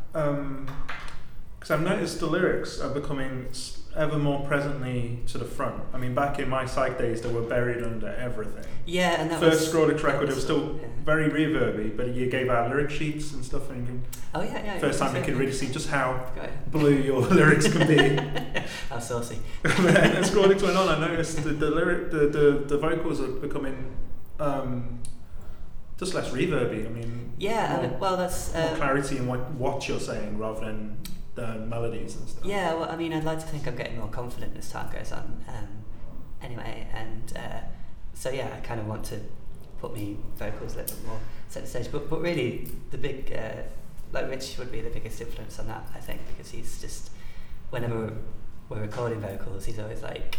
because 1.65 1.80
I've 1.80 1.88
noticed 1.97 2.19
the 2.19 2.28
lyrics 2.28 2.80
are 2.80 2.91
becoming 2.91 3.47
ever 3.95 4.19
more 4.19 4.45
presently 4.45 5.17
to 5.25 5.39
the 5.39 5.45
front. 5.45 5.82
I 5.95 5.97
mean, 5.97 6.13
back 6.13 6.38
in 6.38 6.47
my 6.47 6.67
psych 6.67 6.99
days, 6.99 7.21
they 7.21 7.34
were 7.34 7.41
buried 7.41 7.84
under 7.84 8.10
everything. 8.10 8.65
Yeah, 8.86 9.19
and 9.19 9.32
that 9.32 9.39
First 9.39 9.73
was 9.73 10.04
record, 10.04 10.30
it 10.30 10.36
was 10.36 10.43
still 10.43 10.78
yeah. 10.80 10.88
very 11.04 11.28
reverby, 11.28 11.97
but 11.97 12.10
you 12.10 12.30
gave 12.30 12.51
out 12.51 12.69
lyric 12.69 12.91
sheets 12.91 13.34
and 13.34 13.43
stuff, 13.43 13.71
and 13.71 13.80
you 13.80 13.86
can, 13.88 14.04
Oh 14.36 14.43
yeah, 14.43 14.63
yeah. 14.63 14.78
first 14.78 14.99
time 14.99 15.15
you 15.15 15.23
could 15.23 15.38
really 15.38 15.54
see 15.54 15.71
just 15.71 15.89
how 15.89 16.32
blue 16.67 16.93
your 16.93 17.21
lyrics 17.39 17.67
can 17.67 17.88
be. 17.88 18.62
How 18.89 18.99
saucy. 18.99 19.39
and 19.63 19.88
as 19.88 20.30
Grawlix 20.30 20.62
went 20.62 20.78
on, 20.78 20.88
I 20.88 20.99
noticed 20.99 21.43
the, 21.43 21.49
the 21.49 21.71
lyric, 21.71 22.12
the, 22.12 22.28
the, 22.28 22.63
the 22.67 22.78
vocals 22.78 23.19
are 23.19 23.28
becoming 23.28 23.95
um, 24.39 24.99
just 25.97 26.13
less 26.13 26.30
reverby. 26.30 26.86
I 26.86 26.89
mean, 26.89 27.34
Yeah, 27.39 27.78
more, 27.78 27.97
well, 27.99 28.17
that's 28.17 28.54
more 28.54 28.69
um, 28.69 28.75
clarity 28.75 29.17
in 29.17 29.25
what, 29.25 29.49
what 29.51 29.88
you're 29.88 29.99
saying 29.99 30.38
rather 30.38 30.65
than 30.65 30.97
the 31.35 31.55
melodies 31.59 32.15
and 32.15 32.27
stuff. 32.27 32.45
yeah. 32.45 32.73
Well, 32.73 32.89
I 32.89 32.95
mean, 32.95 33.13
I'd 33.13 33.23
like 33.23 33.39
to 33.39 33.45
think 33.45 33.67
I'm 33.67 33.75
getting 33.75 33.99
more 33.99 34.07
confident 34.07 34.57
as 34.57 34.69
time 34.69 34.91
goes 34.91 35.11
on. 35.11 35.43
Um, 35.47 35.67
anyway, 36.41 36.87
and 36.93 37.33
uh, 37.37 37.59
so 38.13 38.29
yeah, 38.29 38.49
I 38.55 38.59
kind 38.61 38.79
of 38.79 38.87
want 38.87 39.03
to 39.05 39.19
put 39.79 39.93
me 39.93 40.17
vocals 40.37 40.73
a 40.73 40.77
little 40.77 40.97
bit 40.97 41.07
more 41.07 41.19
centre 41.49 41.67
stage. 41.67 41.91
But 41.91 42.09
but 42.09 42.21
really, 42.21 42.69
the 42.91 42.97
big 42.97 43.33
uh, 43.33 43.63
like 44.11 44.29
Rich 44.29 44.57
would 44.57 44.71
be 44.71 44.81
the 44.81 44.89
biggest 44.89 45.21
influence 45.21 45.59
on 45.59 45.67
that, 45.67 45.85
I 45.93 45.99
think, 45.99 46.21
because 46.29 46.51
he's 46.51 46.79
just 46.81 47.11
whenever 47.69 47.99
we're, 47.99 48.13
we're 48.69 48.81
recording 48.81 49.19
vocals, 49.19 49.65
he's 49.65 49.79
always 49.79 50.01
like. 50.01 50.37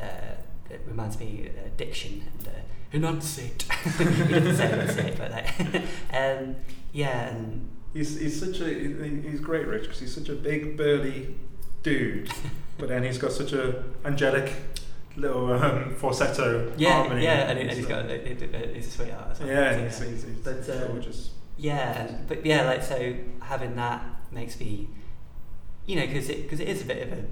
Uh, 0.00 0.36
it 0.70 0.80
reminds 0.86 1.18
me 1.20 1.50
uh, 1.56 1.68
diction 1.76 2.24
and 2.38 2.48
uh, 2.48 2.50
enunciate. 2.92 3.62
he 3.98 4.04
doesn't 4.04 4.56
say 4.56 4.72
enunciate, 4.72 5.18
but 5.18 5.30
like, 5.30 5.60
um, 6.12 6.56
yeah, 6.92 7.28
and 7.28 7.68
He's, 7.94 8.18
he's 8.20 8.38
such 8.38 8.60
a 8.60 8.68
he's 8.68 9.40
great, 9.40 9.66
Rich, 9.66 9.84
because 9.84 10.00
he's 10.00 10.14
such 10.14 10.28
a 10.28 10.34
big 10.34 10.76
burly 10.76 11.36
dude, 11.82 12.30
but 12.78 12.88
then 12.88 13.04
he's 13.04 13.18
got 13.18 13.32
such 13.32 13.52
a 13.52 13.84
angelic 14.04 14.52
little 15.16 15.52
um, 15.52 15.94
falsetto 15.94 16.72
Yeah, 16.76 16.94
harmony. 17.04 17.22
yeah, 17.24 17.48
and, 17.50 17.58
and 17.60 17.70
he's 17.70 17.86
got 17.86 18.06
it, 18.06 18.74
he's 18.74 18.88
a 18.88 18.90
sweetheart. 18.90 19.28
as 19.30 19.38
well, 19.40 19.48
yeah, 19.48 19.84
he's, 19.84 19.98
he's, 20.00 20.24
he's 20.24 20.36
But, 20.38 20.68
um, 20.70 20.88
gorgeous. 20.88 21.30
yeah, 21.56 22.02
and, 22.06 22.26
but 22.28 22.44
yeah, 22.44 22.64
like 22.66 22.82
so 22.82 23.14
having 23.40 23.76
that 23.76 24.04
makes 24.32 24.58
me, 24.58 24.88
you 25.86 25.94
know, 25.96 26.06
because 26.06 26.28
it 26.28 26.42
because 26.42 26.58
it 26.60 26.68
is 26.68 26.82
a 26.82 26.84
bit 26.86 27.06
of 27.06 27.18
a. 27.18 27.24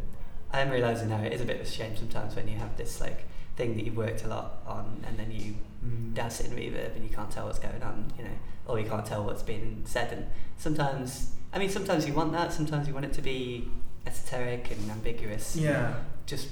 I'm 0.55 0.70
realizing 0.70 1.09
now 1.09 1.22
it 1.22 1.33
is 1.33 1.40
a 1.40 1.44
bit 1.44 1.61
of 1.61 1.66
a 1.66 1.70
shame 1.70 1.96
sometimes 1.96 2.37
when 2.37 2.46
you 2.46 2.57
have 2.59 2.77
this 2.77 3.01
like 3.01 3.25
thing 3.57 3.75
that 3.77 3.85
you've 3.85 3.96
worked 3.96 4.22
a 4.25 4.29
lot 4.29 4.59
on 4.66 5.03
and 5.09 5.18
then 5.18 5.31
you 5.33 5.55
Mm. 5.85 6.14
douse 6.14 6.38
it 6.38 6.46
in 6.46 6.53
reverb 6.53 6.94
and 6.94 7.03
you 7.03 7.11
can't 7.11 7.29
tell 7.29 7.46
what's 7.46 7.59
going 7.59 7.83
on, 7.83 8.12
you 8.16 8.22
know, 8.22 8.31
or 8.73 8.81
you 8.81 8.89
can't 8.89 9.05
tell 9.05 9.25
what's 9.25 9.43
being 9.43 9.83
said. 9.85 10.13
And 10.13 10.27
sometimes, 10.57 11.33
I 11.53 11.59
mean, 11.59 11.69
sometimes 11.69 12.07
you 12.09 12.15
want 12.15 12.33
that. 12.33 12.53
Sometimes 12.53 12.89
you 12.89 12.95
want 12.95 13.05
it 13.07 13.13
to 13.15 13.23
be 13.23 13.69
esoteric 14.07 14.71
and 14.71 14.91
ambiguous. 14.91 15.55
Yeah. 15.57 15.95
Just 16.27 16.49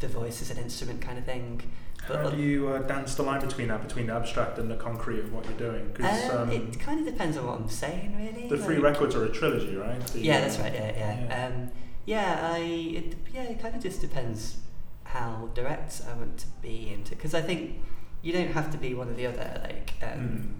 the 0.00 0.08
voice 0.08 0.42
as 0.42 0.50
an 0.50 0.58
instrument 0.58 1.00
kind 1.00 1.18
of 1.18 1.24
thing. 1.24 1.62
But 2.08 2.16
How 2.24 2.30
do 2.30 2.38
you 2.42 2.68
uh, 2.68 2.78
dance 2.80 3.14
the 3.14 3.22
line 3.22 3.40
between 3.40 3.68
that, 3.68 3.86
between 3.86 4.06
the 4.06 4.14
abstract 4.14 4.58
and 4.58 4.70
the 4.70 4.76
concrete 4.76 5.20
of 5.20 5.32
what 5.32 5.44
you're 5.44 5.58
doing? 5.70 5.92
'Cause, 5.92 6.30
Um, 6.30 6.48
um, 6.48 6.50
it 6.50 6.80
kind 6.80 6.98
of 6.98 7.06
depends 7.06 7.36
on 7.36 7.46
what 7.46 7.60
I'm 7.60 7.68
saying, 7.68 8.16
really. 8.16 8.48
the 8.48 8.56
three 8.56 8.76
like- 8.76 8.84
records 8.94 9.14
are 9.14 9.24
a 9.24 9.28
trilogy, 9.28 9.76
right? 9.76 10.00
The, 10.08 10.20
Yeah, 10.20 10.40
that's 10.40 10.58
right. 10.58 10.72
Yeah, 10.72 10.92
yeah. 10.96 11.20
yeah. 11.28 11.46
Um, 11.46 11.70
yeah, 12.06 12.50
I. 12.54 12.58
It, 12.58 13.14
yeah, 13.32 13.42
it 13.42 13.60
kind 13.60 13.74
of 13.76 13.82
just 13.82 14.00
depends 14.00 14.56
how 15.04 15.50
direct 15.54 16.00
I 16.10 16.14
want 16.14 16.38
to 16.38 16.46
be 16.62 16.90
into. 16.94 17.10
Because 17.14 17.34
I 17.34 17.42
think 17.42 17.76
you 18.22 18.32
don't 18.32 18.52
have 18.52 18.70
to 18.72 18.78
be 18.78 18.94
one 18.94 19.08
or 19.10 19.14
the 19.14 19.26
other. 19.26 19.60
Like, 19.62 19.92
um, 20.02 20.08
Mm. 20.20 20.52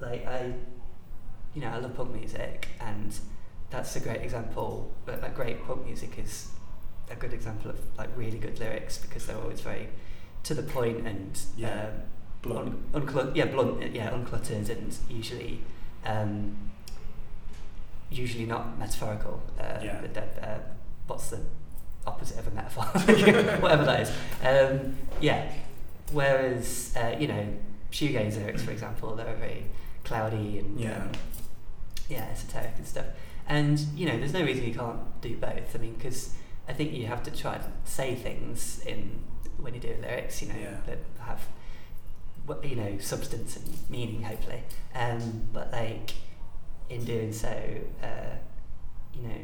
Like 0.00 0.26
I, 0.26 0.52
you 1.54 1.60
know, 1.62 1.68
I 1.68 1.78
love 1.78 1.96
punk 1.96 2.14
music, 2.14 2.68
and 2.80 3.14
that's 3.70 3.96
a 3.96 4.00
great 4.00 4.22
example. 4.22 4.90
But 5.04 5.22
like, 5.22 5.34
great 5.34 5.64
punk 5.66 5.84
music 5.84 6.18
is 6.18 6.48
a 7.10 7.16
good 7.16 7.32
example 7.32 7.70
of 7.70 7.78
like 7.96 8.10
really 8.16 8.38
good 8.38 8.58
lyrics 8.60 8.98
because 8.98 9.26
they're 9.26 9.38
always 9.38 9.60
very 9.60 9.88
to 10.44 10.54
the 10.54 10.62
point 10.62 11.06
and 11.06 11.38
Yeah. 11.56 11.86
um, 11.88 12.02
Blunt. 12.42 12.76
Un, 12.94 13.02
unclut- 13.02 13.34
yeah, 13.34 13.46
blunt, 13.46 13.92
yeah, 13.94 14.10
uncluttered 14.10 14.68
and 14.70 14.96
usually, 15.10 15.60
um, 16.06 16.56
usually 18.10 18.46
not 18.46 18.78
metaphorical. 18.78 19.42
Uh, 19.58 19.78
Yeah. 19.82 20.00
the 20.00 20.08
dead, 20.08 20.38
uh, 20.42 20.58
what's 21.08 21.30
the 21.30 21.40
opposite 22.06 22.38
of 22.38 22.46
a 22.46 22.50
metaphor? 22.52 22.84
Whatever 23.60 23.84
that 23.84 24.00
is. 24.02 24.10
Um, 24.44 24.96
yeah. 25.20 25.50
Whereas, 26.12 26.94
uh, 26.96 27.16
you 27.18 27.26
know, 27.26 27.46
shoegaze 27.90 28.36
lyrics, 28.36 28.62
for 28.62 28.70
example, 28.70 29.14
they're 29.16 29.34
very 29.36 29.64
cloudy 30.08 30.58
and 30.58 30.80
Yeah. 30.80 30.96
um, 31.02 31.12
yeah, 32.08 32.24
esoteric 32.32 32.72
and 32.78 32.86
stuff. 32.86 33.06
and 33.46 33.78
you 33.96 34.04
know, 34.06 34.16
there's 34.18 34.32
no 34.32 34.42
reason 34.44 34.64
you 34.66 34.74
can't 34.74 35.20
do 35.22 35.36
both. 35.36 35.74
I 35.74 35.78
mean, 35.78 35.94
because 35.94 36.34
I 36.68 36.72
think 36.72 36.92
you 36.92 37.06
have 37.06 37.22
to 37.24 37.30
try 37.30 37.56
to 37.58 37.70
say 37.84 38.14
things 38.14 38.80
in 38.86 39.22
when 39.58 39.74
you 39.74 39.80
do 39.80 39.94
lyrics, 40.02 40.42
you 40.42 40.48
know, 40.48 40.58
Yeah. 40.60 40.76
that 40.86 40.98
have 41.20 41.42
you 42.64 42.76
know 42.76 42.96
substance 42.98 43.56
and 43.56 43.90
meaning, 43.90 44.22
hopefully. 44.22 44.62
Um, 44.94 45.48
but 45.52 45.70
like 45.72 46.12
in 46.88 47.04
doing 47.04 47.32
so, 47.32 47.54
uh, 48.02 48.36
you 49.14 49.22
know, 49.28 49.40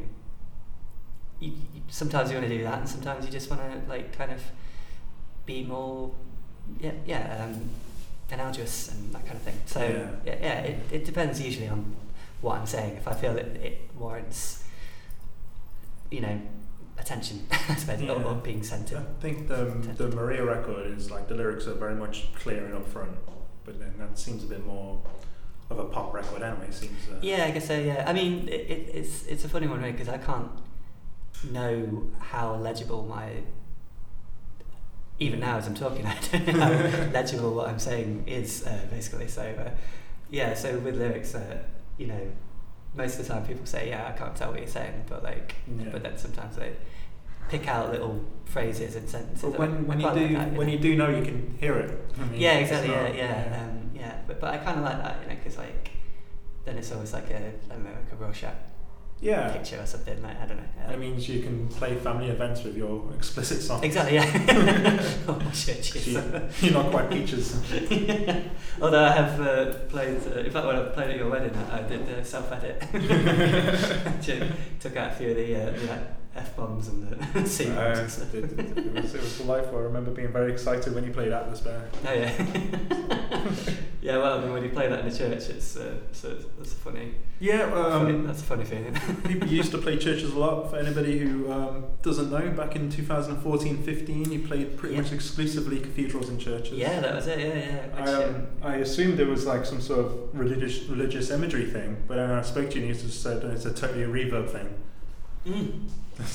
you, 1.41 1.51
you, 1.75 1.83
sometimes 1.89 2.31
you 2.31 2.37
want 2.39 2.49
to 2.49 2.57
do 2.59 2.63
that, 2.65 2.79
and 2.79 2.89
sometimes 2.89 3.25
you 3.27 3.31
just 3.33 3.51
want 3.51 3.61
to 3.63 3.89
like 3.91 4.17
kind 4.17 4.33
of 4.33 4.41
be 5.47 5.65
more, 5.65 6.13
yeah, 6.81 6.93
yeah, 7.07 7.45
um, 7.45 7.69
analogous 8.35 8.89
and 8.91 9.13
that 9.15 9.25
kind 9.27 9.37
of 9.37 9.43
thing. 9.43 9.59
So 9.67 9.81
Yeah. 9.81 10.11
yeah, 10.27 10.39
yeah, 10.41 10.61
it, 10.61 10.79
it 10.93 11.05
depends 11.05 11.41
usually 11.41 11.69
on 11.69 11.95
what 12.41 12.59
I'm 12.59 12.67
saying. 12.67 12.97
If 12.97 13.09
I 13.09 13.15
feel 13.15 13.35
that 13.35 13.47
it 13.47 13.91
warrants, 13.99 14.65
you 16.11 16.21
know, 16.21 16.41
attention, 16.99 17.47
I 17.69 17.75
suppose, 17.77 18.01
Yeah. 18.03 18.13
or 18.13 18.35
being 18.35 18.63
I 18.63 19.21
think 19.21 19.49
the 19.49 19.65
the 19.97 20.09
Maria 20.09 20.45
record 20.45 20.87
is 20.99 21.11
like 21.11 21.29
the 21.29 21.35
lyrics 21.35 21.67
are 21.67 21.75
very 21.75 21.95
much 21.95 22.33
clear 22.35 22.65
and 22.67 22.75
upfront, 22.75 23.15
but 23.65 23.79
then 23.81 23.95
that 23.99 24.19
seems 24.19 24.45
a 24.45 24.47
bit 24.47 24.65
more 24.67 25.01
of 25.71 25.79
a 25.79 25.85
pop 25.85 26.13
record 26.13 26.43
anyway. 26.43 26.69
Seems 26.71 27.09
uh, 27.11 27.19
Yeah, 27.23 27.45
I 27.47 27.51
guess 27.53 27.67
so. 27.69 27.79
Yeah, 27.79 28.05
I 28.07 28.13
mean, 28.13 28.49
it, 28.49 28.61
it, 28.75 28.91
it's 28.95 29.27
it's 29.27 29.45
a 29.45 29.49
funny 29.49 29.67
one 29.67 29.81
because 29.81 30.09
I 30.09 30.19
can't 30.19 30.51
know 31.51 32.05
how 32.19 32.55
legible 32.57 33.05
my 33.05 33.29
even 35.19 35.41
now 35.41 35.57
as 35.59 35.67
I'm 35.67 35.75
talking, 35.75 36.05
I 36.07 36.17
don't 36.33 36.47
know 36.47 36.61
how 36.61 37.05
legible 37.13 37.55
what 37.55 37.69
I'm 37.69 37.79
saying 37.79 38.25
is 38.27 38.67
uh, 38.67 38.87
basically. 38.91 39.29
So 39.29 39.43
uh, 39.43 39.71
yeah, 40.31 40.55
so 40.55 40.79
with 40.79 40.97
lyrics, 40.97 41.35
uh, 41.35 41.59
you 41.99 42.07
know, 42.09 42.21
most 42.97 43.19
of 43.19 43.27
the 43.27 43.33
time 43.33 43.47
people 43.47 43.67
say, 43.67 43.89
yeah, 43.89 44.09
I 44.09 44.13
can't 44.19 44.35
tell 44.37 44.51
what 44.51 44.59
you're 44.61 44.69
saying, 44.69 45.05
but 45.09 45.23
like, 45.23 45.55
Yeah. 45.69 45.91
but 45.93 46.03
then 46.03 46.17
sometimes 46.19 46.57
they 46.57 46.73
pick 47.49 47.69
out 47.69 47.91
little 47.93 48.25
phrases 48.47 48.97
and 48.97 49.09
sentences. 49.09 49.43
But 49.43 49.59
when, 49.59 49.87
when 49.87 50.01
you 50.01 50.11
do 50.15 50.21
like 50.21 50.33
that, 50.33 50.53
when 50.55 50.67
know. 50.67 50.73
you 50.73 50.79
do 50.79 50.97
know 50.97 51.09
you 51.11 51.23
can 51.23 51.57
hear 51.61 51.75
it. 51.77 51.91
I 52.21 52.25
mean, 52.25 52.41
Yeah, 52.41 52.55
exactly. 52.55 52.91
Yeah, 52.91 53.03
not- 53.03 53.15
yeah, 53.17 53.63
um, 53.69 53.91
yeah. 53.95 54.19
But 54.27 54.41
but 54.41 54.55
I 54.55 54.59
kind 54.59 54.79
of 54.79 54.85
like 54.85 54.99
that, 55.03 55.19
you 55.23 55.29
know, 55.29 55.35
because 55.37 55.59
like 55.59 55.91
then 56.65 56.79
it's 56.79 56.91
always 56.93 57.13
like 57.13 57.31
a 57.31 57.37
I 57.37 57.75
don't 57.75 57.85
know, 57.85 57.91
like 57.91 58.13
a 58.13 58.17
Rorschach 58.17 58.55
yeah. 59.21 59.51
picture 59.53 59.81
or 59.81 59.87
something. 59.87 60.23
Like 60.23 60.41
I 60.41 60.47
don't 60.47 60.59
know. 60.59 60.65
That 60.89 60.99
means 60.99 61.29
you 61.29 61.43
can 61.43 61.69
play 61.69 61.95
family 61.97 62.29
events 62.29 62.63
with 62.63 62.77
your 62.77 63.13
explicit 63.15 63.63
songs. 63.63 63.83
exactly. 63.83 64.15
Yeah. 64.15 65.03
oh 65.29 65.41
shit. 65.53 66.07
You-. 66.07 66.23
You're 66.61 66.73
not 66.73 66.91
quite 66.91 67.11
Peaches. 67.11 67.55
Although 68.81 69.05
I 69.05 69.13
have 69.13 69.41
uh, 69.41 69.75
played, 69.89 70.21
uh, 70.27 70.41
in 70.41 70.51
fact, 70.51 70.67
when 70.67 70.77
I 70.77 70.85
played 70.87 71.11
at 71.11 71.17
your 71.17 71.31
wedding, 71.31 71.57
I, 71.57 71.79
I 71.79 71.83
did 71.83 72.09
uh, 72.09 72.23
self-edit. 72.25 72.83
Actually, 74.07 74.51
took 74.81 74.97
out 74.97 75.13
a 75.13 75.15
few 75.15 75.31
of 75.31 75.37
the, 75.37 75.57
uh, 75.57 75.71
the 75.71 75.99
f 76.37 76.57
bombs 76.57 76.89
and 76.89 77.03
the 77.09 77.47
c 77.47 77.67
bombs 77.67 78.19
Uh, 78.21 78.27
it, 78.35 78.45
it, 78.45 78.79
it 78.79 78.93
was, 78.95 79.15
it 79.15 79.21
was 79.21 79.39
delightful. 79.39 79.79
I 79.79 79.83
remember 79.83 80.11
being 80.11 80.33
very 80.33 80.53
excited 80.53 80.95
when 80.95 81.05
you 81.05 81.13
played 81.13 81.33
Atlas 81.33 81.61
Bear. 81.61 81.89
Oh 82.07 82.13
yeah. 82.13 82.33
yeah. 84.03 84.17
Well, 84.19 84.39
I 84.39 84.43
mean, 84.43 84.53
when 84.53 84.65
you 84.65 84.71
play 84.71 84.89
that 84.89 85.01
in 85.01 85.09
the 85.09 85.17
church, 85.17 85.49
it's 85.49 85.77
uh, 85.77 85.95
so 86.13 86.31
it's, 86.31 86.45
that's 86.59 86.73
a 86.73 86.77
funny. 86.77 87.15
Yeah, 87.41 87.71
funny 87.71 88.15
um, 88.15 88.27
that's 88.27 88.41
a 88.41 88.45
funny 88.45 88.65
feeling. 88.65 88.95
people 89.25 89.49
used 89.49 89.71
to 89.73 89.79
play 89.79 89.97
churches 89.99 90.33
a 90.33 90.39
lot. 90.39 90.71
For 90.71 90.77
anybody 90.77 91.19
who 91.19 91.53
um, 91.53 91.85
doesn't 92.03 92.31
know, 92.31 92.51
back 92.51 92.75
in 92.77 92.89
2014-15, 92.91 94.33
you 94.33 94.41
played 94.47 94.77
pretty 94.77 94.95
Yeah. 94.95 95.03
much 95.03 95.13
exclusively 95.13 95.81
cathedrals 95.81 96.29
and 96.29 96.41
churches. 96.41 96.73
yeah, 96.79 97.01
that 97.01 97.15
was 97.15 97.27
it. 97.27 97.39
Yeah, 97.41 97.55
yeah. 97.55 97.87
I, 97.97 98.01
Which, 98.01 98.29
um, 98.29 98.47
I 98.63 98.77
assumed 98.77 99.19
there 99.19 99.27
was 99.27 99.47
like 99.47 99.65
some 99.67 99.81
sort 99.81 100.01
of 100.07 100.13
religious 100.33 100.85
religious 100.89 101.31
imagery 101.31 101.67
thing, 101.67 101.97
but 102.09 102.17
then 102.17 102.31
I 102.31 102.43
spoke 102.43 102.71
to 102.71 102.77
you 102.81 102.87
and 102.87 102.97
you 102.97 103.01
just 103.03 103.23
said 103.23 103.43
it's 103.45 103.67
a 103.67 103.73
totally 103.73 104.03
a 104.05 104.09
reverb 104.09 104.49
thing. 104.51 104.75
Mm. 105.47 105.89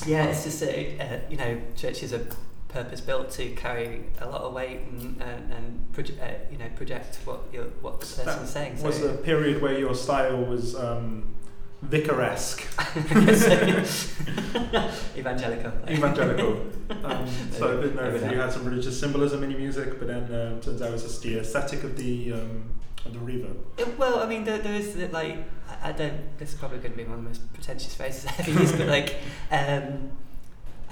Yeah, 0.05 0.25
it's 0.25 0.43
just 0.43 0.59
that 0.59 1.01
uh, 1.01 1.19
you 1.29 1.37
know 1.37 1.59
churches 1.75 2.13
are 2.13 2.25
purpose 2.67 3.01
built 3.01 3.31
to 3.31 3.49
carry 3.55 4.03
a 4.19 4.27
lot 4.29 4.41
of 4.41 4.53
weight 4.53 4.81
and 4.91 5.21
and, 5.21 5.51
and 5.51 5.85
proje- 5.93 6.19
uh, 6.21 6.33
you 6.51 6.57
know 6.57 6.67
project 6.75 7.17
what 7.25 7.39
you 7.53 7.71
what 7.81 7.99
the 7.99 8.05
person's 8.05 8.49
saying. 8.49 8.77
So 8.77 8.85
Was 8.85 9.01
a 9.03 9.13
period 9.13 9.61
where 9.61 9.77
your 9.79 9.95
style 9.95 10.43
was 10.45 10.75
um, 10.75 11.23
vicar-esque, 11.81 12.61
evangelical. 15.17 15.71
evangelical. 15.89 16.57
Um, 17.03 17.27
so 17.51 17.77
I 17.77 17.81
didn't 17.83 17.97
know 17.97 18.09
if 18.09 18.31
you 18.31 18.39
had 18.39 18.51
some 18.51 18.65
religious 18.65 18.99
symbolism 18.99 19.43
in 19.43 19.51
your 19.51 19.59
music, 19.59 19.99
but 19.99 20.07
then 20.07 20.23
um, 20.23 20.59
turns 20.59 20.81
out 20.81 20.89
it 20.89 20.93
was 20.93 21.03
just 21.03 21.21
the 21.21 21.37
aesthetic 21.37 21.83
of 21.83 21.95
the 21.97 22.33
um, 22.33 22.63
of 23.05 23.13
the 23.13 23.19
reverb. 23.19 23.57
Uh, 23.79 23.85
Well, 23.95 24.21
I 24.21 24.25
mean, 24.25 24.43
there, 24.43 24.57
there 24.57 24.73
is 24.73 24.95
uh, 24.95 25.07
like 25.11 25.37
I, 25.83 25.89
I 25.89 25.91
don't. 25.91 26.37
This 26.37 26.53
is 26.53 26.55
probably 26.55 26.79
going 26.79 26.91
to 26.91 26.97
be 26.97 27.03
one 27.03 27.19
of 27.19 27.23
the 27.23 27.29
most 27.29 27.53
pretentious 27.53 27.93
phrases 27.95 28.25
I've 28.25 28.39
ever 28.47 28.59
used, 28.59 28.77
but 28.77 28.87
like, 28.97 29.15
um, 29.51 30.11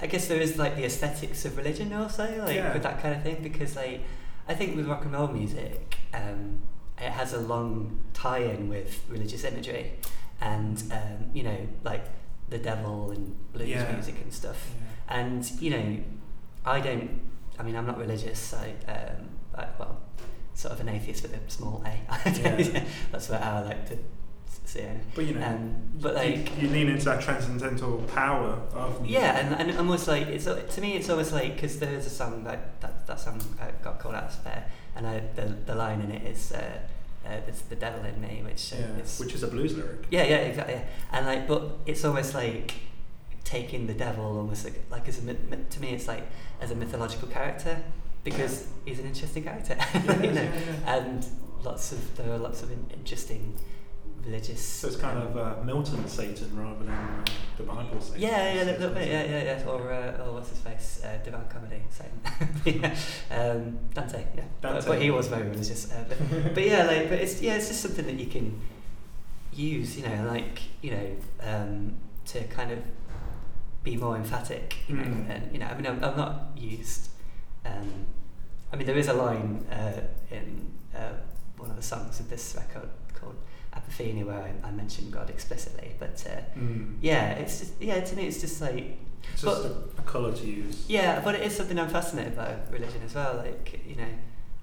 I 0.00 0.06
guess 0.06 0.28
there 0.28 0.40
is 0.40 0.56
like 0.58 0.76
the 0.76 0.84
aesthetics 0.84 1.44
of 1.44 1.56
religion 1.56 1.92
also, 1.92 2.24
like 2.44 2.54
Yeah. 2.56 2.72
with 2.72 2.82
that 2.82 3.02
kind 3.02 3.14
of 3.14 3.22
thing, 3.22 3.38
because 3.42 3.76
like 3.76 4.00
I 4.48 4.54
think 4.54 4.76
with 4.76 4.86
rock 4.86 5.04
and 5.04 5.12
roll 5.12 5.28
music, 5.28 5.96
um, 6.14 6.60
it 6.98 7.10
has 7.10 7.32
a 7.32 7.40
long 7.40 7.98
tie-in 8.14 8.68
with 8.68 9.02
religious 9.08 9.44
imagery, 9.44 9.92
and 10.40 10.82
um, 10.92 11.30
you 11.34 11.42
know, 11.42 11.58
like 11.84 12.04
the 12.48 12.58
devil 12.58 13.10
and 13.10 13.36
blues 13.52 13.68
Yeah. 13.68 13.92
music 13.92 14.16
and 14.22 14.32
stuff. 14.32 14.70
And 15.08 15.50
you 15.60 15.70
know, 15.70 15.96
I 16.64 16.80
don't. 16.80 17.20
I 17.58 17.62
mean, 17.64 17.74
I'm 17.76 17.86
not 17.86 17.98
religious. 17.98 18.54
I, 18.54 18.72
um, 18.90 19.28
I 19.54 19.66
well, 19.78 20.00
sort 20.54 20.74
of 20.74 20.80
an 20.80 20.88
atheist 20.90 21.22
with 21.22 21.34
a 21.34 21.50
small 21.50 21.82
a. 21.84 22.30
Yeah. 22.30 22.84
That's 23.12 23.28
what 23.28 23.42
I 23.42 23.62
like 23.64 23.88
to 23.88 23.98
s- 24.68 24.72
see 24.72 24.80
it. 24.80 24.96
But 25.14 25.24
you 25.26 25.34
know, 25.34 25.46
Um, 25.46 25.74
but 26.00 26.14
like, 26.14 26.56
you, 26.60 26.68
you 26.68 26.74
lean 26.74 26.88
into 26.88 27.04
that 27.06 27.20
transcendental 27.22 27.98
power 28.14 28.50
of 28.74 29.00
music. 29.02 29.20
yeah, 29.20 29.38
and, 29.38 29.70
and 29.70 29.78
almost 29.78 30.06
like 30.08 30.26
it's 30.28 30.44
to 30.74 30.80
me, 30.80 30.90
it's 30.96 31.08
almost 31.10 31.32
like 31.32 31.54
because 31.54 31.78
there 31.78 31.94
is 31.94 32.06
a 32.06 32.10
song 32.10 32.44
that 32.44 32.80
that, 32.82 33.06
that 33.06 33.20
song 33.20 33.40
uh, 33.60 33.64
got 33.82 33.98
called 34.00 34.14
out 34.14 34.24
of 34.24 34.34
fair, 34.44 34.64
and 34.96 35.06
I, 35.06 35.22
the 35.36 35.46
the 35.66 35.74
line 35.74 36.00
in 36.00 36.10
it 36.10 36.22
is. 36.26 36.52
Uh, 36.52 36.78
uh, 37.26 37.32
it's 37.46 37.60
the 37.62 37.76
devil 37.76 38.02
in 38.06 38.18
me, 38.22 38.42
which 38.42 38.72
uh, 38.72 38.76
Yeah, 38.76 39.02
is 39.02 39.18
which 39.18 39.34
is 39.34 39.42
a 39.42 39.48
blues 39.48 39.74
lyric. 39.76 40.06
Yeah, 40.10 40.22
yeah, 40.24 40.36
exactly. 40.50 40.80
And 41.12 41.26
like, 41.26 41.46
but 41.46 41.62
it's 41.84 42.02
almost 42.04 42.32
like 42.34 42.72
taking 43.44 43.86
the 43.86 43.92
devil 43.94 44.24
almost 44.38 44.64
like, 44.64 44.80
like 44.90 45.08
as 45.08 45.18
a 45.18 45.34
to 45.34 45.80
me, 45.80 45.88
it's 45.90 46.08
like 46.08 46.24
as 46.60 46.70
a 46.70 46.74
mythological 46.74 47.28
character 47.28 47.76
because 48.24 48.68
he's 48.86 48.98
an 48.98 49.06
interesting 49.06 49.42
character, 49.44 49.76
Yeah, 49.94 50.22
you 50.22 50.32
know. 50.32 50.42
yeah, 50.42 50.50
yeah. 50.86 50.94
And 50.96 51.26
lots 51.64 51.92
of 51.92 52.16
there 52.16 52.30
are 52.32 52.38
lots 52.38 52.62
of 52.62 52.70
interesting 52.92 53.54
religious. 54.28 54.60
So 54.60 54.88
it's 54.88 54.96
kind 54.96 55.18
of 55.18 55.36
uh, 55.36 55.62
Milton 55.64 56.06
Satan 56.06 56.50
rather 56.54 56.84
than 56.84 56.94
uh, 56.94 57.24
the 57.56 57.62
Bible 57.64 58.00
Satan. 58.00 58.20
Yeah, 58.20 58.54
yeah, 58.54 58.62
a 58.62 58.64
little 58.64 58.90
bit, 58.90 59.08
yeah, 59.08 59.24
yeah, 59.24 59.42
yeah. 59.58 59.66
Or, 59.66 59.92
uh, 59.92 60.24
or 60.24 60.34
what's 60.34 60.50
his 60.50 60.58
face? 60.58 61.02
Uh, 61.04 61.18
Divine 61.24 61.46
Comedy, 61.48 61.82
same. 61.90 62.14
yeah. 62.82 62.94
um, 63.30 63.78
Dante, 63.94 64.24
yeah. 64.36 64.44
But, 64.60 64.72
Dante. 64.74 64.88
but 64.88 65.02
he 65.02 65.10
was 65.10 65.28
very 65.28 65.48
religious. 65.48 65.90
Uh, 65.92 66.04
but, 66.08 66.54
but 66.54 66.64
yeah, 66.64 66.84
like, 66.84 67.08
but 67.08 67.18
it's 67.18 67.40
yeah, 67.40 67.54
it's 67.56 67.68
just 67.68 67.80
something 67.80 68.06
that 68.06 68.14
you 68.18 68.26
can 68.26 68.60
use, 69.52 69.96
you 69.98 70.06
know, 70.08 70.24
like 70.28 70.60
you 70.82 70.90
know, 70.92 71.16
um, 71.42 71.94
to 72.26 72.44
kind 72.44 72.70
of 72.70 72.78
be 73.82 73.96
more 73.96 74.16
emphatic, 74.16 74.76
you 74.88 74.96
know, 74.96 75.04
Mm. 75.04 75.30
and 75.30 75.52
you 75.52 75.58
know, 75.58 75.66
I 75.66 75.74
mean, 75.74 75.86
I'm, 75.86 76.02
I'm 76.04 76.16
not 76.16 76.50
used. 76.56 77.08
Um, 77.64 78.06
I 78.72 78.76
mean, 78.76 78.86
there 78.86 78.98
is 78.98 79.08
a 79.08 79.14
line 79.14 79.64
uh, 79.70 80.00
in 80.30 80.70
uh, 80.94 81.12
one 81.56 81.70
of 81.70 81.76
the 81.76 81.82
songs 81.82 82.20
of 82.20 82.28
this 82.28 82.54
record 82.56 82.88
Apophenia 83.78 84.24
where 84.26 84.42
I, 84.42 84.68
I 84.68 84.70
mention 84.70 85.10
God 85.10 85.30
explicitly, 85.30 85.92
but 85.98 86.24
uh, 86.28 86.58
Mm. 86.58 86.96
yeah, 87.00 87.30
it's 87.32 87.60
just 87.60 87.72
yeah. 87.80 88.00
To 88.00 88.16
me, 88.16 88.26
it's 88.26 88.40
just 88.40 88.60
like 88.60 88.98
It's 89.32 89.42
just 89.42 89.62
But- 89.62 89.70
a, 89.98 90.00
a 90.00 90.04
colour 90.04 90.32
to 90.32 90.46
use. 90.46 90.84
yeah, 90.88 91.20
but 91.24 91.34
it 91.34 91.42
is 91.42 91.56
something 91.56 91.78
I'm 91.78 91.88
fascinated 91.90 92.34
by 92.36 92.56
religion 92.70 93.00
as 93.04 93.14
well. 93.14 93.36
Like 93.44 93.80
you 93.86 93.96
know, 93.96 94.12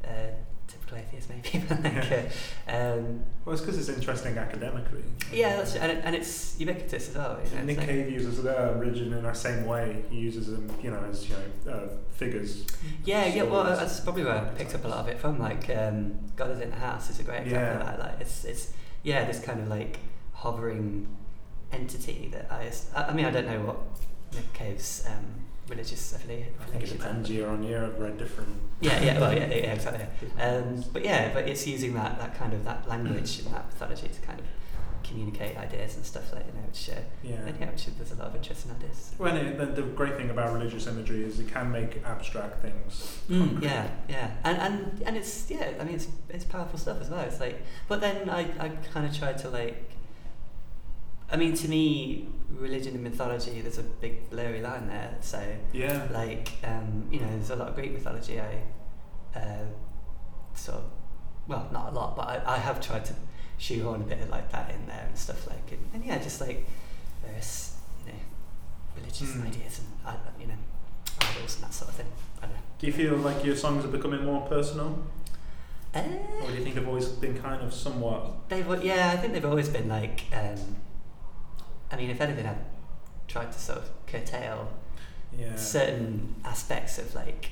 uh, 0.04 0.32
typical 0.67 0.97
atheist 0.97 1.30
maybe, 1.30 1.63
but 1.69 1.84
like 1.84 2.12
uh, 2.12 2.75
um, 2.75 3.23
Well, 3.43 3.54
it's 3.54 3.62
because 3.62 3.78
it's 3.78 3.89
interesting 3.97 4.38
academically. 4.38 5.04
yeah, 5.32 5.58
that's 5.58 5.75
and, 5.75 5.91
it, 5.91 6.01
and 6.04 6.15
it's 6.15 6.60
ubiquitous 6.60 7.10
as 7.10 7.15
well. 7.15 7.38
You 7.43 7.58
know, 7.58 7.63
Nick 7.65 7.78
it's 7.78 7.88
like- 7.88 7.89
Cave 7.89 8.10
uses 8.12 8.45
uh, 8.45 8.73
religion 8.80 9.13
in 9.13 9.21
that 9.23 9.38
same 9.38 9.66
way. 9.66 10.03
He 10.09 10.18
uses 10.18 10.47
them, 10.47 10.66
you 10.82 10.89
know, 10.91 11.03
as 11.09 11.30
you 11.30 11.36
know, 11.36 11.72
uh, 11.74 11.88
figures. 12.22 12.66
Yeah, 13.03 13.26
yeah. 13.28 13.43
Well, 13.43 13.63
that's 13.63 13.99
probably 13.99 14.24
where 14.24 14.38
I 14.38 14.43
picked 14.59 14.74
up 14.74 14.84
a 14.86 14.88
lot 14.88 14.99
of 14.99 15.07
it 15.07 15.20
from. 15.20 15.38
Like, 15.39 15.70
um, 15.70 15.97
God 16.36 16.49
is 16.51 16.59
in 16.59 16.72
the 16.72 16.78
house 16.78 17.09
is 17.11 17.20
a 17.20 17.24
great 17.24 17.43
example 17.43 17.82
of 17.82 17.88
that. 17.88 17.99
Like, 17.99 18.22
it's 18.22 18.45
it's 18.45 18.74
yeah, 19.06 19.24
this 19.24 19.39
kind 19.39 19.62
of 19.62 19.68
like 19.68 19.99
hovering 20.34 21.08
entity 21.72 22.30
that 22.34 22.51
I. 22.51 22.72
I 22.95 23.14
mean, 23.14 23.26
I 23.26 23.32
don't 23.32 23.45
know 23.45 23.62
what 23.62 23.78
Nick 24.34 24.51
Cave's 24.53 25.06
um, 25.08 25.45
religious 25.70 26.14
affiliate. 26.14 26.53
I 26.60 26.66
think 26.66 26.84
it 26.84 26.89
depends 26.89 27.30
year 27.30 27.47
on 27.47 27.64
year. 27.64 27.86
I've 27.86 27.99
read 27.99 28.18
different. 28.18 28.49
Yeah, 28.82 28.99
yeah, 29.01 29.20
well, 29.20 29.32
yeah, 29.32 29.47
yeah, 29.49 29.74
exactly. 29.74 30.06
Um, 30.41 30.84
but 30.91 31.06
yeah, 31.06 31.32
but 31.34 31.47
it's 31.47 31.68
using 31.68 31.93
that, 31.93 32.18
that 32.20 32.36
kind 32.36 32.53
of 32.53 32.66
that 32.66 32.89
language 32.89 33.39
and 33.39 33.53
that 33.53 33.68
mythology 33.68 34.08
to 34.08 34.22
kind 34.22 34.39
of 34.39 34.45
communicate 35.08 35.58
ideas 35.58 35.95
and 35.95 36.06
stuff 36.06 36.34
like 36.34 36.45
you 36.47 36.53
know, 36.53 36.66
which 36.68 36.89
uh, 36.89 36.93
yeah. 37.24 37.36
and 37.47 37.60
yeah, 37.60 37.70
which 37.72 37.86
there's 37.97 38.12
a 38.12 38.16
lot 38.16 38.28
of 38.28 38.36
interesting 38.36 38.72
ideas. 38.72 39.14
Well, 39.18 39.36
it, 39.38 39.58
the, 39.58 39.66
the 39.68 39.82
great 39.84 40.16
thing 40.18 40.30
about 40.30 40.53
religious 40.53 40.88
imagery 40.88 41.24
is 41.24 41.39
it 41.39 41.47
can 41.47 41.72
make 41.72 42.01
abstract 42.06 42.62
things. 42.62 43.22
Mm, 43.30 43.62
yeah, 43.62 43.88
yeah, 44.10 44.32
and 44.43 44.58
and 44.58 45.03
and 45.06 45.18
it's 45.18 45.49
yeah. 45.49 45.74
I 45.80 45.84
mean, 45.84 45.95
it's 45.95 46.08
it's 46.30 46.45
powerful 46.45 46.80
stuff 46.80 47.01
as 47.01 47.10
well. 47.10 47.22
It's 47.22 47.39
like, 47.39 47.62
but 47.88 48.01
then 48.01 48.30
I 48.30 48.41
I 48.60 48.70
kind 48.93 49.06
of 49.06 49.18
tried 49.18 49.38
to 49.39 49.49
like, 49.49 49.91
I 51.32 51.38
mean, 51.38 51.53
to 51.56 51.68
me, 51.68 52.28
religion 52.51 52.93
and 52.93 53.03
mythology, 53.03 53.62
there's 53.62 53.78
a 53.78 53.84
big 53.84 54.30
blurry 54.30 54.62
line 54.62 54.88
there. 54.88 55.16
So, 55.22 55.41
Yeah. 55.74 56.08
like, 56.12 56.51
um, 56.64 57.08
you 57.12 57.20
know, 57.20 57.28
there's 57.30 57.49
a 57.49 57.56
lot 57.56 57.70
of 57.70 57.76
Greek 57.76 57.93
mythology. 57.93 58.39
I 58.39 58.62
uh, 59.38 59.66
sort 60.53 60.78
of, 60.78 60.84
well, 61.47 61.68
not 61.72 61.91
a 61.91 61.95
lot, 61.95 62.16
but 62.16 62.28
I, 62.28 62.56
I 62.56 62.58
have 62.58 62.80
tried 62.80 63.06
to 63.06 63.14
shoehorn 63.58 64.01
a 64.01 64.06
bit 64.06 64.20
of 64.22 64.30
like 64.30 64.51
that 64.51 64.70
in 64.72 64.86
there 64.88 65.06
and 65.08 65.18
stuff 65.18 65.47
like, 65.47 65.72
and, 65.72 65.80
and 65.93 66.06
yeah, 66.06 66.18
just 66.20 66.41
like 66.41 66.66
various, 67.26 67.78
you 68.06 68.12
know, 68.12 68.20
religious 68.95 69.30
Mm. 69.32 69.47
ideas 69.47 69.80
and 69.80 69.88
uh, 70.06 70.18
you 70.39 70.47
know, 70.47 70.53
idols 71.22 71.56
and 71.56 71.64
that 71.66 71.74
sort 71.74 71.89
of 71.89 71.95
thing. 71.95 72.08
I 72.41 72.45
don't 72.45 72.56
know. 72.56 72.62
Do 72.80 72.88
you 72.88 72.93
feel 72.93 73.16
like 73.18 73.43
your 73.45 73.56
songs 73.56 73.86
are 73.86 73.89
becoming 73.89 74.24
more 74.26 74.41
personal, 74.47 74.99
Uh, 75.93 75.99
or 76.43 76.49
do 76.51 76.58
you 76.58 76.64
think 76.64 76.76
they've 76.76 76.88
always 76.88 77.08
been 77.08 77.38
kind 77.41 77.62
of 77.62 77.74
somewhat? 77.74 78.49
They've 78.49 78.84
yeah, 78.84 79.12
I 79.14 79.18
think 79.18 79.34
they've 79.34 79.45
always 79.45 79.70
been 79.70 79.88
like. 79.88 80.24
Um, 80.34 80.76
I 81.91 81.95
mean, 81.95 82.10
if 82.10 82.20
anything, 82.20 82.45
I've 82.45 82.58
tried 83.28 83.51
to 83.51 83.60
sort 83.60 83.80
of 83.80 83.89
curtail 84.08 84.68
Yeah. 85.38 85.56
certain 85.56 86.36
aspects 86.43 86.97
of 86.97 87.14
like, 87.16 87.49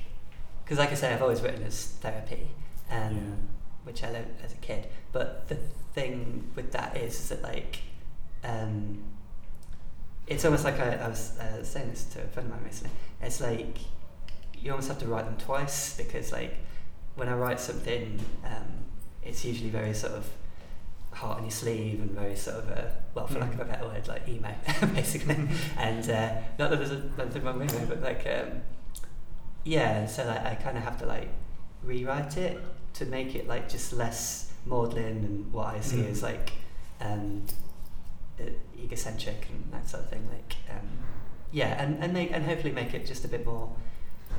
because 0.64 0.78
like 0.78 0.92
I 0.92 0.96
say, 0.96 1.14
I've 1.14 1.22
always 1.22 1.42
written 1.42 1.64
as 1.64 1.86
therapy, 2.02 2.50
um, 2.92 3.16
Yeah. 3.16 3.36
which 3.86 4.04
I 4.04 4.12
learned 4.12 4.36
as 4.44 4.52
a 4.54 4.58
kid. 4.58 4.88
But 5.14 5.48
the 5.48 5.58
thing 5.94 6.50
with 6.56 6.72
that 6.72 6.98
is, 6.98 7.14
is 7.20 7.30
that 7.30 7.42
like, 7.42 7.82
um, 8.44 9.04
it's 10.28 10.46
almost 10.46 10.64
like 10.64 10.80
I, 10.80 10.96
I 10.96 11.08
was 11.08 11.38
uh, 11.38 11.64
saying 11.64 11.90
this 11.90 12.06
to 12.06 12.24
a 12.24 12.28
friend 12.28 12.50
of 12.50 12.56
mine 12.56 12.66
recently. 12.66 12.96
It's 13.22 13.42
like 13.42 13.78
you 14.58 14.72
almost 14.72 14.88
have 14.88 15.00
to 15.00 15.08
write 15.08 15.26
them 15.26 15.38
twice 15.38 15.98
because 15.98 16.32
like 16.32 16.56
when 17.16 17.28
I 17.28 17.36
write 17.36 17.60
something, 17.60 18.20
um, 18.46 18.86
it's 19.22 19.44
usually 19.46 19.70
very 19.70 19.94
sort 19.94 20.14
of 20.14 20.30
heart 21.12 21.38
on 21.38 21.44
your 21.44 21.52
sleeve 21.52 22.02
and 22.02 22.12
very 22.12 22.36
sort 22.36 22.58
of 22.58 22.72
uh, 22.72 22.82
well, 23.14 23.28
for 23.28 23.40
lack 23.40 23.54
of 23.54 23.60
a 23.60 23.66
better 23.66 23.86
word, 23.86 24.08
like 24.08 24.28
emo, 24.28 24.54
basically. 24.94 25.38
and 25.78 26.10
uh, 26.10 26.34
not 26.58 26.70
that 26.70 26.78
there's 26.78 26.92
a, 26.92 27.04
nothing 27.18 27.44
wrong 27.44 27.60
with 27.60 27.82
it, 27.82 27.88
but 27.88 28.02
like 28.02 28.26
um, 28.28 28.62
yeah, 29.64 30.06
so 30.06 30.26
like 30.26 30.46
I 30.46 30.56
kind 30.56 30.78
of 30.78 30.84
have 30.84 30.98
to 31.00 31.06
like 31.06 31.30
rewrite 31.84 32.38
it 32.38 32.60
to 32.94 33.06
make 33.06 33.36
it 33.36 33.48
like 33.48 33.70
just 33.70 33.94
less 33.94 34.43
maudlin 34.66 35.18
and 35.26 35.54
what 35.54 35.68
I 35.76 35.80
see 35.82 35.98
Mm. 35.98 36.12
as 36.12 36.24
like 36.24 36.52
um, 37.02 37.44
uh, 38.40 38.44
egocentric 38.82 39.48
and 39.50 39.72
that 39.74 39.90
sort 39.90 40.04
of 40.04 40.10
thing. 40.10 40.28
Like 40.32 40.56
um, 40.70 40.88
yeah, 41.52 41.82
and 41.82 42.04
and 42.04 42.14
make 42.14 42.32
and 42.32 42.46
hopefully 42.46 42.74
make 42.74 42.94
it 42.94 43.06
just 43.06 43.26
a 43.26 43.28
bit 43.28 43.46
more. 43.46 43.70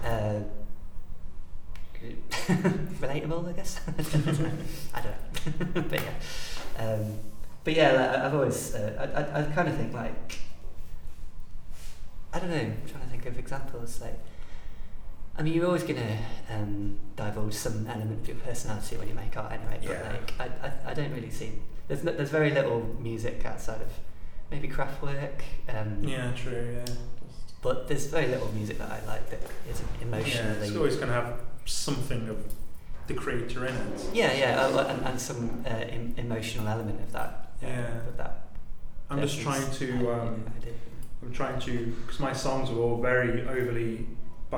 Uh, 0.05 0.41
relatable, 3.01 3.49
I 3.49 3.53
guess. 3.53 3.81
I 4.95 5.01
don't 5.01 5.75
know, 5.75 5.83
but 5.89 6.01
yeah, 6.03 6.85
um, 6.85 7.19
but 7.65 7.75
yeah, 7.75 7.93
like, 7.93 8.11
I've 8.11 8.35
always, 8.35 8.75
uh, 8.75 9.09
I, 9.35 9.39
I, 9.41 9.41
I 9.41 9.53
kind 9.53 9.69
of 9.69 9.77
think 9.77 9.95
like, 9.95 10.39
I 12.33 12.39
don't 12.41 12.51
know, 12.51 12.57
I'm 12.57 12.83
trying 12.87 13.05
to 13.05 13.09
think 13.11 13.25
of 13.25 13.39
examples. 13.39 14.01
Like, 14.03 14.19
I 15.37 15.43
mean, 15.43 15.55
you're 15.55 15.67
always 15.67 15.83
gonna 15.83 16.19
um, 16.51 16.97
divulge 17.17 17.55
some 17.55 17.87
element 17.89 18.21
of 18.21 18.29
your 18.29 18.37
personality 18.37 18.97
when 18.97 19.09
you 19.09 19.15
make 19.15 19.37
art, 19.37 19.53
anyway. 19.53 19.79
But 19.83 19.91
Yeah. 19.91 20.09
like, 20.13 20.33
I, 20.39 20.67
I, 20.69 20.91
I 20.91 20.95
don't 20.95 21.13
really 21.13 21.31
see. 21.31 21.53
There's 21.89 22.05
no, 22.05 22.13
there's 22.13 22.31
very 22.31 22.51
little 22.51 22.81
music 23.01 23.45
outside 23.45 23.81
of 23.83 23.89
maybe 24.51 24.69
Kraftwerk. 24.69 25.41
Um, 25.69 26.03
Yeah, 26.05 26.31
true. 26.33 26.77
Yeah. 26.87 26.95
But 27.63 27.89
there's 27.89 28.07
very 28.07 28.29
little 28.29 28.51
music 28.53 28.79
that 28.79 28.91
I 28.91 29.05
like 29.07 29.29
that 29.31 29.41
is 29.71 29.81
Yeah, 29.81 30.07
emotionally. 30.07 30.69
it's 30.69 30.77
always 30.77 30.97
going 30.97 31.09
to 31.09 31.15
have 31.15 31.41
something 31.65 32.29
of 32.29 32.37
the 33.07 33.15
creator 33.15 33.67
in 33.67 33.75
it. 33.75 34.05
Yeah, 34.13 34.33
yeah, 34.35 34.61
uh, 34.67 34.87
and, 34.89 35.05
and 35.07 35.21
some 35.21 35.65
uh, 35.67 35.69
em- 35.71 36.15
emotional 36.17 36.69
element 36.69 37.01
of 37.01 37.13
that. 37.13 37.51
uh, 37.63 37.67
Yeah. 37.67 37.97
Of 38.09 38.17
that. 38.19 38.49
I'm 39.11 39.21
just 39.21 39.41
trying 39.41 39.71
to. 39.73 40.13
Um. 40.13 40.45
I'm 41.23 41.33
trying 41.33 41.59
to, 41.61 41.87
because 42.03 42.21
my 42.21 42.35
songs 42.35 42.69
are 42.69 42.77
all 42.77 43.01
very 43.01 43.47
overly 43.49 44.07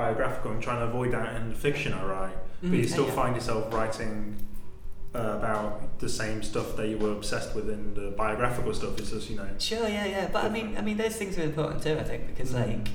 biographical. 0.01 0.51
I'm 0.51 0.61
trying 0.61 0.79
to 0.79 0.85
avoid 0.85 1.11
that 1.17 1.35
in 1.37 1.49
the 1.49 1.55
fiction 1.55 1.93
I 1.93 2.03
write. 2.05 2.35
but 2.61 2.71
you 2.71 2.85
Mm, 2.85 2.89
still 2.89 3.05
yeah. 3.07 3.11
find 3.21 3.35
yourself 3.35 3.63
writing 3.73 4.15
uh, 5.15 5.19
about 5.39 5.99
the 5.99 6.09
same 6.09 6.43
stuff 6.43 6.75
that 6.77 6.87
you 6.91 6.97
were 6.97 7.11
obsessed 7.19 7.55
with 7.55 7.69
in 7.69 7.93
the 7.99 8.07
biographical 8.23 8.73
stuff. 8.73 8.97
It's 8.99 9.11
just 9.11 9.29
you 9.29 9.37
know. 9.37 9.47
Sure, 9.59 9.87
yeah, 9.87 10.05
yeah, 10.15 10.27
but 10.31 10.41
I 10.45 10.49
mean, 10.49 10.67
I 10.77 10.81
mean, 10.81 10.97
those 10.97 11.15
things 11.15 11.37
are 11.39 11.43
important 11.43 11.81
too. 11.83 11.97
I 11.97 12.03
think 12.03 12.21
because 12.31 12.51
Mm. 12.53 12.59
like 12.67 12.87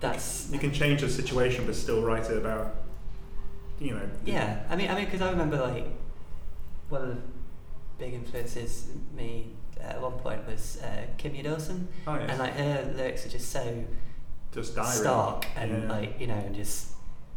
that's 0.00 0.48
You 0.52 0.58
can 0.58 0.72
change 0.72 1.00
the 1.00 1.08
situation, 1.08 1.64
but 1.66 1.74
still 1.74 2.02
write 2.02 2.26
it 2.30 2.38
about. 2.44 2.66
You 3.78 3.92
know. 3.94 4.08
yeah. 4.24 4.62
I 4.70 4.74
mean, 4.76 4.88
I 4.90 4.94
mean, 4.96 5.04
because 5.04 5.20
I 5.20 5.30
remember 5.30 5.58
like 5.58 5.86
one 6.88 7.02
of 7.02 7.08
the 7.14 7.20
big 7.98 8.12
influences 8.14 8.88
me 9.14 9.28
at 9.80 10.00
one 10.00 10.12
point 10.24 10.46
was 10.46 10.78
uh, 10.82 11.02
Kimya 11.18 11.44
Dawson, 11.44 11.88
Oh 12.06 12.14
yeah. 12.14 12.20
and 12.30 12.38
like 12.38 12.54
her 12.54 12.92
lyrics 12.96 13.26
are 13.26 13.32
just 13.38 13.50
so 13.52 13.62
just 14.56 14.74
diary. 14.74 14.96
stark 14.96 15.46
and 15.56 15.84
Yeah. 15.84 15.88
like 15.92 16.20
you 16.20 16.26
know, 16.26 16.34
and 16.34 16.54
just 16.54 16.88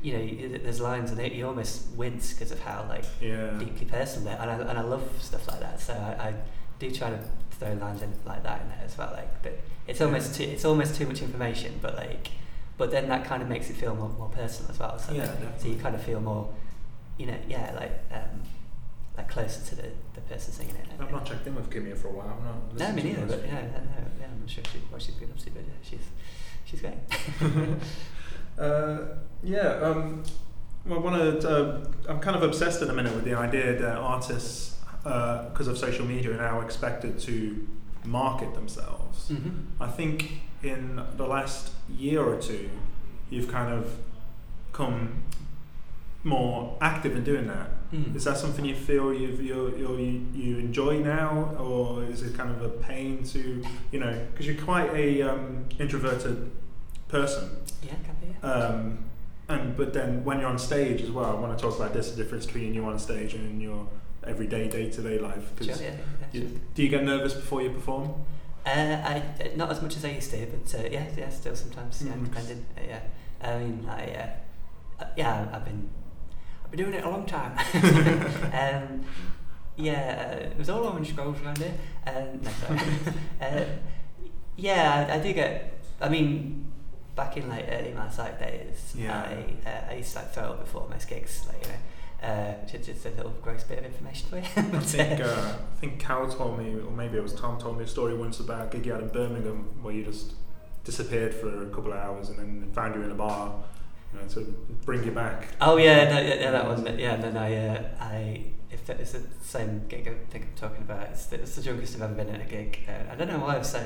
you 0.01 0.13
know, 0.13 0.57
there's 0.59 0.79
lines 0.79 1.11
in 1.11 1.19
it 1.19 1.33
you 1.33 1.45
almost 1.45 1.89
wince 1.95 2.31
because 2.33 2.51
of 2.51 2.59
how 2.61 2.85
like 2.89 3.03
Yeah. 3.21 3.51
deeply 3.59 3.85
personal 3.85 4.25
they 4.31 4.37
and 4.41 4.49
I, 4.49 4.55
and 4.69 4.79
I 4.79 4.81
love 4.81 5.03
stuff 5.21 5.47
like 5.47 5.59
that. 5.59 5.79
So 5.81 5.93
I, 5.93 6.29
I 6.29 6.33
do 6.79 6.89
try 6.89 7.09
to 7.09 7.19
throw 7.51 7.73
lines 7.73 8.01
in 8.01 8.11
like 8.25 8.41
that 8.43 8.61
in 8.61 8.69
there 8.69 8.81
as 8.85 8.97
well. 8.97 9.11
Like, 9.11 9.43
but 9.43 9.59
it's 9.87 9.99
almost 10.01 10.35
too, 10.35 10.43
it's 10.43 10.63
almost 10.65 10.95
too 10.95 11.05
much 11.05 11.21
information, 11.21 11.77
but 11.81 11.95
like, 11.97 12.29
but 12.77 12.91
then 12.91 13.09
that 13.09 13.25
kind 13.25 13.43
of 13.43 13.49
makes 13.49 13.69
it 13.69 13.75
feel 13.75 13.93
more, 13.93 14.07
more 14.09 14.29
personal 14.29 14.71
as 14.71 14.79
well. 14.79 14.97
So, 14.97 15.11
Yeah, 15.13 15.29
so 15.57 15.67
you 15.67 15.75
kind 15.75 15.93
of 15.95 16.01
feel 16.01 16.21
more, 16.21 16.47
you 17.17 17.25
know, 17.25 17.35
yeah, 17.49 17.73
like 17.75 17.91
um, 18.13 18.41
like 19.17 19.27
closer 19.29 19.61
to 19.65 19.75
the, 19.75 19.89
the 20.13 20.21
person 20.21 20.53
singing 20.53 20.75
it. 20.75 20.87
I've 20.97 21.11
not 21.11 21.25
checked 21.25 21.45
in 21.45 21.55
with 21.55 21.69
Kimya 21.69 21.97
for 21.97 22.07
a 22.07 22.11
while. 22.11 22.37
I'm 22.39 22.77
not 22.77 22.89
No, 22.89 22.95
me 22.95 23.03
neither. 23.09 23.19
her 23.21 23.27
But 23.27 23.45
yeah, 23.45 23.53
no, 23.55 23.59
yeah, 24.21 24.27
I'm 24.31 24.39
not 24.39 24.49
sure 24.49 24.63
she, 24.71 24.79
what 24.89 25.01
she's 25.01 25.15
been 25.15 25.29
up 25.29 25.37
to, 25.39 25.49
but 25.51 25.63
yeah, 25.63 25.73
she's 25.83 26.07
she's 26.69 26.81
great. 26.81 26.95
Uh, 28.57 29.15
yeah, 29.41 29.79
um, 29.81 30.21
well, 30.85 30.99
I 30.99 31.01
want 31.01 31.41
to. 31.41 31.49
Uh, 31.49 31.85
I'm 32.09 32.19
kind 32.19 32.35
of 32.35 32.43
obsessed 32.43 32.81
at 32.81 32.89
the 32.89 32.93
minute 32.93 33.15
with 33.15 33.23
the 33.23 33.33
idea 33.33 33.79
that 33.79 33.95
artists, 33.95 34.77
because 35.01 35.69
of 35.69 35.77
social 35.77 36.05
media, 36.05 36.31
are 36.31 36.37
now 36.37 36.59
expected 36.59 37.19
to 37.19 37.65
market 38.03 38.53
themselves. 38.53 39.29
mm-hmm. 39.29 39.81
I 39.81 39.87
think 39.87 40.41
in 40.61 41.01
the 41.15 41.25
last 41.25 41.71
year 41.87 42.21
or 42.21 42.37
two, 42.37 42.69
you've 43.29 43.49
kind 43.49 43.73
of 43.73 43.95
come 44.73 45.23
more 46.23 46.77
active 46.81 47.15
in 47.15 47.23
doing 47.23 47.47
that. 47.47 47.69
Mm. 47.93 48.15
Is 48.15 48.23
that 48.25 48.37
something 48.37 48.65
you 48.65 48.75
feel 48.75 49.13
you've, 49.13 49.41
you're, 49.41 49.75
you're, 49.77 49.99
you 49.99 50.25
you 50.33 50.57
enjoy 50.59 50.99
now, 50.99 51.55
or 51.57 52.03
is 52.03 52.21
it 52.21 52.35
kind 52.37 52.51
of 52.51 52.61
a 52.61 52.69
pain 52.69 53.23
to, 53.25 53.63
you 53.91 53.99
know, 53.99 54.27
because 54.31 54.45
you're 54.45 54.61
quite 54.63 54.93
a 54.93 55.21
um, 55.23 55.65
introverted 55.79 56.51
person. 57.07 57.49
Yeah, 57.81 57.95
can 58.05 58.15
be. 58.21 58.35
Yeah. 58.43 58.49
Um, 58.51 59.05
and 59.47 59.75
but 59.75 59.93
then 59.93 60.23
when 60.23 60.39
you're 60.39 60.49
on 60.49 60.59
stage 60.59 61.01
as 61.01 61.09
well, 61.09 61.25
I 61.25 61.39
want 61.39 61.57
to 61.57 61.63
talk 61.63 61.75
about 61.77 61.93
this 61.93 62.11
the 62.11 62.21
difference 62.21 62.45
between 62.45 62.73
you 62.75 62.85
on 62.85 62.99
stage 62.99 63.33
and 63.33 63.59
your 63.61 63.87
everyday 64.27 64.67
day 64.67 64.89
to 64.91 65.01
day 65.01 65.17
life. 65.17 65.55
'cause 65.55 65.67
sure, 65.67 65.75
yeah, 65.77 65.91
yeah, 65.91 66.27
you- 66.33 66.41
sure. 66.41 66.57
do 66.75 66.83
you 66.83 66.89
get 66.89 67.03
nervous 67.03 67.33
before 67.33 67.61
you 67.63 67.71
perform? 67.71 68.13
Uh, 68.65 68.69
I 68.69 69.23
uh, 69.41 69.47
not 69.55 69.71
as 69.71 69.81
much 69.81 69.95
as 69.97 70.05
I 70.05 70.09
used 70.11 70.29
to, 70.31 70.45
but 70.45 70.79
uh, 70.79 70.83
yeah, 70.91 71.05
yeah, 71.17 71.29
still 71.29 71.55
sometimes, 71.55 72.03
yeah, 72.05 72.11
Mm. 72.13 72.25
depending. 72.25 72.65
Uh, 72.77 72.81
yeah, 72.87 73.01
I 73.41 73.57
mean, 73.57 73.87
I 73.89 74.03
uh, 74.13 75.03
uh, 75.03 75.05
yeah, 75.17 75.47
I've 75.51 75.65
been 75.65 75.89
been 76.71 76.79
doing 76.79 76.93
it 76.93 77.03
a 77.03 77.09
long 77.09 77.25
time. 77.25 77.53
um, 78.53 79.05
yeah, 79.75 80.33
uh, 80.33 80.35
it 80.45 80.57
was 80.57 80.69
all 80.69 80.83
orange 80.83 81.15
groves 81.15 81.41
around 81.41 81.57
here. 81.57 81.73
Um, 82.05 82.41
no, 82.41 82.51
sorry. 82.51 82.79
uh, 83.41 83.65
yeah, 84.57 85.07
I, 85.09 85.15
I 85.15 85.19
do 85.19 85.33
get. 85.33 85.79
I 86.01 86.09
mean, 86.09 86.65
back 87.15 87.37
in 87.37 87.49
like 87.49 87.65
early 87.69 87.93
my 87.93 88.09
side 88.09 88.39
days, 88.39 88.93
Yeah. 88.97 89.21
I 89.21 89.69
uh, 89.69 89.91
I 89.91 89.95
used 89.95 90.13
to 90.13 90.19
like 90.19 90.33
throw 90.33 90.43
up 90.43 90.59
before 90.61 90.87
most 90.89 91.07
gigs, 91.07 91.45
like 91.47 91.63
you 91.65 91.71
know. 91.71 91.77
Uh, 92.21 92.53
just, 92.69 92.83
just 92.83 93.05
a 93.05 93.09
little 93.11 93.33
gross 93.41 93.63
bit 93.63 93.79
of 93.79 93.85
information 93.85 94.27
for 94.27 94.35
you. 94.37 94.43
I 94.57 94.79
think 94.81 95.21
uh, 95.21 95.23
uh, 95.23 95.55
I 95.77 95.79
think 95.79 95.99
Cal 95.99 96.29
told 96.29 96.59
me, 96.59 96.73
or 96.75 96.91
maybe 96.91 97.17
it 97.17 97.23
was 97.23 97.33
Tom 97.33 97.57
told 97.57 97.77
me 97.77 97.85
a 97.85 97.87
story 97.87 98.13
once 98.13 98.41
about 98.41 98.67
a 98.67 98.77
gig 98.77 98.85
you 98.85 98.91
had 98.91 99.01
in 99.01 99.07
Birmingham 99.07 99.63
where 99.81 99.93
you 99.93 100.03
just 100.03 100.33
disappeared 100.83 101.33
for 101.33 101.63
a 101.63 101.69
couple 101.69 101.93
of 101.93 101.97
hours 101.97 102.27
and 102.29 102.37
then 102.39 102.69
found 102.73 102.95
you 102.95 103.03
in 103.03 103.11
a 103.11 103.15
bar, 103.15 103.53
you 104.13 104.19
know, 104.19 104.27
to 104.27 104.41
bring 104.85 105.03
you 105.03 105.11
back. 105.11 105.47
Oh 105.61 105.77
yeah, 105.77 106.05
no, 106.09 106.19
yeah, 106.19 106.35
yeah, 106.35 106.51
that 106.51 106.65
one. 106.67 106.85
Yeah, 106.99 107.13
and 107.13 107.23
then 107.23 107.37
I, 107.37 107.67
uh, 107.67 107.83
I, 107.99 108.43
if 108.71 108.85
that 108.87 108.99
is 108.99 109.11
the 109.13 109.23
same 109.41 109.83
gig 109.87 110.07
I 110.07 110.13
think 110.31 110.45
I'm 110.45 110.55
talking 110.55 110.81
about, 110.83 111.03
it's 111.09 111.25
the, 111.27 111.35
it's 111.41 111.55
the 111.55 111.61
drunkest 111.61 111.95
I've 111.95 112.01
ever 112.03 112.13
been 112.13 112.29
at 112.29 112.41
a 112.41 112.49
gig. 112.49 112.79
Uh, 112.87 113.11
I 113.11 113.15
don't 113.15 113.27
know 113.27 113.39
why 113.39 113.55
I'm 113.55 113.63
so 113.63 113.83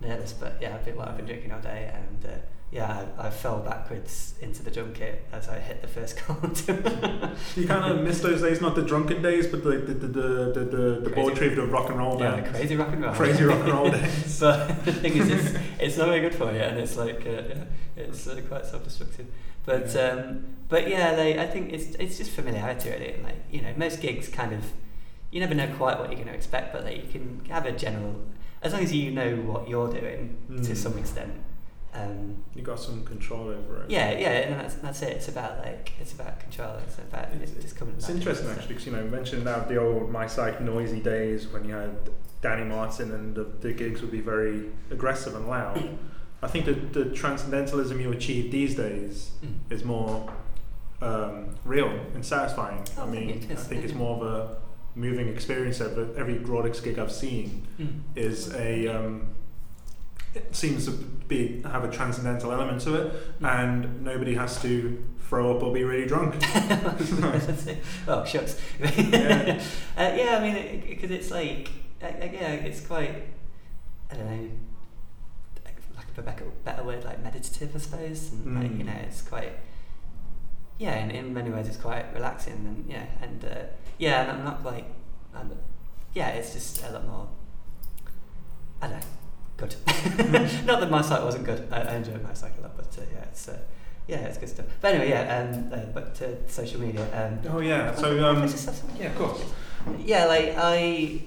nervous, 0.00 0.32
but 0.32 0.58
yeah, 0.60 0.74
I've 0.74 0.84
been, 0.84 0.96
well, 0.96 1.08
I've 1.08 1.16
been 1.16 1.26
drinking 1.26 1.52
all 1.52 1.60
day, 1.60 1.92
and 1.94 2.26
uh, 2.26 2.36
yeah, 2.70 3.06
I, 3.18 3.28
I 3.28 3.30
fell 3.30 3.60
backwards 3.60 4.34
into 4.42 4.62
the 4.62 4.70
junket 4.70 5.24
as 5.32 5.48
I 5.48 5.58
hit 5.58 5.80
the 5.80 5.88
first 5.88 6.18
chord. 6.22 6.60
You 7.56 7.66
kind 7.66 7.92
of 7.92 8.04
miss 8.04 8.20
those 8.20 8.42
days, 8.42 8.60
not 8.60 8.74
the 8.74 8.82
drunken 8.82 9.22
days, 9.22 9.46
but 9.46 9.64
the 9.64 9.70
the 9.78 9.94
the 9.94 10.06
the 10.06 10.52
the, 10.52 10.64
the, 10.64 11.00
the 11.04 11.10
Crazy. 11.10 11.14
poetry 11.14 11.48
of 11.48 11.56
the 11.56 11.66
rock 11.66 11.88
and 11.88 11.98
roll 11.98 12.20
yeah, 12.20 12.40
crazy 12.42 12.76
rock 12.76 12.92
and 12.92 13.02
roll. 13.02 13.14
Crazy 13.14 13.44
rock 13.44 13.60
and 13.60 13.72
roll 13.72 13.90
days. 13.90 14.38
but 14.40 14.84
the 14.84 14.92
thing 14.92 15.16
is, 15.16 15.30
it's, 15.30 15.58
it's 15.80 15.96
not 15.96 16.08
very 16.08 16.20
good 16.20 16.34
for 16.34 16.52
you, 16.52 16.60
and 16.60 16.78
it's 16.78 16.96
like 16.96 17.26
uh, 17.26 17.30
yeah, 17.30 17.64
it's 17.96 18.26
uh, 18.26 18.40
quite 18.48 18.66
self-destructive. 18.66 19.26
But 19.68 19.94
Yeah. 19.94 20.00
um, 20.08 20.44
but 20.68 20.88
yeah, 20.88 21.12
like, 21.12 21.36
I 21.38 21.46
think 21.46 21.72
it's 21.76 21.88
it's 22.02 22.16
just 22.20 22.30
familiarity 22.30 22.88
really, 22.90 23.10
and 23.14 23.22
like 23.28 23.40
you 23.54 23.60
know, 23.62 23.72
most 23.76 24.00
gigs 24.00 24.28
kind 24.40 24.52
of 24.58 24.62
you 25.30 25.40
never 25.40 25.54
know 25.60 25.68
quite 25.80 25.98
what 26.00 26.06
you're 26.08 26.16
going 26.22 26.32
to 26.34 26.38
expect, 26.42 26.72
but 26.72 26.84
like 26.84 26.96
you 27.04 27.08
can 27.14 27.24
have 27.54 27.64
a 27.66 27.72
general 27.72 28.14
as 28.62 28.72
long 28.72 28.82
as 28.82 28.92
you 28.92 29.10
know 29.10 29.30
what 29.50 29.68
you're 29.68 29.90
doing 30.00 30.22
to 30.66 30.72
Mm. 30.72 30.76
some 30.84 30.96
extent. 30.98 31.32
Um, 31.94 32.44
You 32.54 32.62
got 32.62 32.80
some 32.80 33.04
control 33.04 33.48
over 33.58 33.82
it. 33.82 33.90
yeah, 33.90 34.10
yeah, 34.24 34.30
and 34.44 34.54
that's 34.60 34.74
that's 34.84 35.00
it. 35.02 35.12
It's 35.18 35.28
about 35.28 35.52
like 35.66 35.92
it's 36.00 36.12
about 36.18 36.34
control. 36.40 36.72
It's 36.86 36.96
about 36.98 37.26
It's- 37.34 37.52
it's, 37.52 37.62
just 37.66 37.76
coming. 37.76 37.94
It's 37.96 38.06
back 38.06 38.14
to 38.14 38.18
interesting 38.18 38.48
actually 38.50 38.68
because 38.74 38.86
you 38.86 38.92
know 38.96 39.04
mentioning 39.18 39.44
now 39.44 39.58
the 39.72 39.76
old 39.84 40.10
My 40.10 40.26
Psych 40.26 40.60
noisy 40.60 41.00
days 41.00 41.48
when 41.52 41.62
you 41.68 41.74
had 41.74 41.94
Danny 42.40 42.64
Martin 42.64 43.08
and 43.12 43.34
the, 43.34 43.44
the 43.64 43.72
gigs 43.72 44.00
would 44.02 44.12
be 44.12 44.20
very 44.20 44.56
aggressive 44.90 45.34
and 45.34 45.46
loud. 45.48 45.76
I 46.42 46.46
think 46.46 46.66
that 46.66 46.92
the 46.92 47.06
transcendentalism 47.06 48.00
you 48.00 48.12
achieve 48.12 48.50
these 48.52 48.74
days 48.76 49.30
Mm. 49.44 49.54
is 49.70 49.84
more 49.84 50.30
um, 51.00 51.54
real 51.64 51.90
and 52.14 52.24
satisfying. 52.24 52.80
I 52.80 52.84
thank 52.84 53.10
mean. 53.10 53.46
I 53.50 53.54
think 53.54 53.84
it's 53.84 53.94
more 54.04 54.16
of 54.16 54.22
a 54.22 54.56
moving 54.96 55.28
experience. 55.28 55.80
Every 55.80 56.36
Grawlix 56.38 56.82
gig 56.82 56.98
I've 56.98 57.12
seen 57.12 57.66
Mm. 57.80 58.00
is 58.16 58.52
a 58.54 58.88
um, 58.88 59.28
it 60.34 60.54
seems 60.54 60.84
to 60.86 60.92
be 60.92 61.62
have 61.62 61.84
a 61.84 61.90
transcendental 61.90 62.52
element 62.52 62.80
to 62.82 62.94
it, 62.94 63.40
Mm. 63.40 63.48
and 63.64 64.02
nobody 64.04 64.34
has 64.34 64.60
to 64.62 65.02
throw 65.28 65.56
up 65.56 65.62
or 65.62 65.72
be 65.72 65.84
really 65.84 66.06
drunk. 66.06 66.34
oh 68.08 68.24
shucks. 68.24 68.60
Yeah. 68.80 69.60
uh, 69.96 70.12
yeah, 70.16 70.38
I 70.38 70.40
mean, 70.52 70.84
because 70.88 71.10
it's 71.10 71.30
like, 71.30 71.68
uh, 72.02 72.06
uh, 72.06 72.10
yeah, 72.32 72.52
it's 72.68 72.80
quite, 72.80 73.24
I 74.10 74.14
don't 74.16 74.26
know, 74.26 74.50
like 76.26 76.40
a 76.40 76.44
better, 76.64 76.82
word, 76.84 77.04
like 77.04 77.22
meditative, 77.22 77.74
I 77.74 77.78
suppose. 77.78 78.30
And 78.32 78.62
like, 78.62 78.70
you 78.78 78.84
Mm. 78.84 78.86
know, 78.86 79.00
it's 79.02 79.22
quite, 79.22 79.52
yeah, 80.78 80.96
in, 80.96 81.10
in 81.10 81.32
many 81.34 81.50
ways, 81.50 81.68
it's 81.68 81.76
quite 81.76 82.06
relaxing, 82.14 82.52
and 82.54 82.84
yeah, 82.88 83.06
and 83.20 83.44
uh, 83.44 83.54
yeah, 83.98 84.22
and 84.22 84.30
I'm 84.32 84.44
not 84.44 84.64
like, 84.64 84.86
I'm, 85.34 85.50
yeah, 86.14 86.28
it's 86.30 86.52
just 86.52 86.82
a 86.84 86.90
lot 86.92 87.06
more. 87.06 87.28
I 88.80 88.86
don't 88.88 89.00
know. 89.00 89.06
Good. 89.56 89.74
not 90.66 90.78
that 90.80 90.88
my 90.90 91.02
site 91.02 91.22
wasn't 91.22 91.44
good. 91.44 91.66
I, 91.72 91.80
I 91.80 91.94
enjoyed 91.96 92.22
my 92.22 92.32
site 92.32 92.52
a 92.58 92.62
lot, 92.62 92.76
but 92.76 92.86
uh, 92.96 93.02
yeah, 93.12 93.22
it's 93.24 93.48
uh, 93.48 93.58
yeah, 94.06 94.18
it's 94.18 94.38
good 94.38 94.48
stuff. 94.48 94.66
But 94.80 94.94
anyway, 94.94 95.10
yeah, 95.10 95.38
um, 95.52 95.72
uh, 95.72 95.76
but 95.92 96.14
to 96.16 96.48
social 96.48 96.80
media. 96.80 97.02
Um, 97.12 97.40
Oh 97.52 97.58
yeah. 97.60 97.92
So 97.96 98.24
um, 98.24 98.40
just 98.42 98.66
have 98.66 98.74
something? 98.76 99.00
yeah, 99.00 99.08
of 99.08 99.16
course. 99.16 99.42
Yeah, 100.04 100.26
like 100.26 100.54
I, 100.56 101.20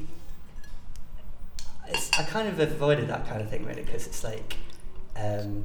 it's, 1.89 2.09
I 2.17 2.23
kind 2.23 2.47
of 2.47 2.59
avoided 2.59 3.07
that 3.09 3.27
kind 3.27 3.41
of 3.41 3.49
thing 3.49 3.65
really 3.65 3.83
because 3.83 4.07
it's 4.07 4.23
like, 4.23 4.55
um, 5.21 5.63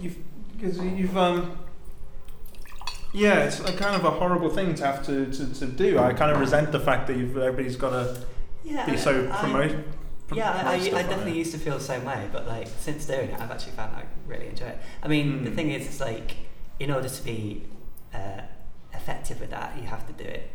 You've 0.00 0.16
because 0.56 0.78
you've 0.80 1.16
um. 1.16 1.58
Yeah, 3.12 3.44
it's 3.44 3.60
a 3.60 3.72
kind 3.72 3.96
of 3.96 4.04
a 4.04 4.10
horrible 4.10 4.50
thing 4.50 4.74
to 4.74 4.84
have 4.84 5.04
to, 5.06 5.26
to, 5.32 5.54
to 5.54 5.66
do. 5.66 5.98
I 5.98 6.12
kind 6.12 6.30
of 6.30 6.38
resent 6.40 6.72
the 6.72 6.80
fact 6.80 7.06
that 7.06 7.16
you've 7.16 7.36
everybody's 7.38 7.76
got 7.76 7.90
to 7.90 8.20
yeah, 8.64 8.84
be 8.88 8.96
so 8.96 9.30
I- 9.32 9.36
promote. 9.38 9.76
Yeah, 10.34 10.50
I, 10.52 10.72
I, 10.72 10.74
I 10.74 10.80
definitely 11.04 11.32
it. 11.32 11.36
used 11.38 11.52
to 11.52 11.58
feel 11.58 11.78
the 11.78 11.82
same 11.84 12.04
way, 12.04 12.28
but 12.30 12.46
like 12.46 12.68
since 12.78 13.06
doing 13.06 13.30
it, 13.30 13.40
I've 13.40 13.50
actually 13.50 13.72
found 13.72 13.96
I 13.96 14.04
really 14.26 14.48
enjoy 14.48 14.66
it. 14.66 14.78
I 15.02 15.08
mean, 15.08 15.42
the 15.42 15.50
Mm. 15.50 15.54
thing 15.54 15.70
is, 15.70 15.86
it's 15.86 16.00
like 16.00 16.36
in 16.78 16.90
order 16.90 17.08
to 17.08 17.22
be 17.24 17.62
uh, 18.12 18.42
effective 18.92 19.40
with 19.40 19.48
that, 19.50 19.74
you 19.78 19.84
have 19.84 20.06
to 20.06 20.12
do 20.22 20.28
it 20.28 20.50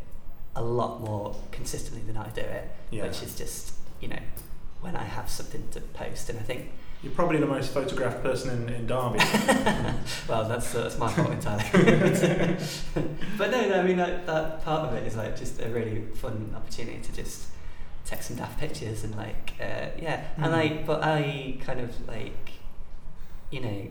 a 0.54 0.62
lot 0.62 1.00
more 1.00 1.34
consistently 1.50 2.02
than 2.06 2.16
I 2.16 2.28
do 2.28 2.40
it, 2.42 2.70
Yeah. 2.92 3.02
which 3.02 3.20
is 3.24 3.34
just 3.36 3.72
you 4.00 4.06
know 4.06 4.20
when 4.80 4.94
I 4.94 5.02
have 5.02 5.28
something 5.28 5.66
to 5.72 5.80
post, 5.80 6.28
and 6.30 6.38
I 6.38 6.42
think 6.42 6.70
You're 7.04 7.12
probably 7.12 7.38
the 7.38 7.46
most 7.46 7.72
photographed 7.74 8.22
person 8.22 8.50
in, 8.50 8.74
in 8.74 8.86
Derby. 8.86 9.18
well, 10.28 10.48
that's 10.48 10.72
that's 10.72 10.98
my 10.98 11.12
fault 11.12 11.30
entirely. 11.32 11.64
but 13.38 13.50
no, 13.50 13.68
no, 13.68 13.80
I 13.80 13.82
mean 13.82 13.98
that, 13.98 14.26
that 14.26 14.64
part 14.64 14.88
of 14.88 14.94
it 14.94 15.06
is 15.06 15.14
like 15.14 15.38
just 15.38 15.60
a 15.60 15.68
really 15.68 16.00
fun 16.14 16.52
opportunity 16.56 17.00
to 17.00 17.12
just 17.12 17.48
take 18.06 18.22
some 18.22 18.36
daft 18.36 18.58
pictures 18.58 19.04
and 19.04 19.14
like 19.16 19.52
uh, 19.60 19.86
yeah, 20.00 20.24
and 20.36 20.46
Mhm. 20.46 20.52
like 20.52 20.86
but 20.86 21.04
I 21.04 21.58
kind 21.60 21.80
of 21.80 22.08
like 22.08 22.52
you 23.50 23.60
know 23.60 23.86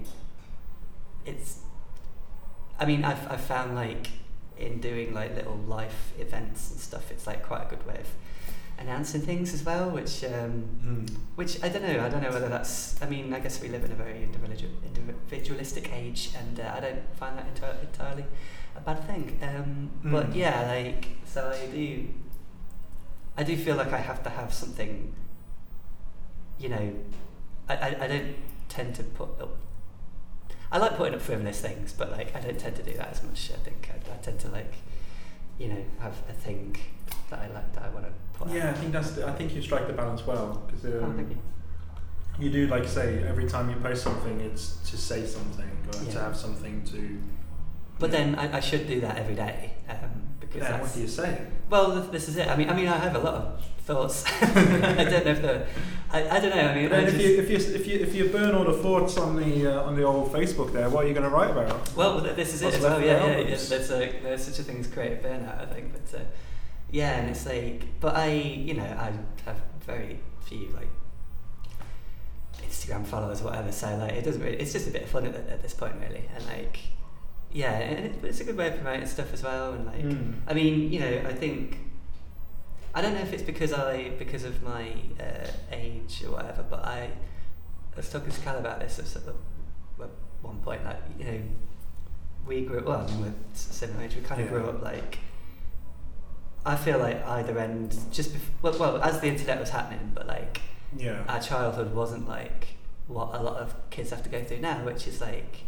it's 1.25 1.59
I 2.79 2.85
mean 2.85 3.05
I've 3.05 3.31
I've 3.31 3.41
found 3.41 3.75
like 3.75 4.07
in 4.57 4.79
doing 4.81 5.13
like 5.13 5.35
little 5.35 5.57
life 5.67 6.13
events 6.19 6.71
and 6.71 6.79
stuff, 6.79 7.11
it's 7.11 7.27
like 7.27 7.43
quite 7.43 7.61
a 7.67 7.69
good 7.69 7.85
way 7.87 7.99
of 7.99 8.07
announcing 8.79 9.21
things 9.21 9.53
as 9.53 9.63
well, 9.63 9.89
which 9.89 10.23
um, 10.23 10.65
Mm. 10.83 11.09
which 11.35 11.61
I 11.63 11.69
don't 11.69 11.83
know. 11.83 12.03
I 12.05 12.09
don't 12.09 12.21
know 12.23 12.31
whether 12.31 12.49
that's. 12.49 13.01
I 13.01 13.07
mean, 13.07 13.33
I 13.33 13.39
guess 13.39 13.61
we 13.61 13.69
live 13.69 13.83
in 13.85 13.91
a 13.91 13.95
very 13.95 14.23
individual, 14.23 14.73
individualistic 14.85 15.91
age, 15.93 16.31
and 16.37 16.59
uh, 16.59 16.73
I 16.75 16.79
don't 16.79 17.15
find 17.15 17.37
that 17.37 17.47
enti- 17.53 17.81
entirely 17.81 18.25
a 18.75 18.81
bad 18.81 19.05
thing. 19.07 19.39
Um, 19.41 19.89
But 20.11 20.31
Mm. 20.31 20.35
yeah, 20.35 20.67
like 20.71 21.07
so, 21.25 21.49
I 21.51 21.65
do. 21.67 22.07
I 23.37 23.43
do 23.43 23.57
feel 23.57 23.75
like 23.75 23.91
I 23.93 23.97
have 23.97 24.21
to 24.23 24.29
have 24.29 24.53
something. 24.53 25.13
You 26.59 26.69
know, 26.69 26.93
I, 27.67 27.73
I, 27.75 27.87
I 28.03 28.07
don't 28.07 28.35
tend 28.69 28.95
to 28.95 29.03
put 29.03 29.29
up. 29.41 29.57
I 30.71 30.77
like 30.77 30.97
putting 30.97 31.13
up 31.15 31.21
frivolous 31.21 31.61
things, 31.61 31.93
but 31.93 32.11
like 32.11 32.35
I 32.35 32.39
don't 32.41 32.59
tend 32.59 32.75
to 32.77 32.83
do 32.83 32.93
that 32.93 33.09
as 33.11 33.23
much. 33.23 33.51
I 33.53 33.57
think 33.57 33.89
I, 33.93 34.13
I 34.13 34.17
tend 34.17 34.39
to 34.41 34.49
like, 34.49 34.73
you 35.59 35.67
know, 35.67 35.83
have 35.99 36.15
a 36.29 36.33
thing 36.33 36.75
that 37.33 37.49
I 37.49 37.53
like 37.53 37.73
that 37.73 37.83
I 37.83 37.89
want 37.89 38.05
to 38.05 38.11
put. 38.37 38.47
out. 38.49 38.53
Yeah, 38.55 38.69
I 38.69 38.73
think 38.73 38.91
that's. 38.93 39.11
The, 39.11 39.27
I 39.27 39.33
think 39.33 39.53
you 39.55 39.61
strike 39.61 39.87
the 39.87 39.93
balance 39.93 40.25
well 40.25 40.61
because 40.67 40.85
Oh, 40.85 41.03
um, 41.03 41.19
you. 41.19 41.37
you 42.45 42.49
do 42.51 42.67
like 42.67 42.87
say 42.87 43.23
every 43.27 43.47
time 43.47 43.69
you 43.69 43.75
post 43.77 44.03
something, 44.03 44.39
it's 44.41 44.77
to 44.91 44.97
say 44.97 45.25
something 45.25 45.69
or 45.87 46.11
to 46.11 46.19
have 46.19 46.35
something 46.37 46.83
to. 46.85 47.21
But 47.99 48.11
yeah. 48.11 48.17
then 48.17 48.35
I, 48.35 48.57
I 48.57 48.59
should 48.59 48.87
do 48.87 49.01
that 49.01 49.17
every 49.17 49.35
day 49.35 49.73
um, 49.89 49.95
because 50.39 50.61
Then 50.61 50.71
that's, 50.71 50.83
what 50.83 50.93
do 50.95 51.01
you 51.01 51.07
say? 51.07 51.41
well, 51.69 51.99
th- 51.99 52.11
this 52.11 52.27
is 52.27 52.37
it. 52.37 52.47
I 52.47 52.55
mean, 52.55 52.69
I 52.69 52.73
mean, 52.73 52.87
I 52.87 52.97
have 52.97 53.15
a 53.15 53.19
lot 53.19 53.33
of 53.35 53.65
thoughts. 53.85 54.25
I 54.41 54.45
don't 55.03 55.25
know 55.25 55.31
if 55.31 55.41
the, 55.41 55.65
I, 56.11 56.37
I 56.37 56.39
don't 56.39 56.55
know. 56.55 56.67
I 56.69 56.75
mean, 56.75 56.91
I 56.93 57.01
if 57.01 57.19
you 57.21 57.29
if 57.41 57.49
you 57.49 57.57
if 57.79 57.87
you 57.87 57.99
if 57.99 58.15
you 58.15 58.29
burn 58.29 58.53
all 58.55 58.65
the 58.65 58.79
thoughts 58.85 59.17
on 59.17 59.35
the 59.35 59.67
uh, 59.67 59.83
on 59.87 59.95
the 59.95 60.03
old 60.03 60.31
Facebook 60.33 60.71
there, 60.73 60.89
what 60.89 61.05
are 61.05 61.07
you 61.07 61.13
going 61.13 61.29
to 61.29 61.35
write 61.37 61.51
about? 61.51 61.93
well, 61.95 62.21
th- 62.21 62.35
this 62.35 62.53
is 62.53 62.61
it 62.61 62.65
What's 62.65 62.77
as 62.77 62.83
well. 62.83 62.99
for 62.99 63.05
Yeah, 63.05 63.37
yeah. 63.37 63.43
there's 63.43 63.91
a 63.91 64.19
there's 64.23 64.43
such 64.43 64.59
a 64.59 64.63
thing 64.63 64.79
as 64.79 64.87
creative 64.87 65.23
burnout, 65.23 65.61
I 65.61 65.65
think. 65.73 65.91
But 65.93 66.19
uh, 66.19 66.23
yeah, 66.93 67.17
and 67.17 67.29
it's 67.31 67.45
like, 67.47 67.85
but 67.99 68.15
I, 68.15 68.31
you 68.33 68.75
know, 68.75 68.83
I 68.83 69.11
have 69.45 69.59
very 69.81 70.19
few 70.45 70.67
like 70.69 70.87
Instagram 72.61 73.03
followers 73.05 73.41
or 73.41 73.45
whatever. 73.45 73.71
So 73.71 73.87
like, 73.97 74.11
it 74.13 74.23
doesn't. 74.23 74.41
Really, 74.41 74.57
it's 74.57 74.71
just 74.73 74.87
a 74.87 74.91
bit 74.91 75.01
of 75.01 75.09
fun 75.09 75.25
at, 75.25 75.35
at 75.35 75.63
this 75.63 75.73
point, 75.73 75.95
really. 75.99 76.29
And 76.35 76.45
like, 76.45 76.79
yeah, 77.51 77.71
and 77.71 78.05
it, 78.05 78.23
it's 78.23 78.41
a 78.41 78.43
good 78.43 78.55
way 78.55 78.67
of 78.67 78.75
promoting 78.75 79.07
stuff 79.07 79.33
as 79.33 79.41
well. 79.41 79.73
And 79.73 79.85
like. 79.87 80.03
Mm. 80.03 80.35
I 80.47 80.53
mean, 80.53 80.93
you 80.93 80.99
know, 80.99 81.23
I 81.27 81.33
think 81.33 81.79
I 82.93 83.01
don't 83.01 83.15
know 83.15 83.21
if 83.21 83.33
it's 83.33 83.41
because 83.43 83.73
I 83.73 84.09
because 84.19 84.43
of 84.43 84.61
my 84.61 84.93
uh, 85.19 85.47
age 85.71 86.23
or 86.23 86.31
whatever, 86.31 86.63
but 86.69 86.85
I, 86.85 87.09
I 87.93 87.97
was 87.97 88.07
talking 88.11 88.29
to 88.31 88.41
Cal 88.41 88.57
about 88.59 88.79
this 88.79 88.99
at, 88.99 89.07
at 89.17 90.09
one 90.43 90.59
point. 90.59 90.85
Like, 90.85 91.01
you 91.17 91.25
know, 91.25 91.41
we 92.45 92.61
grew 92.65 92.79
up. 92.79 92.85
Well, 92.85 92.99
I 93.07 93.11
mean, 93.11 93.21
we're 93.23 93.33
similar 93.55 94.03
age. 94.03 94.15
We 94.15 94.21
kind 94.21 94.41
of 94.41 94.47
Yeah. 94.47 94.53
grew 94.53 94.69
up 94.69 94.83
like. 94.83 95.17
I 96.65 96.75
feel 96.75 96.97
like 96.99 97.25
either 97.27 97.57
end 97.59 97.97
just 98.11 98.33
bef- 98.33 98.49
well, 98.61 98.77
well 98.79 99.01
as 99.01 99.19
the 99.19 99.27
internet 99.27 99.59
was 99.59 99.69
happening, 99.69 100.11
but 100.13 100.27
like 100.27 100.61
Yeah. 100.95 101.23
our 101.27 101.39
childhood 101.41 101.93
wasn't 101.93 102.27
like 102.27 102.75
what 103.07 103.29
a 103.35 103.43
lot 103.43 103.57
of 103.57 103.75
kids 103.89 104.11
have 104.11 104.23
to 104.23 104.29
go 104.29 104.43
through 104.43 104.59
now, 104.59 104.83
which 104.85 105.07
is 105.07 105.19
like 105.19 105.63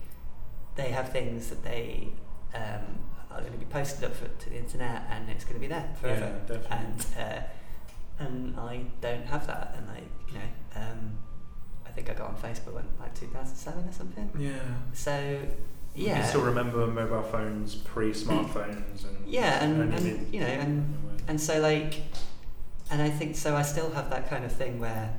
they 0.76 0.90
have 0.90 1.12
things 1.12 1.50
that 1.50 1.64
they 1.64 2.10
um, 2.54 3.00
are 3.32 3.42
going 3.42 3.52
to 3.52 3.58
be 3.60 3.66
posted 3.66 4.04
up 4.06 4.16
for, 4.16 4.28
to 4.28 4.50
the 4.50 4.58
internet, 4.58 5.04
and 5.10 5.30
it's 5.30 5.44
going 5.44 5.56
to 5.56 5.60
be 5.60 5.68
there 5.68 5.90
forever. 6.00 6.34
Yeah, 6.48 6.56
definitely. 6.56 6.78
And 6.78 7.06
uh, 7.20 7.42
and 8.24 8.60
I 8.60 8.86
don't 9.02 9.26
have 9.26 9.46
that, 9.48 9.76
and 9.78 9.90
I 9.90 10.00
you 10.30 10.34
know 10.36 10.82
um, 10.82 11.18
I 11.86 11.90
think 11.92 12.10
I 12.10 12.14
got 12.14 12.28
on 12.30 12.36
Facebook 12.38 12.74
when 12.74 12.86
like 13.00 13.14
2007 13.16 13.90
or 13.90 13.92
something. 13.92 14.30
yeah. 14.38 14.54
So 14.94 15.40
yeah, 15.96 16.20
can 16.20 16.28
still 16.30 16.42
remember 16.42 16.86
mobile 16.88 17.24
phones 17.24 17.76
pre-smartphones 17.76 19.06
and 19.08 19.28
yeah, 19.28 19.64
and, 19.64 19.94
and 19.94 20.34
you 20.34 20.42
know 20.42 20.48
and 20.48 20.98
and 21.28 21.40
so 21.40 21.60
like 21.60 22.02
and 22.92 23.02
I 23.02 23.10
think 23.10 23.36
so 23.36 23.56
I 23.56 23.62
still 23.62 23.90
have 23.92 24.10
that 24.10 24.30
kind 24.30 24.46
of 24.46 24.52
thing 24.52 24.80
where 24.80 25.14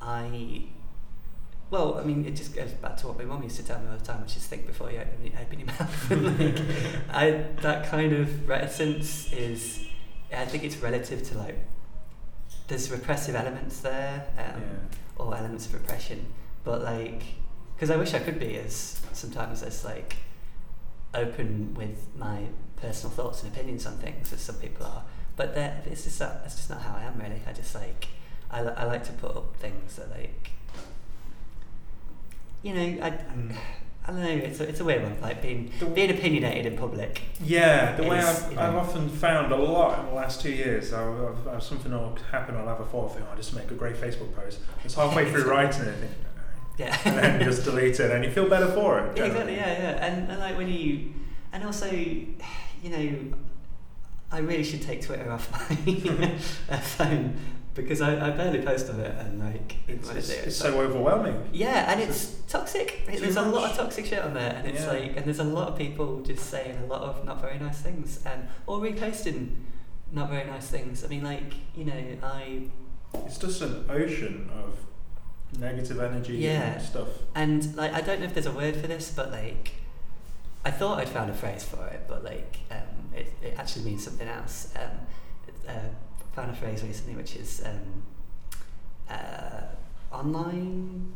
I 0.00 0.64
well 1.70 1.98
I 1.98 2.04
mean 2.04 2.24
it 2.24 2.34
just 2.34 2.54
goes 2.54 2.72
back 2.72 2.96
to 2.98 3.08
what 3.08 3.18
my 3.18 3.24
mum 3.24 3.42
used 3.42 3.56
to 3.56 3.62
tell 3.62 3.78
me 3.78 3.88
all 3.90 3.96
the 3.96 4.04
time 4.04 4.22
which 4.22 4.36
is 4.36 4.46
think 4.46 4.66
before 4.66 4.90
you 4.90 4.98
open, 4.98 5.24
your- 5.24 5.40
open 5.40 5.58
your 5.58 5.66
mouth. 5.66 6.10
Like 6.10 6.60
I 7.10 7.30
that 7.62 7.86
kind 7.86 8.12
of 8.12 8.48
reticence 8.48 9.32
is 9.32 9.84
I 10.34 10.46
think 10.46 10.64
it's 10.64 10.76
relative 10.78 11.22
to 11.24 11.38
like 11.38 11.58
there's 12.68 12.90
repressive 12.90 13.34
elements 13.34 13.80
there 13.80 14.26
um, 14.38 14.62
yeah. 14.62 15.22
or 15.24 15.36
elements 15.36 15.66
of 15.66 15.74
repression 15.74 16.26
but 16.64 16.82
like 16.82 17.22
because 17.82 17.90
I 17.90 17.96
wish 17.96 18.14
I 18.14 18.20
could 18.20 18.38
be 18.38 18.54
as 18.58 19.00
sometimes 19.12 19.60
as 19.64 19.84
like 19.84 20.14
open 21.14 21.74
with 21.74 22.06
my 22.16 22.44
personal 22.76 23.10
thoughts 23.12 23.42
and 23.42 23.52
opinions 23.52 23.86
on 23.86 23.96
things 23.96 24.32
as 24.32 24.40
some 24.40 24.54
people 24.54 24.86
are 24.86 25.02
but 25.34 25.56
that 25.56 25.84
it's 25.90 26.04
just 26.04 26.20
that, 26.20 26.42
that's 26.44 26.54
just 26.54 26.70
not 26.70 26.80
how 26.80 26.94
I 26.94 27.02
am 27.02 27.18
really 27.18 27.42
I 27.44 27.52
just 27.52 27.74
like 27.74 28.06
I, 28.52 28.60
I 28.60 28.84
like 28.84 29.02
to 29.06 29.12
put 29.14 29.36
up 29.36 29.56
things 29.56 29.96
that 29.96 30.10
like 30.12 30.52
you 32.62 32.72
know 32.72 33.04
I 33.04 33.10
Mm. 33.10 33.56
I 34.04 34.10
don't 34.10 34.20
know. 34.20 34.28
It's 34.30 34.58
a, 34.58 34.68
it's 34.68 34.80
a 34.80 34.84
weird 34.84 35.04
one. 35.04 35.16
Like 35.20 35.40
being 35.40 35.70
The- 35.78 35.86
being 35.86 36.10
opinionated 36.10 36.66
in 36.72 36.76
public. 36.76 37.22
Yeah, 37.40 37.94
the 37.94 38.02
way 38.02 38.18
I've, 38.18 38.50
you 38.50 38.56
know- 38.56 38.62
I've 38.62 38.74
often 38.74 39.08
found 39.08 39.52
a 39.52 39.56
lot 39.56 40.00
in 40.00 40.06
the 40.06 40.12
last 40.12 40.40
two 40.40 40.50
years, 40.50 40.92
I've, 40.92 41.06
I've, 41.22 41.46
I've, 41.48 41.62
something 41.62 41.92
will 41.92 42.18
happen, 42.32 42.56
I'll 42.56 42.66
have 42.66 42.80
a 42.80 42.84
thought, 42.84 43.14
think, 43.14 43.24
oh, 43.28 43.30
I'll 43.30 43.36
just 43.36 43.54
make 43.54 43.70
a 43.70 43.74
great 43.74 43.94
Facebook 43.94 44.34
post. 44.34 44.58
It's 44.84 44.94
halfway 44.94 45.30
through 45.30 45.48
writing 45.48 45.84
it, 45.84 46.10
Yeah. 46.78 46.96
and 47.04 47.16
then 47.18 47.42
just 47.42 47.64
delete 47.64 48.00
it, 48.00 48.10
and 48.10 48.24
you 48.24 48.30
feel 48.30 48.48
better 48.48 48.68
for 48.68 48.98
it. 49.00 49.16
Yeah, 49.16 49.26
generally. 49.28 49.54
exactly. 49.54 49.56
Yeah, 49.56 49.82
yeah. 49.92 50.06
And, 50.06 50.30
and 50.30 50.40
like 50.40 50.56
when 50.56 50.68
you, 50.68 51.12
and 51.52 51.64
also, 51.64 51.90
you 51.90 52.34
know, 52.84 53.36
I 54.30 54.38
really 54.38 54.64
should 54.64 54.82
take 54.82 55.02
Twitter 55.02 55.30
off 55.30 55.50
my 55.52 56.78
phone 56.80 57.36
because 57.74 58.00
I, 58.02 58.26
I 58.28 58.30
barely 58.30 58.60
post 58.62 58.90
on 58.90 59.00
it 59.00 59.14
and 59.18 59.38
like 59.40 59.76
It's, 59.88 60.10
it's, 60.10 60.28
it? 60.30 60.46
it's 60.46 60.62
like- 60.64 60.72
so 60.72 60.80
overwhelming. 60.80 61.48
yeah, 61.52 61.90
and 61.92 62.00
it's 62.00 62.34
it's 62.42 62.52
toxic. 62.52 63.04
There's 63.06 63.36
a 63.36 63.42
lot 63.42 63.70
of 63.70 63.76
toxic 63.76 64.06
shit 64.06 64.18
on 64.22 64.34
there, 64.34 64.54
and 64.56 64.66
it's 64.68 64.82
Yeah. 64.84 64.88
like, 64.92 65.16
and 65.16 65.24
there's 65.24 65.38
a 65.38 65.44
lot 65.44 65.68
of 65.68 65.78
people 65.78 66.20
just 66.22 66.46
saying 66.50 66.78
a 66.82 66.86
lot 66.86 67.02
of 67.02 67.24
not 67.24 67.40
very 67.40 67.58
nice 67.58 67.78
things, 67.80 68.20
and 68.26 68.48
or 68.66 68.78
reposting 68.78 69.54
not 70.10 70.28
very 70.28 70.44
nice 70.44 70.66
things. 70.68 71.02
I 71.04 71.08
mean, 71.08 71.22
like 71.24 71.54
you 71.76 71.84
know, 71.84 72.02
I 72.22 72.68
It's 73.26 73.38
just 73.38 73.62
an 73.62 73.84
ocean 73.88 74.50
of 74.54 74.78
negative 75.58 76.00
energy 76.00 76.36
Yeah. 76.38 76.72
and 76.74 76.82
stuff. 76.82 77.08
And 77.34 77.74
like 77.76 77.92
I 77.92 78.00
don't 78.00 78.20
know 78.20 78.26
if 78.26 78.34
there's 78.34 78.46
a 78.46 78.52
word 78.52 78.76
for 78.76 78.86
this, 78.86 79.10
but 79.14 79.30
like 79.30 79.72
I 80.64 80.70
thought 80.70 80.98
I'd 81.00 81.08
found 81.08 81.30
a 81.30 81.34
phrase 81.34 81.64
for 81.64 81.84
it, 81.88 82.02
but 82.08 82.24
like 82.24 82.58
um, 82.70 82.78
it, 83.14 83.32
it 83.42 83.54
actually 83.58 83.84
means 83.84 84.04
something 84.04 84.28
else. 84.28 84.72
Um, 84.76 84.90
uh, 85.68 85.72
found 86.34 86.50
a 86.50 86.54
phrase 86.54 86.82
recently 86.82 87.14
which 87.14 87.36
is 87.36 87.62
um, 87.66 88.02
uh, 89.10 89.62
online 90.10 91.12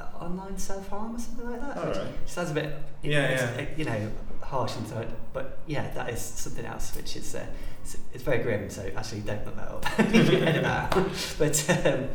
uh, 0.00 0.04
online 0.24 0.58
self 0.58 0.88
harm 0.88 1.14
or 1.14 1.18
something 1.18 1.48
like 1.50 1.60
that. 1.60 1.86
which 1.88 1.96
Alright. 1.96 2.12
sounds 2.28 2.50
a 2.50 2.54
bit 2.54 2.74
Yeah, 3.02 3.30
yeah. 3.56 3.66
you 3.76 3.84
know 3.84 4.10
harsh 4.42 4.76
and 4.76 4.86
so, 4.86 5.06
but 5.32 5.58
yeah, 5.66 5.90
that 5.94 6.10
is 6.10 6.20
something 6.20 6.64
else 6.66 6.94
which 6.96 7.16
is 7.16 7.34
uh, 7.34 7.46
it's, 7.82 7.96
it's 8.12 8.22
very 8.24 8.42
grim. 8.42 8.68
So 8.70 8.90
actually, 8.96 9.20
don't 9.20 9.44
look 9.46 9.56
that 9.56 9.68
up. 9.68 9.98
Edit 10.00 10.40
that 10.62 10.64
out. 10.64 11.08
But 11.38 11.86
um, 11.86 12.08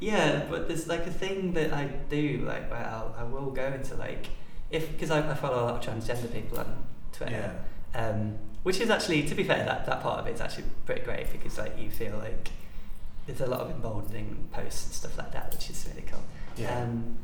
yeah, 0.00 0.44
but 0.50 0.68
there's 0.68 0.86
like 0.86 1.06
a 1.06 1.10
thing 1.10 1.52
that 1.54 1.72
I 1.72 1.84
do, 2.08 2.44
like 2.46 2.70
where 2.70 2.84
I'll, 2.84 3.14
I 3.18 3.24
will 3.24 3.50
go 3.50 3.66
into 3.66 3.94
like 3.96 4.26
if 4.70 4.90
because 4.92 5.10
I, 5.10 5.30
I 5.30 5.34
follow 5.34 5.62
a 5.62 5.66
lot 5.66 5.86
of 5.86 5.94
transgender 5.94 6.32
people 6.32 6.58
on 6.58 6.84
Twitter, 7.12 7.54
Yeah. 7.94 8.08
um, 8.10 8.36
which 8.64 8.80
is 8.80 8.90
actually 8.90 9.22
to 9.24 9.34
be 9.34 9.44
fair 9.44 9.64
that 9.64 9.86
that 9.86 10.02
part 10.02 10.20
of 10.20 10.26
it 10.26 10.34
is 10.34 10.40
actually 10.40 10.64
pretty 10.86 11.02
great 11.02 11.30
because 11.32 11.58
like 11.58 11.78
you 11.78 11.90
feel 11.90 12.16
like 12.18 12.50
there's 13.26 13.40
a 13.40 13.46
lot 13.46 13.60
of 13.60 13.70
emboldening 13.70 14.48
posts 14.52 14.84
and 14.86 14.94
stuff 14.94 15.16
like 15.16 15.32
that, 15.32 15.52
which 15.52 15.70
is 15.70 15.86
really 15.88 16.06
cool 16.10 16.22
Yeah. 16.56 16.82
um, 16.82 17.16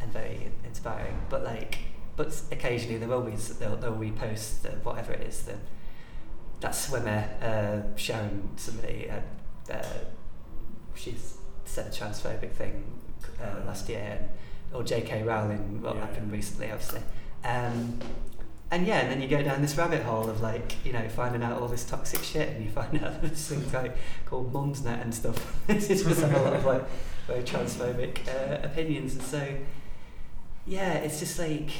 and 0.00 0.12
very 0.12 0.50
inspiring. 0.64 1.16
But 1.30 1.42
like, 1.42 1.78
but 2.16 2.40
occasionally 2.52 2.98
there 2.98 3.08
will 3.08 3.22
be 3.22 3.32
they'll, 3.32 3.76
they'll 3.76 3.96
repost 3.96 4.62
the, 4.62 4.70
whatever 4.82 5.12
it 5.12 5.26
is 5.26 5.42
the 5.42 5.54
that 6.60 6.74
swimmer 6.74 7.28
uh, 7.42 7.96
showing 7.96 8.50
somebody 8.56 9.10
uh, 9.10 9.72
uh, 9.72 9.82
she's 10.94 11.36
said 11.64 11.86
a 11.86 11.90
transphobic 11.90 12.52
thing 12.52 12.84
uh, 13.40 13.46
Oh. 13.62 13.66
last 13.66 13.88
year, 13.88 14.18
and, 14.20 14.28
or 14.74 14.82
J.K. 14.82 15.22
Rowling 15.22 15.82
what 15.82 15.94
Yeah. 15.96 16.02
happened 16.02 16.30
recently, 16.32 16.70
obviously. 16.70 17.00
Um, 17.44 17.98
and 18.70 18.86
yeah, 18.86 19.00
and 19.00 19.10
then 19.10 19.20
you 19.22 19.28
go 19.28 19.42
down 19.42 19.60
this 19.62 19.76
rabbit 19.76 20.02
hole 20.02 20.28
of 20.28 20.40
like, 20.40 20.84
you 20.84 20.92
know, 20.92 21.08
finding 21.08 21.42
out 21.42 21.60
all 21.60 21.68
this 21.68 21.84
toxic 21.84 22.22
shit, 22.22 22.48
and 22.50 22.64
you 22.64 22.70
find 22.70 22.98
out 23.04 23.22
this 23.22 23.48
thing 23.48 23.70
like 23.72 23.96
called 24.26 24.52
Mumsnet 24.52 25.00
and 25.02 25.14
stuff. 25.14 25.54
it's 25.68 25.88
just 25.88 26.04
have 26.20 26.34
a 26.34 26.42
lot 26.42 26.52
of 26.54 26.64
like 26.64 26.82
very 27.26 27.42
transphobic 27.42 28.26
uh, 28.28 28.64
opinions, 28.66 29.14
and 29.14 29.22
so 29.22 29.56
yeah, 30.66 30.94
it's 30.94 31.18
just 31.20 31.38
like. 31.38 31.70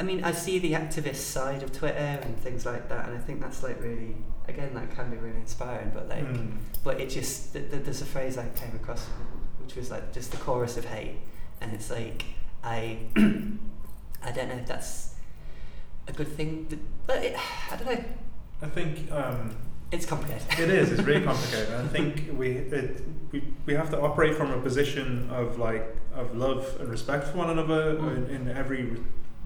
I 0.00 0.04
mean, 0.04 0.22
I 0.22 0.30
see 0.30 0.60
the 0.60 0.74
activist 0.74 1.16
side 1.16 1.64
of 1.64 1.72
Twitter 1.72 2.20
and 2.22 2.36
things 2.38 2.64
like 2.64 2.88
that, 2.88 3.08
and 3.08 3.18
I 3.18 3.20
think 3.20 3.40
that's 3.40 3.64
like 3.64 3.82
really, 3.82 4.14
again, 4.48 4.74
that 4.74 4.94
can 4.94 5.10
be 5.10 5.16
really 5.16 5.36
inspiring. 5.36 5.90
But 5.94 6.08
like, 6.08 6.24
Mm. 6.26 6.56
but 6.84 7.00
it 7.00 7.10
just 7.10 7.52
th- 7.52 7.70
th- 7.70 7.84
there's 7.84 8.02
a 8.02 8.06
phrase 8.06 8.38
I 8.38 8.48
came 8.48 8.74
across 8.74 9.06
which 9.62 9.76
was 9.76 9.90
like 9.90 10.12
just 10.12 10.30
the 10.30 10.36
chorus 10.38 10.76
of 10.76 10.84
hate, 10.86 11.16
and 11.60 11.72
it's 11.72 11.90
like 11.90 12.24
I 12.64 12.98
I 13.16 14.30
don't 14.32 14.48
know 14.48 14.56
if 14.56 14.66
that's 14.66 15.14
a 16.08 16.12
good 16.12 16.28
thing, 16.28 16.66
to, 16.70 16.78
but 17.06 17.22
it, 17.24 17.36
I 17.70 17.76
don't 17.76 17.86
know. 17.86 18.04
I 18.62 18.66
think 18.66 19.12
um, 19.12 19.54
It's 19.92 20.06
complicated. 20.06 20.58
it 20.58 20.70
is. 20.70 20.90
It's 20.92 21.02
really 21.02 21.24
complicated. 21.32 21.72
I 21.74 21.86
think 21.88 22.30
we 22.36 22.48
it, 22.52 23.02
we 23.32 23.42
we 23.66 23.74
have 23.74 23.90
to 23.90 24.00
operate 24.00 24.34
from 24.36 24.50
a 24.52 24.60
position 24.60 25.28
of 25.30 25.58
like 25.58 25.84
of 26.14 26.36
love 26.36 26.66
and 26.80 26.88
respect 26.88 27.28
for 27.28 27.38
one 27.38 27.50
another 27.50 27.94
Mm. 27.96 28.16
in, 28.30 28.48
in 28.48 28.56
every. 28.56 28.96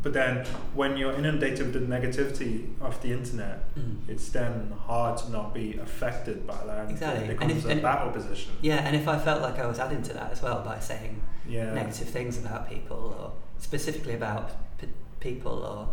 But 0.02 0.12
then, 0.14 0.44
when 0.74 0.96
you're 0.96 1.12
inundated 1.12 1.72
with 1.72 1.74
the 1.74 1.80
negativity 1.96 2.74
of 2.80 3.00
the 3.02 3.12
internet, 3.12 3.72
Mm. 3.76 3.98
it's 4.08 4.30
then 4.30 4.72
hard 4.86 5.16
to 5.18 5.30
not 5.30 5.54
be 5.54 5.78
affected 5.78 6.44
by 6.46 6.58
that. 6.66 6.78
and 6.80 6.90
Exactly. 6.90 7.24
It 7.24 7.30
And 7.30 7.38
becomes 7.38 7.64
if- 7.64 7.66
a 7.66 7.72
and- 7.72 7.82
battle 7.82 8.10
position. 8.10 8.52
Yeah, 8.60 8.76
and 8.86 8.96
if 8.96 9.06
I 9.06 9.16
felt 9.18 9.42
like 9.42 9.58
I 9.60 9.66
was 9.66 9.78
adding 9.78 10.02
to 10.02 10.12
that 10.14 10.32
as 10.32 10.42
well 10.42 10.62
by 10.64 10.80
saying 10.80 11.22
Yeah. 11.46 11.72
negative 11.72 12.08
things 12.08 12.36
about 12.38 12.68
people 12.68 13.16
or 13.18 13.32
specifically 13.58 14.14
about 14.14 14.50
p- 14.78 14.88
people 15.20 15.52
or 15.64 15.88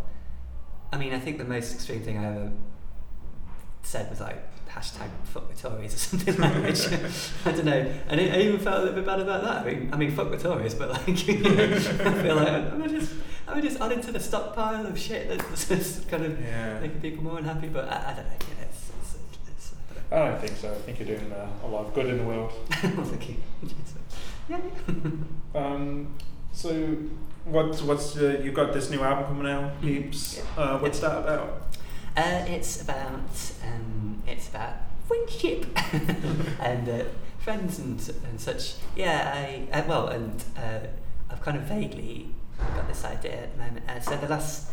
I 0.92 0.98
mean 0.98 1.12
I 1.14 1.20
think 1.20 1.38
the 1.38 1.44
most 1.44 1.72
extreme 1.72 2.02
thing 2.02 2.18
I 2.18 2.24
ever 2.34 2.50
said 3.82 4.10
was 4.10 4.20
like 4.20 4.42
hashtag 4.70 5.08
fuck 5.24 5.48
the 5.52 5.68
Tories 5.68 5.94
or 5.94 5.98
something 5.98 6.36
like 6.38 6.54
that 6.54 6.62
which 6.62 6.86
I 7.44 7.52
don't 7.52 7.64
know 7.64 7.92
and 8.08 8.20
I, 8.20 8.24
I 8.24 8.38
even 8.40 8.60
felt 8.60 8.76
a 8.76 8.80
little 8.84 8.94
bit 8.94 9.06
bad 9.06 9.20
about 9.20 9.42
that 9.42 9.66
I 9.66 9.70
mean, 9.74 9.90
I 9.92 9.96
mean 9.96 10.10
fuck 10.12 10.30
the 10.30 10.38
Tories 10.38 10.74
but 10.74 10.90
like 10.90 11.26
you 11.26 11.38
know, 11.42 11.64
I 11.74 11.78
feel 12.22 12.36
like 12.36 12.48
I'm 12.72 12.88
just 12.88 13.12
I'm 13.48 13.60
just 13.62 13.80
adding 13.80 14.00
to 14.02 14.12
the 14.12 14.20
stockpile 14.20 14.86
of 14.86 14.98
shit 14.98 15.28
that's 15.28 15.68
just 15.68 16.08
kind 16.08 16.24
of 16.24 16.40
Yeah. 16.40 16.78
making 16.80 17.00
people 17.00 17.24
more 17.24 17.38
unhappy 17.38 17.68
but 17.68 17.84
I, 17.88 17.96
I 18.12 18.14
don't 18.14 18.24
know 18.26 18.30
know, 18.30 18.62
it's, 18.62 18.90
it's, 19.00 19.16
it's, 19.48 19.72
I 20.12 20.16
I 20.16 20.28
don't 20.28 20.40
think 20.40 20.56
so. 20.56 20.70
I 20.70 20.74
think 20.74 20.98
you're 21.00 21.16
doing 21.18 21.32
uh, 21.32 21.48
a 21.64 21.66
lot 21.66 21.86
of 21.86 21.94
good 21.94 22.06
in 22.06 22.18
the 22.18 22.24
world. 22.24 22.52
don't. 22.82 23.06
Thank 23.06 23.28
you. 23.28 23.36
Yeah. 24.48 24.58
Um, 25.54 26.14
so, 26.52 26.96
what's 27.44 27.80
what's 27.82 28.16
uh, 28.16 28.40
you 28.42 28.50
got 28.52 28.72
this 28.72 28.90
new 28.90 29.00
album 29.02 29.24
coming 29.36 29.50
out, 29.52 29.80
Peeps? 29.80 30.42
Uh, 30.56 30.78
what's 30.78 30.98
that 31.00 31.18
about? 31.18 31.62
Uh, 32.16 32.44
it's 32.48 32.80
about 32.80 33.52
um, 33.64 34.22
it's 34.26 34.48
about 34.48 34.74
friendship 35.06 35.66
and 36.60 36.88
uh, 36.88 37.04
friends 37.38 37.78
and 37.78 37.98
and 38.28 38.40
such. 38.40 38.74
Yeah, 38.96 39.32
I 39.34 39.68
uh, 39.72 39.84
well, 39.86 40.08
and 40.08 40.42
uh, 40.56 40.80
I've 41.30 41.40
kind 41.40 41.56
of 41.56 41.64
vaguely 41.64 42.34
got 42.74 42.88
this 42.88 43.04
idea 43.04 43.42
at 43.42 43.52
the 43.56 43.62
moment. 43.62 43.88
Uh, 43.88 44.00
so 44.00 44.16
the 44.16 44.28
last, 44.28 44.70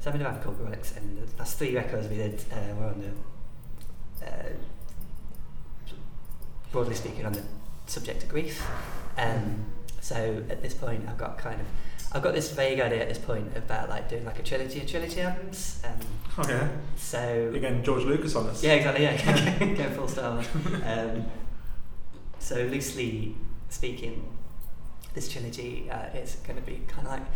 so 0.00 0.10
I'm 0.10 0.16
in 0.16 0.22
a 0.22 0.40
Relics, 0.58 0.96
and 0.96 1.18
the 1.18 1.38
last 1.38 1.58
three 1.58 1.74
records 1.74 2.08
we 2.08 2.16
did 2.16 2.42
uh, 2.52 2.74
were 2.74 2.86
on 2.86 3.14
the, 4.20 4.26
uh, 4.26 4.48
broadly 6.72 6.94
speaking, 6.94 7.26
on 7.26 7.32
the 7.32 7.42
subject 7.86 8.22
of 8.22 8.28
grief. 8.28 8.66
Um, 9.16 9.66
so 10.00 10.42
at 10.48 10.62
this 10.62 10.74
point, 10.74 11.06
I've 11.08 11.18
got 11.18 11.38
kind 11.38 11.60
of, 11.60 11.66
I've 12.12 12.22
got 12.22 12.34
this 12.34 12.50
vague 12.52 12.80
idea 12.80 13.02
at 13.02 13.08
this 13.08 13.18
point 13.18 13.56
about 13.56 13.88
like 13.88 14.08
doing 14.08 14.24
like 14.24 14.38
a 14.38 14.42
trilogy 14.42 14.80
of 14.80 14.88
trilogy 14.88 15.20
albums. 15.20 15.82
Um, 15.84 16.46
yeah, 16.48 16.68
so 16.96 17.50
you're 17.52 17.82
George 17.82 18.04
Lucas 18.04 18.34
on 18.34 18.48
us. 18.48 18.62
yeah, 18.62 18.74
exactly. 18.74 19.04
Yeah, 19.04 19.58
going 19.58 19.94
full 19.94 20.08
Star 20.08 20.42
Um, 20.84 21.26
so 22.38 22.56
loosely 22.64 23.36
speaking, 23.68 24.36
this 25.14 25.28
trilogy 25.28 25.88
uh, 25.90 26.06
is 26.16 26.36
going 26.46 26.56
to 26.56 26.62
be 26.62 26.82
kind 26.88 27.06
of 27.06 27.12
like 27.12 27.26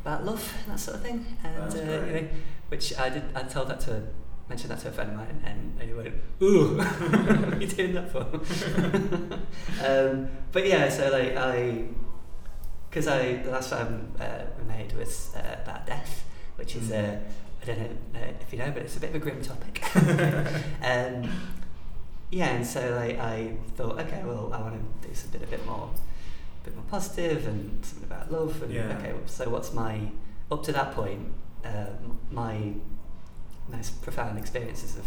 about 0.00 0.24
love 0.24 0.52
and 0.64 0.72
that 0.74 0.80
sort 0.80 0.96
of 0.96 1.02
thing, 1.02 1.24
and 1.44 1.74
uh, 1.74 2.06
you 2.06 2.12
know, 2.12 2.28
which 2.68 2.98
I 2.98 3.10
did. 3.10 3.24
I 3.34 3.42
told 3.42 3.68
that 3.68 3.80
to 3.80 4.02
mentioned 4.48 4.70
that 4.70 4.78
to 4.80 4.88
a 4.88 4.92
friend 4.92 5.10
of 5.10 5.16
mine, 5.16 5.42
and 5.44 5.80
he 5.82 5.92
went, 5.92 6.14
"Ooh, 6.42 6.76
what 6.78 7.54
are 7.54 7.60
you 7.60 7.66
doing 7.66 7.94
that 7.94 8.10
for?" 8.10 8.22
um, 9.84 10.28
but 10.52 10.66
yeah, 10.66 10.88
so 10.88 11.10
like 11.10 11.36
I, 11.36 11.84
because 12.96 13.08
I 13.08 13.34
the 13.42 13.50
last 13.50 13.68
film 13.68 14.10
uh, 14.18 14.38
we 14.58 14.64
made 14.64 14.94
was 14.94 15.30
uh, 15.36 15.56
about 15.62 15.86
death, 15.86 16.24
which 16.56 16.76
is 16.76 16.88
Mm. 16.88 16.94
uh, 16.94 17.18
I 17.62 17.64
don't 17.66 17.78
know 17.78 18.20
uh, 18.20 18.32
if 18.40 18.50
you 18.52 18.58
know, 18.58 18.70
but 18.70 18.82
it's 18.84 18.96
a 18.96 19.00
bit 19.00 19.10
of 19.10 19.16
a 19.16 19.18
grim 19.18 19.42
topic. 19.42 19.82
um, 20.82 21.30
yeah, 22.30 22.54
and 22.56 22.66
so 22.66 22.80
like 22.94 23.18
I 23.18 23.52
thought, 23.76 24.00
okay, 24.00 24.22
well, 24.24 24.50
I 24.50 24.62
want 24.62 24.76
to 25.02 25.08
do 25.08 25.14
something 25.14 25.42
a 25.42 25.46
bit 25.46 25.66
more, 25.66 25.90
a 26.62 26.64
bit 26.64 26.74
more 26.74 26.86
positive 26.90 27.46
and 27.46 27.84
something 27.84 28.04
about 28.10 28.32
love. 28.32 28.62
And 28.62 28.72
Yeah. 28.72 28.96
okay, 28.98 29.12
so 29.26 29.50
what's 29.50 29.74
my 29.74 30.00
up 30.50 30.62
to 30.64 30.72
that 30.72 30.92
point? 30.94 31.28
Uh, 31.62 31.92
my 32.30 32.72
most 33.68 34.00
profound 34.00 34.38
experiences 34.38 34.96
of, 34.96 35.06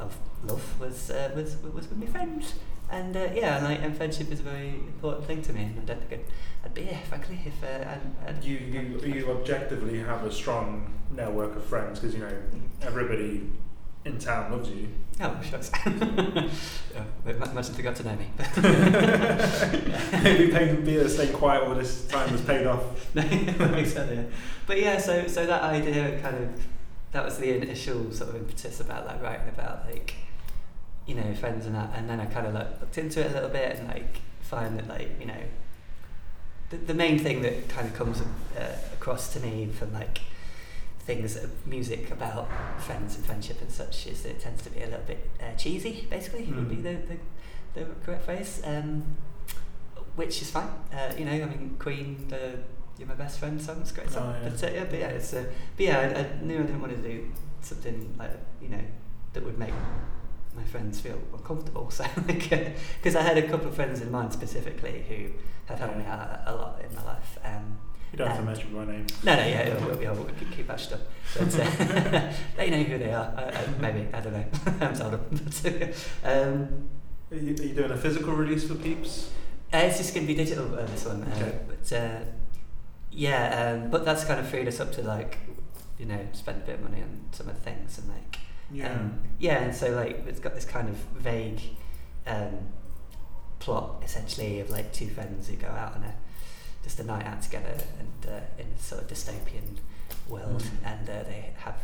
of 0.00 0.16
love 0.42 0.80
was 0.80 1.10
uh, 1.10 1.30
was 1.36 1.56
was 1.74 1.86
with 1.90 1.98
my 1.98 2.06
friends. 2.06 2.54
And 2.90 3.16
uh, 3.16 3.28
yeah, 3.34 3.56
and, 3.56 3.64
like, 3.64 3.82
and 3.82 3.96
friendship 3.96 4.30
is 4.30 4.40
a 4.40 4.44
very 4.44 4.68
important 4.68 5.26
thing 5.26 5.42
to 5.42 5.52
me. 5.52 5.62
And 5.62 5.80
I 5.80 5.84
don't 5.84 6.08
think 6.08 6.22
I'd, 6.22 6.66
I'd 6.66 6.74
be 6.74 6.82
here, 6.82 7.00
frankly, 7.08 7.40
if 7.44 7.62
uh, 7.64 7.88
I'd, 7.88 8.28
I'd 8.28 8.44
You, 8.44 8.58
you 8.58 9.00
you 9.00 9.30
objectively 9.30 9.98
have 9.98 10.24
a 10.24 10.32
strong 10.32 10.92
network 11.10 11.56
of 11.56 11.64
friends 11.64 11.98
because 11.98 12.14
you 12.14 12.20
know 12.20 12.32
everybody 12.82 13.50
in 14.04 14.18
town 14.18 14.52
loves 14.52 14.70
you. 14.70 14.88
Oh, 15.20 15.40
shucks. 15.42 15.70
yeah, 15.86 17.52
must 17.54 17.74
have 17.74 17.82
got 17.82 17.96
to 17.96 18.04
know 18.04 18.16
me. 18.16 18.30
Maybe 20.22 20.52
paying 20.52 20.84
beer, 20.84 21.08
staying 21.08 21.32
quiet 21.32 21.64
all 21.64 21.74
this 21.74 22.06
time 22.06 22.28
has 22.28 22.42
paid 22.42 22.66
off. 22.66 22.82
No, 23.14 23.22
exactly. 23.22 24.16
yeah. 24.16 24.22
But 24.66 24.80
yeah, 24.80 24.98
so 24.98 25.26
so 25.26 25.46
that 25.46 25.62
idea 25.62 26.20
kind 26.20 26.36
of 26.36 26.66
that 27.12 27.24
was 27.24 27.38
the 27.38 27.56
initial 27.56 28.12
sort 28.12 28.30
of 28.30 28.36
impetus 28.36 28.80
about 28.80 29.06
like 29.06 29.22
writing 29.22 29.48
about 29.48 29.86
like 29.90 30.14
you 31.06 31.14
know 31.14 31.34
friends 31.34 31.66
and 31.66 31.74
that, 31.74 31.90
and 31.94 32.08
then 32.10 32.20
I 32.20 32.26
kind 32.26 32.46
of 32.46 32.54
like 32.54 32.80
looked 32.80 32.98
into 32.98 33.20
it 33.20 33.30
a 33.30 33.34
little 33.34 33.48
bit 33.50 33.76
and 33.78 33.88
like 33.88 34.20
find 34.40 34.78
that 34.78 34.88
like 34.88 35.10
you 35.20 35.26
know 35.26 35.40
the, 36.70 36.76
the 36.78 36.94
main 36.94 37.18
thing 37.18 37.42
that 37.42 37.68
kind 37.68 37.86
of 37.86 37.94
comes 37.94 38.20
uh, 38.20 38.76
across 38.92 39.32
to 39.34 39.40
me 39.40 39.66
from 39.66 39.92
like 39.92 40.20
things 41.00 41.36
of 41.36 41.64
music 41.66 42.10
about 42.10 42.48
friends 42.80 43.14
and 43.16 43.24
friendship 43.24 43.60
and 43.62 43.70
such 43.70 44.06
is 44.08 44.22
that 44.22 44.30
it 44.30 44.40
tends 44.40 44.62
to 44.62 44.70
be 44.70 44.80
a 44.82 44.86
little 44.86 45.04
bit 45.06 45.30
uh, 45.40 45.54
cheesy 45.56 46.06
basically 46.10 46.42
would 46.46 46.68
be 46.68 46.76
Mm. 46.76 46.82
the, 46.82 47.14
the, 47.74 47.84
the 47.84 47.86
correct 48.04 48.24
phrase 48.24 48.60
um, 48.64 49.04
which 50.16 50.42
is 50.42 50.50
fine 50.50 50.68
uh, 50.92 51.12
you 51.16 51.24
know 51.24 51.32
I 51.32 51.44
mean 51.44 51.76
Queen 51.78 52.26
the 52.28 52.58
You're 52.98 53.06
My 53.06 53.14
Best 53.14 53.38
Friend 53.38 53.60
song's 53.62 53.92
a 53.92 53.94
great 53.94 54.10
song 54.10 54.34
Oh, 54.36 54.42
yeah. 54.42 54.48
but, 54.48 54.64
uh, 54.64 54.70
yeah, 54.74 54.84
but 54.90 54.98
yeah 54.98 55.08
it's 55.08 55.32
uh, 55.34 55.44
but 55.76 55.86
yeah 55.86 55.98
I, 56.00 56.20
I 56.20 56.44
knew 56.44 56.58
I 56.58 56.62
didn't 56.62 56.80
want 56.80 56.96
to 56.96 57.02
do 57.08 57.30
something 57.60 58.12
like 58.18 58.30
you 58.60 58.70
know 58.70 58.82
that 59.34 59.44
would 59.44 59.58
make 59.58 59.74
my 60.56 60.64
friends 60.64 61.00
feel 61.00 61.18
uncomfortable 61.32 61.90
so 61.98 62.04
like 62.26 62.48
because 62.98 63.14
I 63.14 63.22
had 63.22 63.36
a 63.38 63.46
couple 63.48 63.68
of 63.68 63.74
friends 63.74 64.00
in 64.00 64.10
mind 64.10 64.32
specifically 64.32 65.04
who 65.08 65.30
have 65.66 65.78
helped 65.78 65.96
me 65.98 66.04
out 66.06 66.40
a, 66.46 66.54
lot 66.54 66.80
in 66.82 66.94
my 66.94 67.04
life 67.04 67.38
um, 67.44 67.76
You 68.12 68.18
don't 68.18 68.28
have 68.28 68.38
to 68.38 68.44
mention 68.44 68.74
my 68.74 68.84
name. 68.84 69.06
no, 69.24 69.34
no, 69.36 69.46
yeah, 69.46 69.74
we'll, 69.84 70.14
we'll 70.14 70.24
keep, 70.38 70.50
keep 70.56 70.66
that 70.68 70.80
stuff. 70.80 71.00
But 71.36 71.52
uh, 71.60 72.32
they 72.56 72.70
know 72.70 72.82
who 72.84 72.98
they 72.98 73.12
are. 73.12 73.34
I, 73.36 73.42
I, 73.50 73.66
maybe 73.80 74.08
I 74.14 74.20
don't 74.20 74.32
know. 74.32 74.44
I 74.66 74.70
haven't 74.70 74.98
told 74.98 75.12
them. 75.12 75.24
But, 75.32 75.94
um, 76.24 76.88
Are 77.32 77.36
you, 77.36 77.54
are 77.54 77.66
you 77.68 77.74
doing 77.74 77.90
a 77.90 77.96
physical 77.96 78.32
release 78.32 78.66
for 78.68 78.76
peeps? 78.76 79.30
uh, 79.74 79.78
it's 79.78 79.98
just 79.98 80.14
going 80.14 80.24
to 80.26 80.32
be 80.32 80.36
digital 80.36 80.72
uh, 80.78 80.86
this 80.86 81.04
one. 81.04 81.22
Uh, 81.24 81.34
Okay. 81.36 81.58
But 81.68 81.92
uh, 81.92 82.18
yeah, 83.10 83.42
um, 83.82 83.90
but 83.90 84.04
that's 84.04 84.24
kind 84.24 84.38
of 84.38 84.48
freed 84.48 84.68
us 84.68 84.78
up 84.80 84.92
to 84.92 85.02
like, 85.02 85.38
you 85.98 86.06
know, 86.06 86.20
spend 86.32 86.62
a 86.62 86.66
bit 86.66 86.76
of 86.76 86.82
money 86.82 87.02
on 87.02 87.20
some 87.32 87.48
of 87.48 87.54
the 87.56 87.60
things 87.60 87.98
and 87.98 88.08
like, 88.08 88.38
um, 88.84 89.20
yeah, 89.38 89.62
and 89.62 89.74
so 89.74 89.90
like 89.90 90.24
it's 90.26 90.40
got 90.40 90.54
this 90.54 90.64
kind 90.64 90.88
of 90.88 90.96
vague 91.16 91.60
um, 92.26 92.68
plot 93.58 94.02
essentially 94.04 94.60
of 94.60 94.70
like 94.70 94.92
two 94.92 95.08
friends 95.08 95.48
who 95.48 95.56
go 95.56 95.68
out 95.68 95.94
on 95.96 96.02
a 96.04 96.14
just 96.82 97.00
a 97.00 97.04
night 97.04 97.24
out 97.26 97.42
together 97.42 97.74
and 97.98 98.30
uh, 98.32 98.40
in 98.58 98.66
a 98.66 98.78
sort 98.78 99.02
of 99.02 99.08
dystopian 99.08 99.78
world, 100.28 100.62
Mm. 100.62 100.86
and 100.92 101.08
uh, 101.10 101.22
they 101.24 101.52
have 101.58 101.76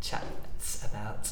chats 0.00 0.84
about 0.84 1.30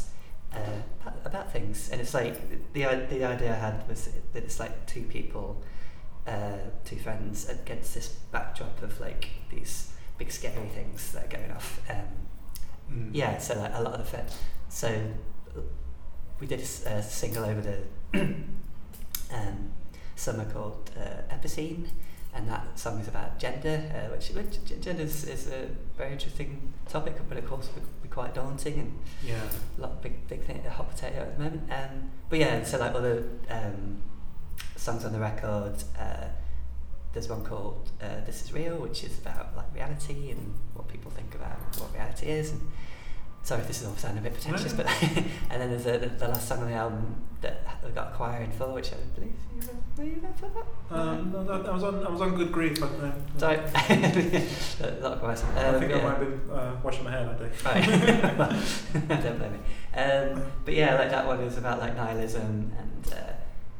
uh, 0.54 0.58
about, 1.02 1.16
about 1.24 1.52
things, 1.52 1.90
and 1.90 2.00
it's 2.00 2.14
like 2.14 2.72
the 2.72 2.84
the 3.08 3.24
idea 3.24 3.52
I 3.52 3.54
had 3.58 3.88
was 3.88 4.08
that 4.32 4.44
it's 4.44 4.58
like 4.60 4.86
two 4.86 5.02
people, 5.02 5.62
uh, 6.26 6.58
two 6.84 6.96
friends 6.96 7.48
against 7.48 7.94
this 7.94 8.08
backdrop 8.32 8.82
of 8.82 8.98
like 9.00 9.28
these 9.50 9.90
big 10.18 10.30
scary 10.32 10.68
things 10.68 11.12
that 11.12 11.24
are 11.26 11.36
going 11.38 11.50
off. 11.52 11.80
Um, 11.90 11.96
Mm. 12.90 13.10
yeah, 13.12 13.36
so 13.36 13.54
like 13.58 13.72
a 13.74 13.82
lot 13.82 14.00
of 14.00 14.10
the. 14.10 14.22
So 14.68 15.00
we 16.40 16.46
did 16.46 16.60
a 16.60 17.02
single 17.02 17.44
over 17.44 17.60
the 17.60 17.78
um, 19.32 19.70
summer 20.16 20.44
called 20.46 20.90
uh, 20.96 21.34
Epicene, 21.34 21.88
and 22.34 22.48
that 22.48 22.78
song 22.78 23.00
is 23.00 23.08
about 23.08 23.38
gender, 23.38 23.82
uh, 23.94 24.14
which, 24.14 24.28
which 24.30 24.80
gender 24.82 25.02
is, 25.02 25.24
is 25.24 25.48
a 25.48 25.68
very 25.96 26.12
interesting 26.12 26.72
topic, 26.88 27.16
but 27.28 27.38
of 27.38 27.46
course 27.48 27.68
would 27.74 28.02
be 28.02 28.08
quite 28.08 28.34
daunting 28.34 28.78
and 28.78 28.98
Yeah. 29.22 29.40
a 29.78 29.80
lot 29.80 30.02
big 30.02 30.26
big 30.28 30.44
thing, 30.44 30.62
a 30.66 30.70
hot 30.70 30.90
potato 30.90 31.20
at 31.22 31.36
the 31.38 31.42
moment. 31.44 31.70
Um, 31.72 32.10
but 32.28 32.38
yeah, 32.38 32.62
so 32.64 32.78
like 32.78 32.94
other 32.94 33.24
um, 33.50 34.02
songs 34.76 35.04
on 35.04 35.12
the 35.12 35.18
record. 35.20 35.82
Uh, 35.98 36.26
there's 37.14 37.28
one 37.28 37.42
called 37.42 37.90
uh, 38.02 38.20
"This 38.26 38.42
Is 38.44 38.52
Real," 38.52 38.76
which 38.76 39.02
is 39.02 39.18
about 39.18 39.56
like 39.56 39.74
reality 39.74 40.30
and 40.30 40.54
what 40.74 40.86
people 40.88 41.10
think 41.10 41.34
about 41.34 41.56
what 41.80 41.92
reality 41.94 42.26
is. 42.26 42.52
And 42.52 42.60
sorry 43.48 43.62
if 43.62 43.66
this 43.68 43.80
is 43.80 43.88
all 43.88 43.96
sounding 43.96 44.18
a 44.18 44.28
bit 44.28 44.34
pretentious, 44.34 44.72
but 44.74 44.86
and 45.50 45.60
then 45.60 45.70
there's 45.70 45.86
a, 45.86 45.96
the, 45.98 46.06
the 46.08 46.28
last 46.28 46.46
song 46.48 46.60
on 46.60 46.68
the 46.68 46.74
album 46.74 47.16
that 47.40 47.66
I 47.86 47.88
got 47.90 48.12
a 48.12 48.16
choir 48.16 48.42
in 48.42 48.50
for, 48.52 48.66
which 48.74 48.92
I 48.92 48.96
believe 49.14 49.32
you 49.54 49.66
were, 49.66 50.04
were 50.04 50.10
you 50.10 50.20
there 50.20 50.32
for 50.34 50.50
that? 50.50 50.66
Um, 50.98 51.32
no, 51.32 51.42
no, 51.44 51.52
I 51.52 51.72
was 51.72 51.82
on. 51.82 52.06
I 52.06 52.10
was 52.10 52.20
on 52.20 52.34
good 52.34 52.52
grief. 52.52 52.78
But, 52.80 52.90
uh, 53.00 53.12
Sorry, 53.38 53.56
a 53.56 55.00
lot 55.00 55.12
of 55.14 55.20
choirs. 55.20 55.42
I 55.56 55.64
Um, 55.64 55.80
think 55.80 55.92
I 55.92 56.02
might 56.02 56.18
have 56.18 56.20
been 56.20 56.50
uh, 56.50 56.76
washing 56.82 57.04
my 57.04 57.10
hair 57.10 57.24
that 57.24 57.38
day. 57.38 57.50
Right. 57.64 59.22
Don't 59.22 59.38
blame 59.38 59.52
me. 59.52 59.58
Um, 59.98 60.42
but 60.66 60.74
yeah, 60.74 60.96
like 60.98 61.10
that 61.10 61.26
one 61.26 61.40
is 61.40 61.56
about 61.56 61.78
like 61.78 61.96
nihilism 61.96 62.72
and 62.78 63.12
uh, 63.14 63.32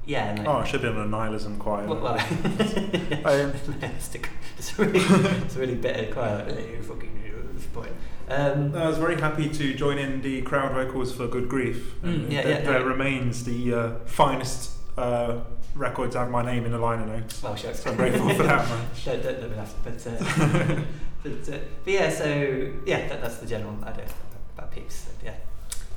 yeah. 0.07 0.35
Like, 0.39 0.47
Oh, 0.49 0.53
I 0.59 0.65
should 0.65 0.81
be 0.83 0.89
on 0.89 0.97
a 0.97 1.07
nihilism 1.07 1.59
choir. 1.59 1.87
well, 1.87 2.01
well, 2.01 2.15
I- 2.15 2.27
it's, 2.59 4.15
a, 4.15 4.21
it's, 4.59 4.79
a 4.79 4.83
really, 4.85 5.01
it's 5.45 5.57
a 5.57 5.59
really 5.59 5.75
bitter 5.75 6.13
choir. 6.13 6.45
Like, 6.49 6.83
fucking 6.85 7.23
idiot 7.59 7.75
at 7.75 7.75
this 7.75 7.75
point. 7.75 7.93
Um, 8.29 8.75
I 8.75 8.87
was 8.87 8.99
very 8.99 9.21
happy 9.21 9.49
to 9.49 9.75
join 9.75 9.99
in 9.99 10.23
the 10.23 10.43
crowd 10.43 10.73
vocals 10.73 11.15
for 11.15 11.27
Good 11.29 11.49
Grief. 11.49 11.95
Mm, 12.03 12.31
yeah, 12.31 12.43
that, 12.43 12.49
yeah, 12.49 12.71
that 12.73 12.81
yeah. 12.81 12.87
remains 12.87 13.45
the 13.45 13.75
uh, 13.75 13.99
finest 14.05 14.73
uh, 14.97 15.41
record 15.75 16.13
to 16.13 16.19
have 16.19 16.31
my 16.31 16.45
name 16.45 16.67
in 16.67 16.73
the 16.73 16.79
liner 16.79 17.07
notes. 17.07 17.43
well, 17.43 17.57
sure. 17.57 17.73
So 17.75 17.91
I'm 17.91 17.97
grateful 17.97 18.29
for 18.35 18.43
that, 18.43 18.69
man. 18.69 18.87
don't, 19.05 19.23
don't, 19.23 19.41
don't 19.41 19.51
be 19.51 19.57
laughed, 19.57 19.77
but, 19.85 20.07
uh, 20.07 20.83
but, 21.23 21.55
uh, 21.55 21.59
but 21.85 21.93
yeah, 21.93 22.11
so 22.11 22.73
yeah, 22.85 23.09
that, 23.09 23.23
that's 23.23 23.39
the 23.39 23.47
general 23.47 23.77
idea 23.85 24.07
about 24.57 24.73
peeps. 24.73 25.09
Yeah, 25.25 25.35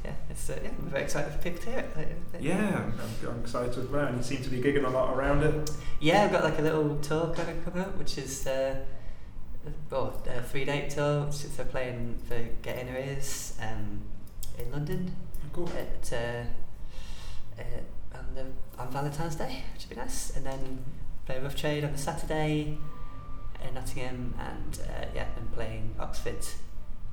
yeah, 0.05 0.13
it's 0.29 0.49
uh, 0.49 0.59
yeah, 0.63 0.69
I'm 0.69 0.89
very 0.89 1.03
excited 1.03 1.33
for 1.33 1.39
people 1.39 1.61
to 1.63 1.69
hear 1.69 1.79
it. 1.79 1.89
Uh, 1.95 1.99
uh, 1.99 2.39
Yeah, 2.39 2.89
I'm, 2.89 3.29
I'm 3.29 3.39
excited 3.41 3.77
as 3.77 3.87
well. 3.87 4.07
And 4.07 4.17
you 4.17 4.23
seem 4.23 4.41
to 4.43 4.49
be 4.49 4.61
gigging 4.61 4.85
a 4.85 4.89
lot 4.89 5.13
around 5.15 5.43
it. 5.43 5.71
Yeah, 5.99 6.23
I've 6.23 6.31
got 6.31 6.43
like 6.43 6.59
a 6.59 6.61
little 6.61 6.95
tour 6.97 7.33
kind 7.35 7.49
of 7.49 7.65
coming 7.65 7.81
up, 7.81 7.97
which 7.97 8.17
is 8.17 8.47
uh, 8.47 8.77
well, 9.89 10.21
a 10.27 10.41
three 10.41 10.65
date 10.65 10.89
tour, 10.89 11.27
is 11.29 11.55
they're 11.55 11.65
playing 11.65 12.17
for 12.27 12.39
Get 12.61 12.87
Ears 12.87 13.57
um, 13.61 14.01
in 14.57 14.71
London 14.71 15.15
Cool. 15.53 15.69
at 15.69 16.13
uh, 16.13 17.61
uh, 17.61 18.17
on, 18.17 18.25
the, 18.35 18.45
on 18.81 18.91
Valentine's 18.91 19.35
Day, 19.35 19.63
which 19.73 19.83
would 19.83 19.95
be 19.95 20.01
nice, 20.01 20.35
and 20.35 20.45
then 20.45 20.83
play 21.25 21.39
Rough 21.39 21.55
Trade 21.55 21.83
on 21.83 21.91
the 21.91 21.97
Saturday 21.97 22.77
in 23.67 23.73
Nottingham, 23.73 24.33
and 24.39 24.79
uh, 24.87 25.05
yeah, 25.13 25.27
and 25.37 25.51
playing 25.53 25.93
Oxford, 25.99 26.45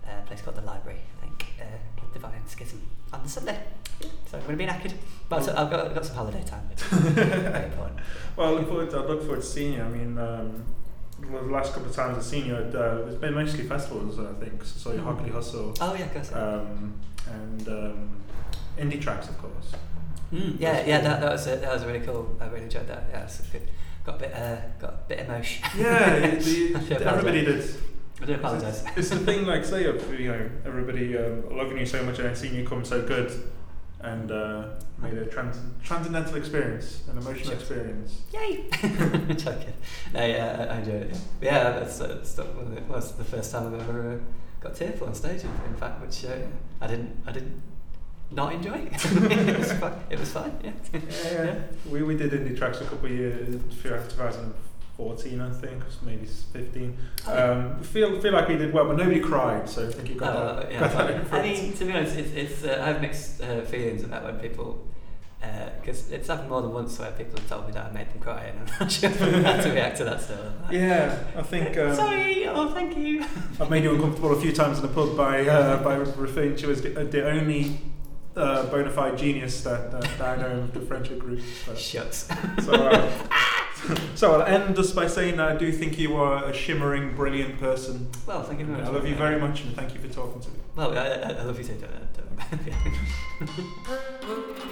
uh, 0.06 0.22
a 0.22 0.26
place 0.26 0.40
called 0.40 0.56
the 0.56 0.62
Library, 0.62 1.00
I 1.18 1.26
think, 1.26 1.46
uh, 1.60 1.64
with 2.00 2.12
Divine 2.14 2.46
Schism 2.46 2.80
on 3.12 3.22
the 3.22 3.28
Sunday. 3.28 3.60
Yeah, 4.00 4.08
so 4.26 4.38
I'm 4.38 4.44
going 4.44 4.58
to 4.58 4.64
be 4.64 4.70
knackered. 4.70 4.94
But 5.28 5.44
so 5.44 5.54
I've 5.56 5.70
got, 5.70 5.86
I've 5.86 5.94
got 5.94 6.06
some 6.06 6.16
holiday 6.16 6.44
time, 6.44 6.68
very 6.76 7.66
important. 7.66 8.00
Well, 8.36 8.48
I 8.48 8.52
look 8.52 8.68
forward 8.68 8.90
to, 8.90 8.98
I 8.98 9.00
look 9.00 9.20
forward 9.22 9.40
to 9.40 9.46
seeing 9.46 9.74
you. 9.74 9.82
I 9.82 9.88
mean, 9.88 10.16
um, 10.16 10.64
the 11.20 11.40
last 11.42 11.72
couple 11.72 11.88
of 11.88 11.94
times 11.96 12.16
I've 12.16 12.24
seen 12.24 12.46
you, 12.46 12.54
at, 12.56 12.74
uh, 12.74 13.02
it's 13.06 13.16
been 13.16 13.34
mostly 13.34 13.64
festivals, 13.64 14.18
I 14.18 14.32
think. 14.44 14.64
So, 14.64 14.90
Mm. 14.92 15.00
Hockley 15.04 15.30
Hustle 15.30 15.74
Oh 15.80 15.94
yeah, 15.94 16.04
of 16.04 16.12
course. 16.14 16.32
um, 16.32 16.94
and 17.30 17.68
um, 17.68 18.10
Indietracks, 18.78 19.28
of 19.28 19.38
course. 19.38 19.72
Mm, 20.32 20.56
yeah, 20.60 20.84
yeah, 20.86 21.00
that, 21.00 21.20
that 21.20 21.32
was 21.32 21.46
a, 21.46 21.56
that 21.56 21.72
was 21.72 21.84
really 21.84 22.00
cool. 22.00 22.36
I 22.40 22.46
really 22.46 22.64
enjoyed 22.64 22.86
that. 22.88 23.04
Yeah, 23.10 23.24
it's 23.24 23.40
good. 23.48 23.68
Got 24.04 24.16
a 24.16 24.18
bit 24.18 24.32
uh, 24.34 24.56
got 24.78 24.90
a 24.90 24.98
bit 25.08 25.20
emotion. 25.20 25.64
Yeah, 25.76 26.18
the, 26.36 27.00
everybody 27.04 27.44
did. 27.44 27.64
I 28.20 28.24
do 28.26 28.34
apologise. 28.34 28.84
It's, 28.88 28.98
it's 28.98 29.08
the 29.10 29.18
thing, 29.18 29.46
like, 29.46 29.64
say, 29.64 29.84
of 29.84 30.20
you 30.20 30.28
know, 30.28 30.50
everybody 30.66 31.16
um, 31.16 31.56
loving 31.56 31.78
you 31.78 31.86
so 31.86 32.02
much 32.02 32.18
and 32.18 32.36
seeing 32.36 32.54
you 32.54 32.66
come 32.66 32.84
so 32.84 33.00
good, 33.06 33.30
and 34.00 34.30
uh, 34.30 34.64
made 34.98 35.14
a 35.14 35.26
trans- 35.26 35.58
transcendental 35.82 36.36
experience, 36.36 37.02
an 37.10 37.18
emotional 37.18 37.52
experience. 37.52 38.22
Yay! 38.32 38.64
Joking. 39.36 39.72
No, 40.14 40.24
yeah, 40.24 40.68
I, 40.70 40.74
I 40.74 40.78
enjoyed 40.78 41.02
it. 41.02 41.16
Yeah, 41.40 41.54
yeah 41.54 41.70
that's, 41.80 41.98
that's 41.98 42.36
not 42.38 42.54
one 42.54 42.76
of 42.76 42.88
the, 42.88 42.96
it's 42.96 43.12
the 43.12 43.24
first 43.24 43.52
time 43.52 43.74
I've 43.74 43.80
ever 43.80 44.12
uh, 44.12 44.18
got 44.60 44.76
tearful 44.76 45.08
on 45.08 45.14
stage. 45.14 45.42
In, 45.42 45.76
fact, 45.76 46.00
which 46.00 46.24
uh, 46.24 46.36
I 46.80 46.86
didn't, 46.86 47.16
I 47.26 47.32
didn't 47.32 47.60
not 48.30 48.52
enjoy. 48.52 48.88
it 48.92 49.58
was 49.58 49.72
fun. 49.72 49.92
It 50.10 50.20
was 50.20 50.32
fun. 50.32 50.58
Yeah. 50.62 50.72
Yeah, 50.92 51.44
yeah. 51.44 51.58
We, 51.90 52.02
we 52.02 52.16
did 52.16 52.32
Indietracks 52.32 52.80
a 52.80 52.84
couple 52.84 53.06
of 53.06 53.12
years, 53.12 53.60
throughout 53.80 54.08
2014, 54.98 55.40
I 55.40 55.50
think, 55.50 55.82
or 55.82 55.86
maybe 56.04 56.26
15. 56.26 56.96
Oh. 57.28 57.52
Um, 57.52 57.80
feel 57.82 58.20
feel 58.20 58.32
like 58.32 58.48
we 58.48 58.56
did 58.56 58.72
well, 58.72 58.86
but 58.86 58.96
nobody 58.96 59.20
cried, 59.20 59.68
so 59.68 59.86
I 59.88 59.92
think 59.92 60.08
you 60.08 60.14
got 60.16 60.36
Oh, 60.36 60.56
that. 60.60 60.72
yeah, 60.72 60.80
got 60.80 60.92
that 61.08 61.32
I 61.32 61.42
mean, 61.42 61.72
to 61.74 61.84
be 61.84 61.92
honest, 61.92 62.16
it's, 62.16 62.32
it's 62.32 62.64
uh, 62.64 62.82
I 62.82 62.86
have 62.88 63.00
mixed 63.00 63.40
uh, 63.40 63.60
feelings 63.62 64.02
about 64.02 64.24
when 64.24 64.38
people, 64.40 64.84
because 65.80 66.10
it's 66.10 66.26
happened 66.26 66.50
more 66.50 66.62
than 66.62 66.72
once 66.72 66.98
where 66.98 67.12
people 67.12 67.38
have 67.38 67.48
told 67.48 67.66
me 67.66 67.72
that 67.74 67.86
I 67.86 67.92
made 67.92 68.10
them 68.10 68.18
cry, 68.20 68.42
and 68.44 68.58
I'm 68.58 68.66
not 68.80 68.90
sure 68.98 69.08
how 69.10 69.60
to 69.62 69.70
react 69.70 69.98
to 69.98 70.04
that 70.04 70.20
still. 70.20 70.52
Yeah, 70.70 71.16
I 71.36 71.42
think 71.42 71.78
um, 71.78 71.94
Sorry, 71.94 72.48
oh, 72.48 72.68
thank 72.74 72.96
you. 72.96 73.24
I've 73.60 73.70
made 73.70 73.84
you 73.84 73.94
uncomfortable 73.94 74.32
a 74.36 74.40
few 74.40 74.52
times 74.52 74.78
in 74.80 74.82
the 74.82 74.92
pub 74.92 75.16
by 75.16 75.46
uh, 75.46 75.80
by 75.82 75.94
referring 75.94 76.56
to 76.56 76.66
you 76.66 76.72
as 76.72 76.82
the, 76.82 77.00
uh, 77.00 77.04
the 77.04 77.24
only 77.30 77.78
uh, 78.36 78.66
bona 78.66 78.90
fide 78.90 79.16
genius 79.16 79.62
that, 79.62 79.92
that, 79.92 80.02
that 80.18 80.38
I 80.38 80.42
know 80.42 80.58
of 80.62 80.74
the 80.74 80.80
friendship 80.80 81.20
group. 81.20 81.40
So, 81.66 81.74
Shucks. 81.76 82.28
so, 82.64 82.72
uh, 82.72 83.10
so 84.14 84.34
I'll 84.34 84.42
end 84.42 84.76
just 84.76 84.94
by 84.94 85.06
saying 85.06 85.36
that 85.36 85.48
I 85.48 85.56
do 85.56 85.70
think 85.72 85.98
you 85.98 86.16
are 86.16 86.44
a 86.44 86.52
shimmering, 86.52 87.14
brilliant 87.14 87.58
person. 87.60 88.10
Well, 88.26 88.42
thank 88.42 88.60
you 88.60 88.66
very 88.66 88.78
much. 88.78 88.88
I 88.88 88.92
love 88.92 89.06
you 89.06 89.14
very 89.14 89.40
much 89.40 89.62
and 89.64 89.74
thank 89.74 89.94
you 89.94 90.00
for 90.00 90.08
talking 90.08 90.40
to 90.40 90.48
me. 90.50 90.56
Well, 90.76 90.96
I, 90.96 91.06
I, 91.06 91.30
I 91.32 91.42
love 91.42 91.58
you 91.58 91.64
too. 91.64 91.74
Don't, 91.74 91.90
don't, 93.50 94.68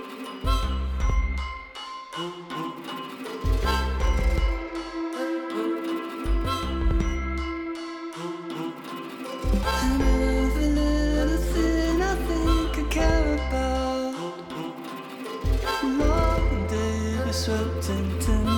swept 17.46 17.90
into 17.90 18.55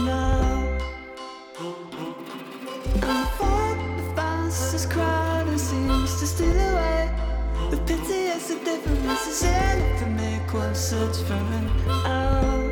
the 8.49 8.55
difference 8.65 9.27
is 9.27 9.43
enough 9.43 9.99
to 10.01 10.07
make 10.07 10.55
one 10.55 10.75
search 10.75 11.19
for 11.27 11.35
an 11.35 11.69
out. 12.07 12.68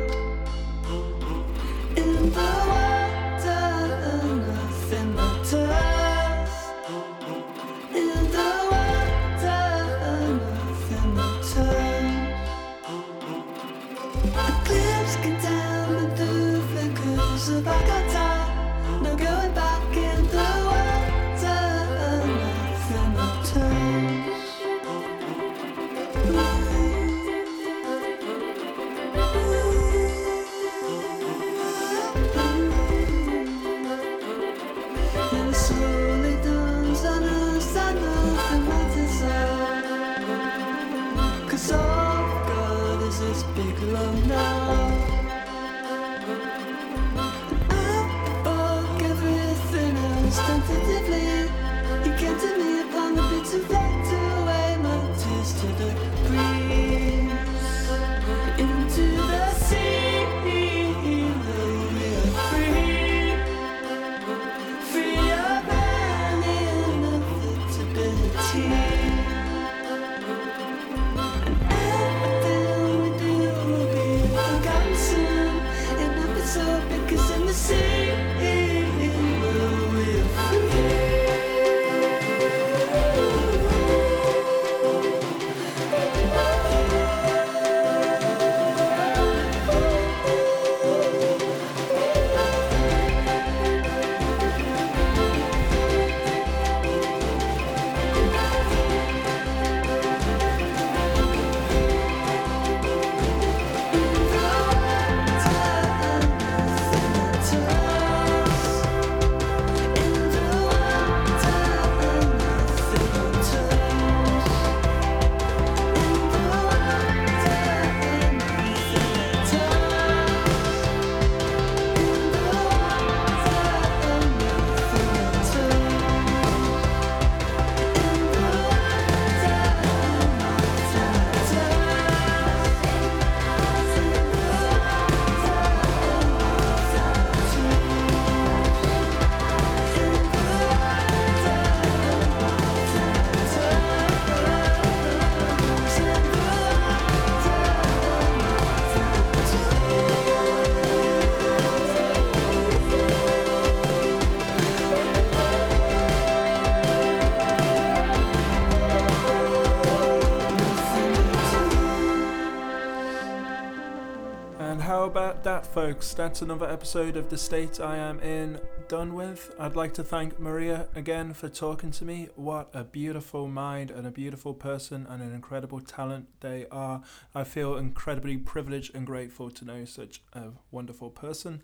Folks? 165.97 166.13
That's 166.13 166.43
another 166.43 166.69
episode 166.69 167.17
of 167.17 167.31
The 167.31 167.39
State 167.39 167.79
I 167.79 167.97
Am 167.97 168.19
In 168.19 168.59
done 168.87 169.15
with. 169.15 169.55
I'd 169.57 169.75
like 169.75 169.95
to 169.95 170.03
thank 170.03 170.39
Maria 170.39 170.89
again 170.93 171.33
for 171.33 171.49
talking 171.49 171.89
to 171.89 172.05
me. 172.05 172.27
What 172.35 172.69
a 172.71 172.83
beautiful 172.83 173.47
mind 173.47 173.89
and 173.89 174.05
a 174.05 174.11
beautiful 174.11 174.53
person 174.53 175.07
and 175.09 175.23
an 175.23 175.33
incredible 175.33 175.79
talent 175.79 176.27
they 176.41 176.67
are. 176.69 177.01
I 177.33 177.43
feel 177.45 177.77
incredibly 177.77 178.37
privileged 178.37 178.93
and 178.93 179.07
grateful 179.07 179.49
to 179.49 179.65
know 179.65 179.85
such 179.85 180.21
a 180.33 180.49
wonderful 180.69 181.09
person. 181.09 181.63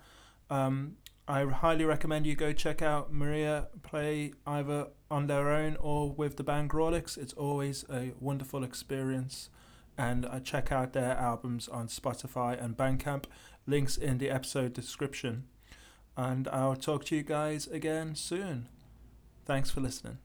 Um, 0.50 0.96
I 1.28 1.44
highly 1.44 1.86
recommend 1.86 2.26
you 2.26 2.34
go 2.34 2.54
check 2.54 2.82
out 2.82 3.14
Maria 3.14 3.68
play 3.84 4.34
either 4.48 4.88
on 5.12 5.28
their 5.28 5.52
own 5.52 5.78
or 5.80 6.12
with 6.12 6.38
the 6.38 6.44
band 6.44 6.72
Grawlix. 6.72 7.20
It's 7.20 7.34
always 7.34 7.86
a 7.88 8.14
wonderful 8.20 8.64
experience 8.64 9.50
and 9.98 10.26
uh, 10.26 10.40
check 10.40 10.72
out 10.72 10.94
their 10.94 11.16
albums 11.18 11.68
on 11.68 11.88
Spotify 11.88 12.62
and 12.62 12.76
Bandcamp. 12.76 13.26
Links 13.66 13.98
in 13.98 14.18
the 14.18 14.30
episode 14.30 14.74
description. 14.74 15.46
And 16.16 16.48
I'll 16.50 16.76
talk 16.76 17.06
to 17.06 17.16
you 17.16 17.24
guys 17.24 17.68
again 17.68 18.16
soon. 18.16 18.68
Thanks 19.46 19.72
for 19.72 19.82
listening. 19.82 20.18